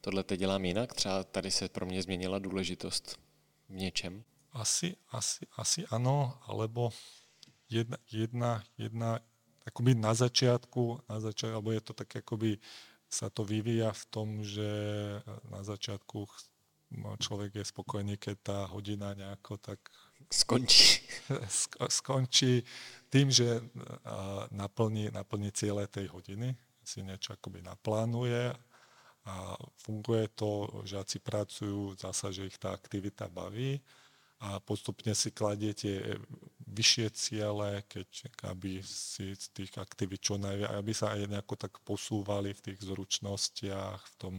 tohle 0.00 0.24
teď 0.24 0.40
dělám 0.40 0.64
jinak, 0.64 0.94
třeba 0.94 1.24
tady 1.24 1.50
se 1.50 1.68
pro 1.68 1.86
mě 1.86 2.02
změnila 2.02 2.38
důležitost 2.38 3.18
v 3.68 3.74
něčem? 3.74 4.24
Asi, 4.52 4.96
asi, 5.10 5.46
asi 5.56 5.86
ano, 5.86 6.38
alebo 6.46 6.90
jedna, 7.70 7.96
jedna, 8.12 8.64
jedna 8.78 9.20
akoby 9.66 9.94
na 9.94 10.14
začiatku, 10.14 11.00
na 11.08 11.20
začiatku, 11.20 11.54
alebo 11.54 11.72
je 11.72 11.80
to 11.80 11.92
tak 11.92 12.16
akoby 12.16 12.58
sa 13.12 13.28
to 13.28 13.44
vyvíja 13.44 13.92
v 13.92 14.04
tom, 14.08 14.28
že 14.40 14.70
na 15.52 15.60
začiatku 15.60 16.24
človek 17.18 17.60
je 17.60 17.64
spokojný, 17.64 18.14
keď 18.16 18.36
tá 18.42 18.58
hodina 18.68 19.14
nejako 19.14 19.58
tak 19.58 19.78
skončí. 20.30 21.02
skončí 22.02 22.62
tým, 23.08 23.30
že 23.30 23.60
naplní, 24.50 25.12
naplní 25.12 25.52
ciele 25.52 25.86
tej 25.86 26.08
hodiny, 26.12 26.56
si 26.82 27.04
niečo 27.04 27.38
akoby 27.38 27.62
naplánuje 27.62 28.50
a 29.22 29.54
funguje 29.78 30.34
to, 30.34 30.82
žiaci 30.82 31.22
pracujú, 31.22 31.94
zasa, 31.94 32.34
že 32.34 32.50
ich 32.50 32.58
tá 32.58 32.74
aktivita 32.74 33.30
baví 33.30 33.78
a 34.42 34.58
postupne 34.58 35.14
si 35.14 35.30
kladiete 35.30 36.18
vyššie 36.72 37.06
ciele, 37.12 37.84
keď 37.84 38.08
aby 38.48 38.80
si 38.82 39.36
z 39.36 39.46
tých 39.52 39.76
aktivít 39.76 40.24
čo 40.24 40.40
najviac, 40.40 40.72
aby 40.72 40.92
sa 40.96 41.12
aj 41.12 41.28
nejako 41.28 41.54
tak 41.60 41.76
posúvali 41.84 42.56
v 42.56 42.64
tých 42.72 42.80
zručnostiach, 42.80 44.00
v 44.00 44.14
tom, 44.16 44.36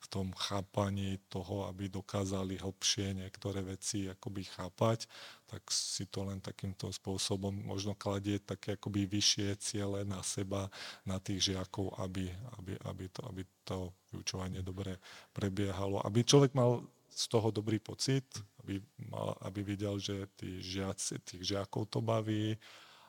v 0.00 0.06
tom 0.08 0.26
chápaní 0.34 1.20
toho, 1.28 1.68
aby 1.68 1.92
dokázali 1.92 2.56
hlbšie 2.58 3.20
niektoré 3.20 3.60
veci 3.60 4.08
akoby 4.08 4.48
chápať, 4.48 5.04
tak 5.46 5.62
si 5.70 6.08
to 6.10 6.26
len 6.26 6.42
takýmto 6.42 6.90
spôsobom 6.90 7.52
možno 7.52 7.94
kladie 7.94 8.42
také 8.42 8.74
akoby 8.74 9.06
vyššie 9.06 9.48
ciele 9.60 10.02
na 10.08 10.24
seba, 10.24 10.72
na 11.06 11.20
tých 11.22 11.52
žiakov, 11.52 11.92
aby, 12.02 12.32
aby, 12.58 12.72
aby, 12.88 13.04
to, 13.12 13.20
aby 13.30 13.42
to 13.62 13.92
vyučovanie 14.10 14.64
dobre 14.64 14.98
prebiehalo, 15.36 16.02
aby 16.02 16.24
človek 16.24 16.56
mal 16.56 16.82
z 17.16 17.28
toho 17.28 17.50
dobrý 17.50 17.78
pocit, 17.78 18.24
aby, 18.60 18.82
mal, 19.08 19.34
aby 19.40 19.62
videl, 19.62 19.98
že 19.98 20.28
tí 20.36 20.60
žiaci, 20.60 21.18
tých 21.24 21.42
žiakov 21.56 21.88
to 21.88 22.04
baví 22.04 22.60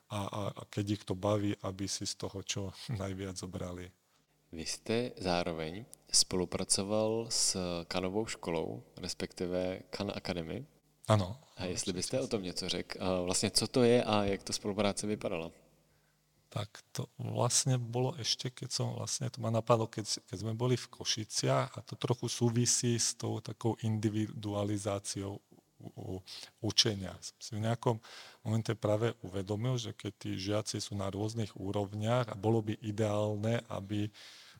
a, 0.10 0.20
a, 0.24 0.42
a 0.56 0.62
keď 0.72 0.86
ich 0.90 1.04
to 1.04 1.16
baví, 1.16 1.52
aby 1.62 1.92
si 1.92 2.08
z 2.08 2.16
toho 2.16 2.40
čo 2.44 2.72
najviac 3.02 3.36
zobrali. 3.36 3.92
Vy 4.52 4.66
jste 4.66 5.12
zároveň 5.18 5.86
spolupracoval 6.12 7.28
s 7.30 7.60
kanovou 7.88 8.26
školou, 8.26 8.84
respektive 8.98 9.80
Kan 9.90 10.12
Academy. 10.16 10.66
Ano. 11.08 11.40
A 11.58 11.66
jestli 11.66 11.94
byste 11.94 12.22
o 12.22 12.28
tom 12.28 12.44
něco 12.44 12.70
řekl, 12.70 13.24
vlastně 13.24 13.52
co 13.52 13.68
to 13.68 13.84
je 13.84 14.04
a 14.04 14.24
jak 14.24 14.44
ta 14.44 14.54
spolupráce 14.54 15.08
vypadala? 15.08 15.52
Tak 16.48 16.72
to 16.96 17.12
vlastne 17.20 17.76
bolo 17.76 18.16
ešte, 18.16 18.48
keď 18.48 18.70
som 18.72 18.96
vlastne, 18.96 19.28
to 19.28 19.44
ma 19.44 19.52
napadlo, 19.52 19.88
keď, 19.88 20.24
keď 20.32 20.38
sme 20.40 20.54
boli 20.56 20.80
v 20.80 20.88
Košiciach 20.88 21.76
a 21.76 21.80
to 21.84 22.00
trochu 22.00 22.32
súvisí 22.32 22.96
s 22.96 23.20
tou 23.20 23.44
takou 23.44 23.76
individualizáciou 23.84 25.44
učenia. 26.64 27.14
Som 27.22 27.38
si 27.38 27.52
v 27.54 27.66
nejakom 27.68 28.02
momente 28.42 28.74
práve 28.74 29.14
uvedomil, 29.22 29.78
že 29.78 29.94
keď 29.94 30.12
tí 30.18 30.32
žiaci 30.34 30.82
sú 30.82 30.98
na 30.98 31.12
rôznych 31.12 31.54
úrovniach 31.54 32.34
a 32.34 32.40
bolo 32.40 32.66
by 32.66 32.74
ideálne, 32.82 33.62
aby 33.70 34.10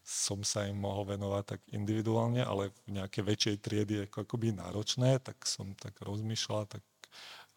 som 0.08 0.40
sa 0.46 0.64
im 0.64 0.80
mohol 0.80 1.18
venovať 1.18 1.44
tak 1.44 1.62
individuálne, 1.76 2.40
ale 2.40 2.72
v 2.88 3.02
nejakej 3.02 3.24
väčšej 3.28 3.56
triedy 3.60 3.96
ako 4.08 4.24
akoby 4.24 4.56
náročné, 4.56 5.20
tak 5.20 5.44
som 5.44 5.76
tak 5.76 6.00
rozmýšľal, 6.00 6.64
tak 6.70 6.84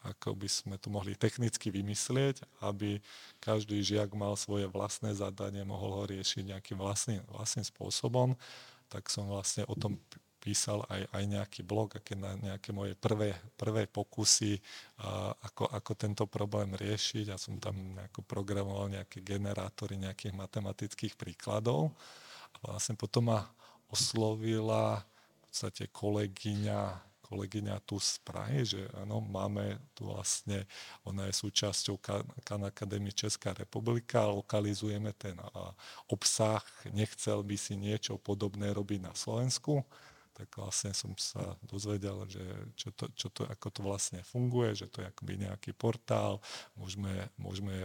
ako 0.01 0.33
by 0.33 0.49
sme 0.49 0.77
to 0.81 0.89
mohli 0.89 1.13
technicky 1.13 1.69
vymyslieť, 1.69 2.41
aby 2.65 3.01
každý 3.37 3.85
žiak 3.85 4.17
mal 4.17 4.33
svoje 4.37 4.65
vlastné 4.65 5.13
zadanie, 5.13 5.61
mohol 5.61 6.01
ho 6.01 6.05
riešiť 6.09 6.57
nejakým 6.57 6.79
vlastným, 6.81 7.21
vlastným 7.29 7.67
spôsobom, 7.69 8.33
tak 8.89 9.13
som 9.13 9.29
vlastne 9.29 9.69
o 9.69 9.77
tom 9.77 10.01
písal 10.41 10.89
aj, 10.89 11.05
aj 11.13 11.25
nejaký 11.29 11.61
blog, 11.61 12.01
aké 12.01 12.17
na 12.17 12.33
nejaké 12.41 12.73
moje 12.73 12.97
prvé, 12.97 13.37
prvé 13.61 13.85
pokusy, 13.85 14.57
a 15.05 15.37
ako, 15.37 15.69
ako 15.69 15.93
tento 15.95 16.25
problém 16.25 16.73
riešiť. 16.73 17.29
Ja 17.29 17.37
som 17.37 17.61
tam 17.61 17.77
nejako 17.77 18.25
programoval 18.25 18.89
nejaké 18.89 19.21
generátory 19.21 20.01
nejakých 20.01 20.33
matematických 20.33 21.15
príkladov. 21.21 21.93
A 22.57 22.73
vlastne 22.73 22.97
potom 22.97 23.29
ma 23.29 23.45
oslovila 23.93 25.05
v 25.05 25.39
podstate 25.45 25.93
kolegyňa 25.93 27.10
kolegyňa 27.31 27.79
tu 27.87 28.03
z 28.03 28.19
Prahy, 28.27 28.67
že 28.67 28.83
áno, 28.99 29.23
máme 29.23 29.79
tu 29.95 30.11
vlastne, 30.11 30.67
ona 31.07 31.31
je 31.31 31.39
súčasťou 31.39 32.03
Kan 32.43 32.63
Akadémie 32.67 33.15
Česká 33.15 33.55
republika, 33.55 34.27
lokalizujeme 34.27 35.15
ten 35.15 35.39
obsah, 36.11 36.67
nechcel 36.91 37.47
by 37.47 37.55
si 37.55 37.79
niečo 37.79 38.19
podobné 38.19 38.75
robiť 38.75 39.07
na 39.07 39.15
Slovensku, 39.15 39.87
tak 40.31 40.57
vlastne 40.57 40.97
som 40.97 41.13
sa 41.21 41.53
dozvedel, 41.69 42.25
že 42.25 42.41
čo 42.73 42.89
to, 42.97 43.13
čo 43.13 43.29
to, 43.29 43.45
ako 43.45 43.69
to 43.69 43.81
vlastne 43.85 44.25
funguje, 44.25 44.73
že 44.73 44.89
to 44.89 45.05
je 45.05 45.11
akoby 45.13 45.37
nejaký 45.37 45.77
portál, 45.77 46.41
môžeme, 46.73 47.29
môžeme 47.37 47.77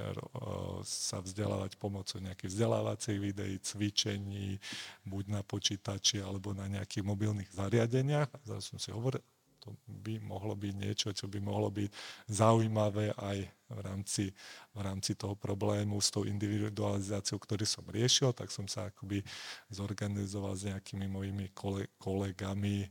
sa 0.87 1.19
vzdelávať 1.19 1.75
pomocou 1.75 2.15
nejakých 2.23 2.55
vzdelávacích 2.55 3.19
videí, 3.19 3.59
cvičení, 3.59 4.55
buď 5.03 5.35
na 5.35 5.41
počítači 5.43 6.23
alebo 6.23 6.55
na 6.55 6.71
nejakých 6.71 7.03
mobilných 7.03 7.51
zariadeniach. 7.51 8.31
Zase 8.47 8.71
som 8.71 8.79
si 8.79 8.95
hovoril, 8.95 9.19
to 9.66 9.74
by 9.89 10.22
mohlo 10.22 10.53
byť 10.53 10.74
niečo, 10.78 11.09
čo 11.09 11.26
by 11.26 11.41
mohlo 11.41 11.74
byť 11.74 11.89
zaujímavé 12.30 13.18
aj 13.18 13.49
v 13.74 13.80
rámci, 13.82 14.30
v 14.78 14.80
rámci 14.86 15.18
toho 15.18 15.34
problému 15.34 15.97
s 15.97 16.13
tou 16.13 16.22
individualizáciou, 16.22 17.41
ktorý 17.41 17.66
som 17.66 17.82
riešil, 17.89 18.30
tak 18.38 18.53
som 18.53 18.70
sa 18.70 18.93
akoby 18.93 19.26
zorganizoval 19.74 20.53
s 20.53 20.70
nejakými 20.70 21.09
mojimi 21.09 21.49
kolegami 21.97 22.86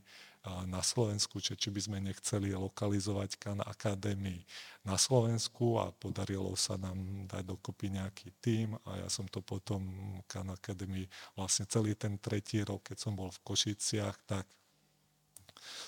na 0.69 0.85
Slovensku, 0.85 1.41
či, 1.41 1.57
či 1.57 1.73
by 1.73 1.81
sme 1.81 1.97
nechceli 2.05 2.53
lokalizovať 2.53 3.41
Kan 3.41 3.59
Akadémii 3.65 4.45
na 4.85 4.93
Slovensku 4.93 5.81
a 5.81 5.89
podarilo 5.89 6.53
sa 6.53 6.77
nám 6.77 7.25
dať 7.25 7.43
dokopy 7.49 7.89
nejaký 7.97 8.29
tím 8.37 8.77
a 8.85 9.01
ja 9.01 9.09
som 9.09 9.25
to 9.25 9.41
potom 9.41 9.81
Kan 10.29 10.53
Akadémii 10.53 11.09
vlastne 11.33 11.65
celý 11.65 11.97
ten 11.97 12.21
tretí 12.21 12.61
rok, 12.61 12.93
keď 12.93 12.97
som 12.99 13.17
bol 13.17 13.33
v 13.33 13.41
Košiciach, 13.41 14.17
tak 14.29 14.45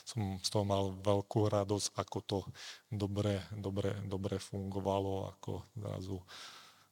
som 0.06 0.40
z 0.42 0.50
toho 0.50 0.66
mal 0.66 0.94
veľkú 1.02 1.48
radosť, 1.50 1.96
ako 1.98 2.18
to 2.26 2.40
dobre, 2.90 3.42
dobre, 3.54 3.94
dobre 4.06 4.38
fungovalo, 4.40 5.32
ako 5.38 5.66
zrazu 5.78 6.20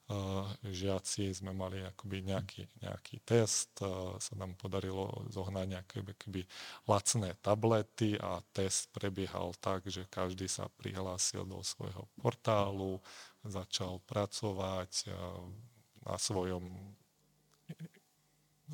Uh, 0.05 0.45
žiaci 0.61 1.33
sme 1.33 1.49
mali 1.49 1.81
akoby 1.81 2.21
nejaký, 2.21 2.69
nejaký 2.77 3.25
test, 3.25 3.73
uh, 3.81 4.13
sa 4.21 4.37
nám 4.37 4.53
podarilo 4.53 5.09
zohnať 5.33 5.65
nejaké 5.65 5.97
keby, 6.05 6.45
lacné 6.85 7.33
tablety 7.41 8.13
a 8.21 8.37
test 8.53 8.93
prebiehal 8.93 9.57
tak, 9.57 9.89
že 9.89 10.05
každý 10.05 10.45
sa 10.45 10.69
prihlásil 10.77 11.49
do 11.49 11.57
svojho 11.65 12.05
portálu, 12.21 13.01
začal 13.41 13.97
pracovať 14.05 15.09
uh, 15.09 15.41
na 16.05 16.21
svojom 16.21 16.69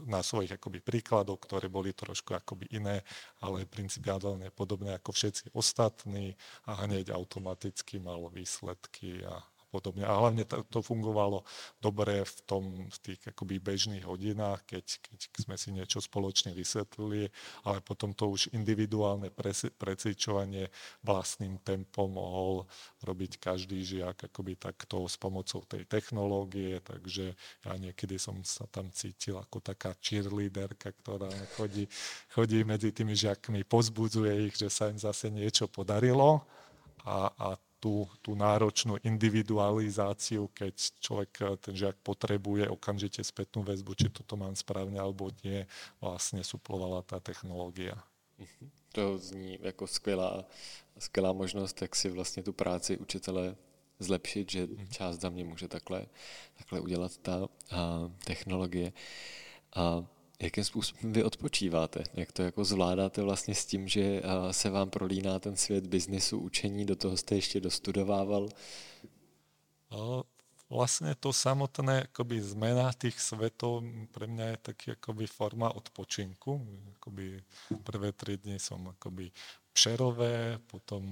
na 0.08 0.24
svojich 0.24 0.56
akoby 0.56 0.80
príkladoch, 0.80 1.40
ktoré 1.44 1.68
boli 1.68 1.92
trošku 1.92 2.32
akoby 2.32 2.72
iné, 2.72 3.04
ale 3.44 3.68
principiálne 3.68 4.48
podobné 4.56 4.96
ako 4.96 5.12
všetci 5.12 5.52
ostatní 5.52 6.36
a 6.68 6.88
hneď 6.88 7.12
automaticky 7.12 8.00
mal 8.00 8.32
výsledky 8.32 9.24
a 9.28 9.44
podobne. 9.72 10.04
A 10.04 10.20
hlavne 10.20 10.44
to, 10.44 10.68
to 10.68 10.84
fungovalo 10.84 11.48
dobre 11.80 12.28
v, 12.28 12.38
tom, 12.44 12.64
v 12.92 12.98
tých 13.00 13.32
akoby 13.32 13.64
bežných 13.64 14.04
hodinách, 14.04 14.68
keď, 14.68 14.86
keď 15.00 15.20
sme 15.40 15.56
si 15.56 15.72
niečo 15.72 16.04
spoločne 16.04 16.52
vysvetlili, 16.52 17.32
ale 17.64 17.80
potom 17.80 18.12
to 18.12 18.28
už 18.28 18.52
individuálne 18.52 19.32
precvičovanie 19.80 20.68
vlastným 21.08 21.64
tempom 21.64 22.12
mohol 22.12 22.68
robiť 23.08 23.40
každý 23.40 23.80
žiak 23.82 24.28
akoby 24.28 24.60
takto 24.60 25.08
s 25.08 25.16
pomocou 25.16 25.64
tej 25.64 25.88
technológie, 25.88 26.84
takže 26.84 27.34
ja 27.64 27.74
niekedy 27.80 28.20
som 28.20 28.44
sa 28.44 28.68
tam 28.68 28.92
cítil 28.92 29.40
ako 29.40 29.64
taká 29.64 29.96
cheerleaderka, 30.04 30.92
ktorá 30.92 31.32
chodí, 31.56 31.88
chodí 32.36 32.62
medzi 32.68 32.92
tými 32.92 33.16
žiakmi, 33.16 33.64
pozbudzuje 33.64 34.52
ich, 34.52 34.56
že 34.60 34.68
sa 34.68 34.92
im 34.92 35.00
zase 35.00 35.32
niečo 35.32 35.72
podarilo 35.72 36.44
a, 37.06 37.32
a 37.34 37.48
tú, 37.82 38.06
tú 38.22 38.38
náročnú 38.38 39.02
individualizáciu, 39.02 40.48
keď 40.54 40.74
človek, 41.02 41.32
eh, 41.42 41.58
ten 41.58 41.74
žiak 41.74 41.98
potrebuje 42.06 42.70
okamžite 42.70 43.26
spätnú 43.26 43.66
väzbu, 43.66 43.98
či 43.98 44.14
toto 44.14 44.38
mám 44.38 44.54
správne 44.54 45.02
alebo 45.02 45.34
nie, 45.42 45.66
vlastne 45.98 46.46
suplovala 46.46 47.02
tá 47.02 47.18
technológia. 47.18 47.98
Mhm. 48.38 48.70
To 48.92 49.18
zní 49.18 49.60
jako 49.62 49.88
skvělá, 49.88 50.46
skvělá 51.00 51.34
možnost, 51.34 51.82
jak 51.82 51.96
si 51.96 52.10
vlastně 52.10 52.44
tu 52.44 52.54
práci 52.54 52.98
učitele 52.98 53.56
zlepšit, 54.00 54.52
že 54.52 54.68
mhm. 54.68 54.88
část 54.88 55.22
za 55.22 55.30
mě 55.30 55.44
může 55.44 55.68
takhle, 55.68 56.06
takhle 56.58 56.80
udělat 56.80 57.18
ta 57.18 57.48
a, 57.72 58.12
technologie. 58.26 58.94
A 59.76 60.06
Jakým 60.42 60.64
způsobem 60.64 61.14
vy 61.14 61.24
odpočíváte? 61.24 62.04
Jak 62.14 62.32
to 62.32 62.44
jako 62.44 62.66
zvládáte 62.66 63.22
vlastně 63.22 63.56
s 63.56 63.66
tím, 63.66 63.88
že 63.88 64.22
se 64.52 64.70
vám 64.70 64.90
prolíná 64.90 65.40
ten 65.40 65.56
svět 65.56 65.88
biznisu, 65.88 66.40
učení, 66.40 66.86
do 66.86 66.96
toho 66.96 67.18
jste 67.18 67.36
ještě 67.36 67.60
dostudovával? 67.60 68.50
Vlastne 70.72 71.20
to 71.20 71.36
samotné 71.36 72.08
akoby 72.08 72.40
zmena 72.40 72.96
tých 72.96 73.20
svetov 73.20 73.84
pre 74.16 74.24
mňa 74.24 74.56
je 74.56 74.58
taký 74.72 74.88
akoby 74.96 75.28
forma 75.28 75.68
odpočinku. 75.68 76.64
Akoby 76.96 77.44
prvé 77.84 78.16
tri 78.16 78.40
dni 78.40 78.56
som 78.56 78.88
akoby 78.88 79.36
Přerové, 79.76 80.64
potom 80.72 81.04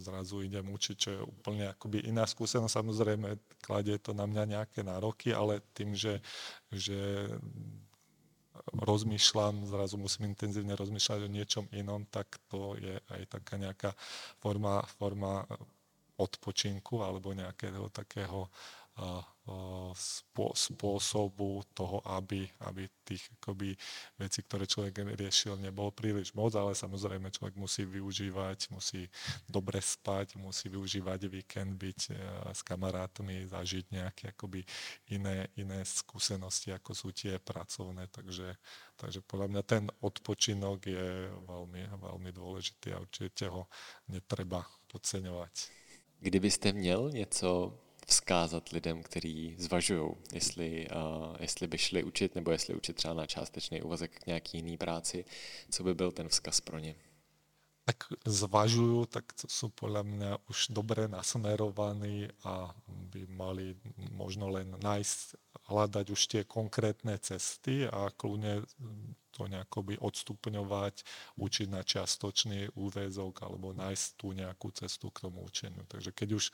zrazu 0.00 0.40
idem 0.40 0.64
učiť, 0.64 0.96
čo 0.96 1.08
je 1.12 1.20
úplne 1.20 1.68
akoby 1.68 2.08
iná 2.08 2.24
skúsenosť. 2.24 2.72
Samozrejme, 2.72 3.36
kladie 3.60 4.00
to 4.00 4.16
na 4.16 4.24
mňa 4.24 4.44
nejaké 4.44 4.80
nároky, 4.80 5.36
ale 5.36 5.60
tým, 5.76 5.92
že, 5.92 6.24
že 6.72 7.28
rozmýšľam, 8.72 9.64
zrazu 9.64 9.96
musím 9.96 10.32
intenzívne 10.32 10.76
rozmýšľať 10.76 11.20
o 11.24 11.32
niečom 11.32 11.64
inom, 11.72 12.04
tak 12.08 12.36
to 12.52 12.76
je 12.76 13.00
aj 13.08 13.22
taká 13.32 13.56
nejaká 13.56 13.90
forma, 14.40 14.84
forma 15.00 15.44
odpočinku 16.20 17.00
alebo 17.00 17.32
nejakého 17.32 17.88
takého 17.88 18.46
uh, 18.46 19.24
spôsobu 19.98 21.66
toho, 21.74 21.98
aby, 22.06 22.46
aby 22.62 22.86
tých 23.02 23.26
akoby, 23.42 23.74
vecí, 24.14 24.38
ktoré 24.46 24.70
človek 24.70 25.02
riešil, 25.18 25.58
nebol 25.58 25.90
príliš 25.90 26.30
moc, 26.38 26.54
ale 26.54 26.78
samozrejme 26.78 27.34
človek 27.34 27.58
musí 27.58 27.82
využívať, 27.82 28.70
musí 28.70 29.10
dobre 29.50 29.82
spať, 29.82 30.38
musí 30.38 30.70
využívať 30.70 31.20
víkend, 31.26 31.74
byť 31.74 32.00
e, 32.06 32.12
s 32.54 32.62
kamarátmi, 32.62 33.50
zažiť 33.50 33.84
nejaké 33.90 34.24
akoby 34.38 34.62
iné, 35.10 35.50
iné 35.58 35.82
skúsenosti, 35.82 36.70
ako 36.70 36.94
sú 36.94 37.08
tie 37.10 37.42
pracovné. 37.42 38.06
Takže, 38.14 38.54
takže 38.94 39.26
podľa 39.26 39.58
mňa 39.58 39.62
ten 39.66 39.84
odpočinok 40.06 40.86
je 40.86 41.34
veľmi, 41.50 41.82
veľmi 41.98 42.30
dôležitý 42.30 42.94
a 42.94 43.02
určite 43.02 43.50
ho 43.50 43.66
netreba 44.06 44.62
podceňovať. 44.86 45.82
Kdybyste 46.22 46.72
měl 46.72 47.10
něco 47.10 47.78
vzkázat 48.06 48.68
lidem, 48.68 49.02
kteří 49.02 49.54
zvažují, 49.58 50.10
jestli, 50.32 50.86
uh, 50.88 51.36
jestli 51.40 51.66
by 51.66 51.78
šli 51.78 52.04
učit, 52.04 52.34
nebo 52.34 52.50
jestli 52.50 52.74
učit 52.74 52.96
třeba 52.96 53.14
na 53.14 53.26
částečný 53.26 53.82
úvazek 53.82 54.18
k 54.18 54.26
nějaký 54.26 54.58
jiný 54.58 54.76
práci, 54.76 55.24
co 55.70 55.84
by 55.84 55.94
byl 55.94 56.12
ten 56.12 56.28
vzkaz 56.28 56.60
pro 56.60 56.78
ně? 56.78 56.94
Tak 57.82 58.14
zvažujú, 58.22 59.10
tak 59.10 59.34
to 59.34 59.50
sú 59.50 59.66
podľa 59.74 60.06
mňa 60.06 60.30
už 60.46 60.70
dobre 60.70 61.10
nasmerovaní 61.10 62.30
a 62.46 62.70
by 62.86 63.26
mali 63.26 63.74
možno 64.14 64.54
len 64.54 64.70
nájsť, 64.78 65.34
hľadať 65.66 66.06
už 66.14 66.20
tie 66.30 66.42
konkrétne 66.46 67.18
cesty 67.18 67.82
a 67.90 68.06
kľudne 68.14 68.62
to 69.34 69.50
nejako 69.50 69.82
by 69.82 69.94
odstupňovať, 69.98 71.02
učiť 71.40 71.68
na 71.74 71.82
čiastočný 71.82 72.70
úväzok 72.78 73.42
alebo 73.42 73.74
nájsť 73.74 74.06
tú 74.14 74.30
nejakú 74.30 74.70
cestu 74.70 75.10
k 75.10 75.26
tomu 75.26 75.42
učeniu. 75.42 75.82
Takže 75.90 76.14
keď 76.14 76.28
už 76.38 76.44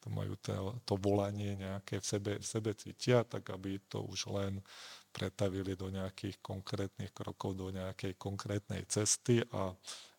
to 0.00 0.08
majú 0.10 0.36
to, 0.40 0.80
to 0.88 0.94
volanie 0.96 1.56
nejaké 1.56 2.00
v 2.00 2.06
sebe, 2.06 2.32
v 2.40 2.46
sebe 2.46 2.72
cítia, 2.74 3.24
tak 3.24 3.52
aby 3.52 3.78
to 3.88 4.02
už 4.04 4.32
len 4.32 4.64
pretavili 5.12 5.76
do 5.76 5.92
nejakých 5.92 6.40
konkrétnych 6.40 7.12
krokov, 7.12 7.56
do 7.58 7.68
nejakej 7.70 8.16
konkrétnej 8.16 8.88
cesty 8.88 9.44
a 9.52 9.74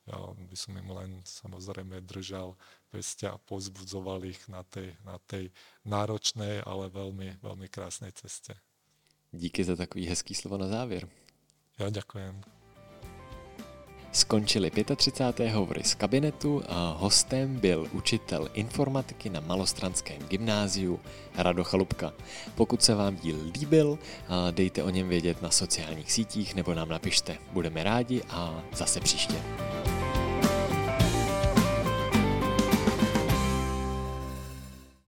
ja 0.10 0.18
by 0.34 0.58
som 0.58 0.74
im 0.76 0.90
len 0.92 1.12
samozrejme 1.22 2.02
držal 2.02 2.58
peste 2.90 3.30
a 3.30 3.38
pozbudzoval 3.38 4.26
ich 4.26 4.42
na 4.50 4.66
tej, 4.66 4.98
na 5.06 5.22
tej 5.30 5.54
náročnej, 5.86 6.66
ale 6.66 6.90
veľmi, 6.90 7.38
veľmi 7.40 7.68
krásnej 7.70 8.12
ceste. 8.18 8.58
Díky 9.32 9.64
za 9.64 9.76
takový 9.76 10.06
hezký 10.12 10.36
slovo 10.36 10.58
na 10.58 10.68
závěr. 10.68 11.08
Já 11.80 11.90
ďakujem. 11.90 12.61
Skončili 14.12 14.72
35. 14.96 15.52
hovory 15.54 15.84
z 15.84 15.96
kabinetu 15.96 16.64
a 16.70 16.96
hostem 17.00 17.56
byl 17.60 17.88
učitel 17.92 18.50
informatiky 18.54 19.30
na 19.30 19.40
Malostranském 19.40 20.18
gymnáziu 20.28 21.00
Rado 21.38 21.64
Chalupka. 21.64 22.14
Pokud 22.56 22.84
se 22.84 22.96
vám 22.96 23.16
díl 23.16 23.38
líbil, 23.54 24.00
dejte 24.52 24.84
o 24.84 24.90
něm 24.90 25.10
vědět 25.10 25.42
na 25.42 25.52
sociálních 25.52 26.12
sítích 26.12 26.56
nebo 26.56 26.74
nám 26.74 26.90
napište. 26.90 27.38
Budeme 27.52 27.84
rádi 27.84 28.22
a 28.30 28.64
zase 28.74 29.00
příště. 29.00 29.42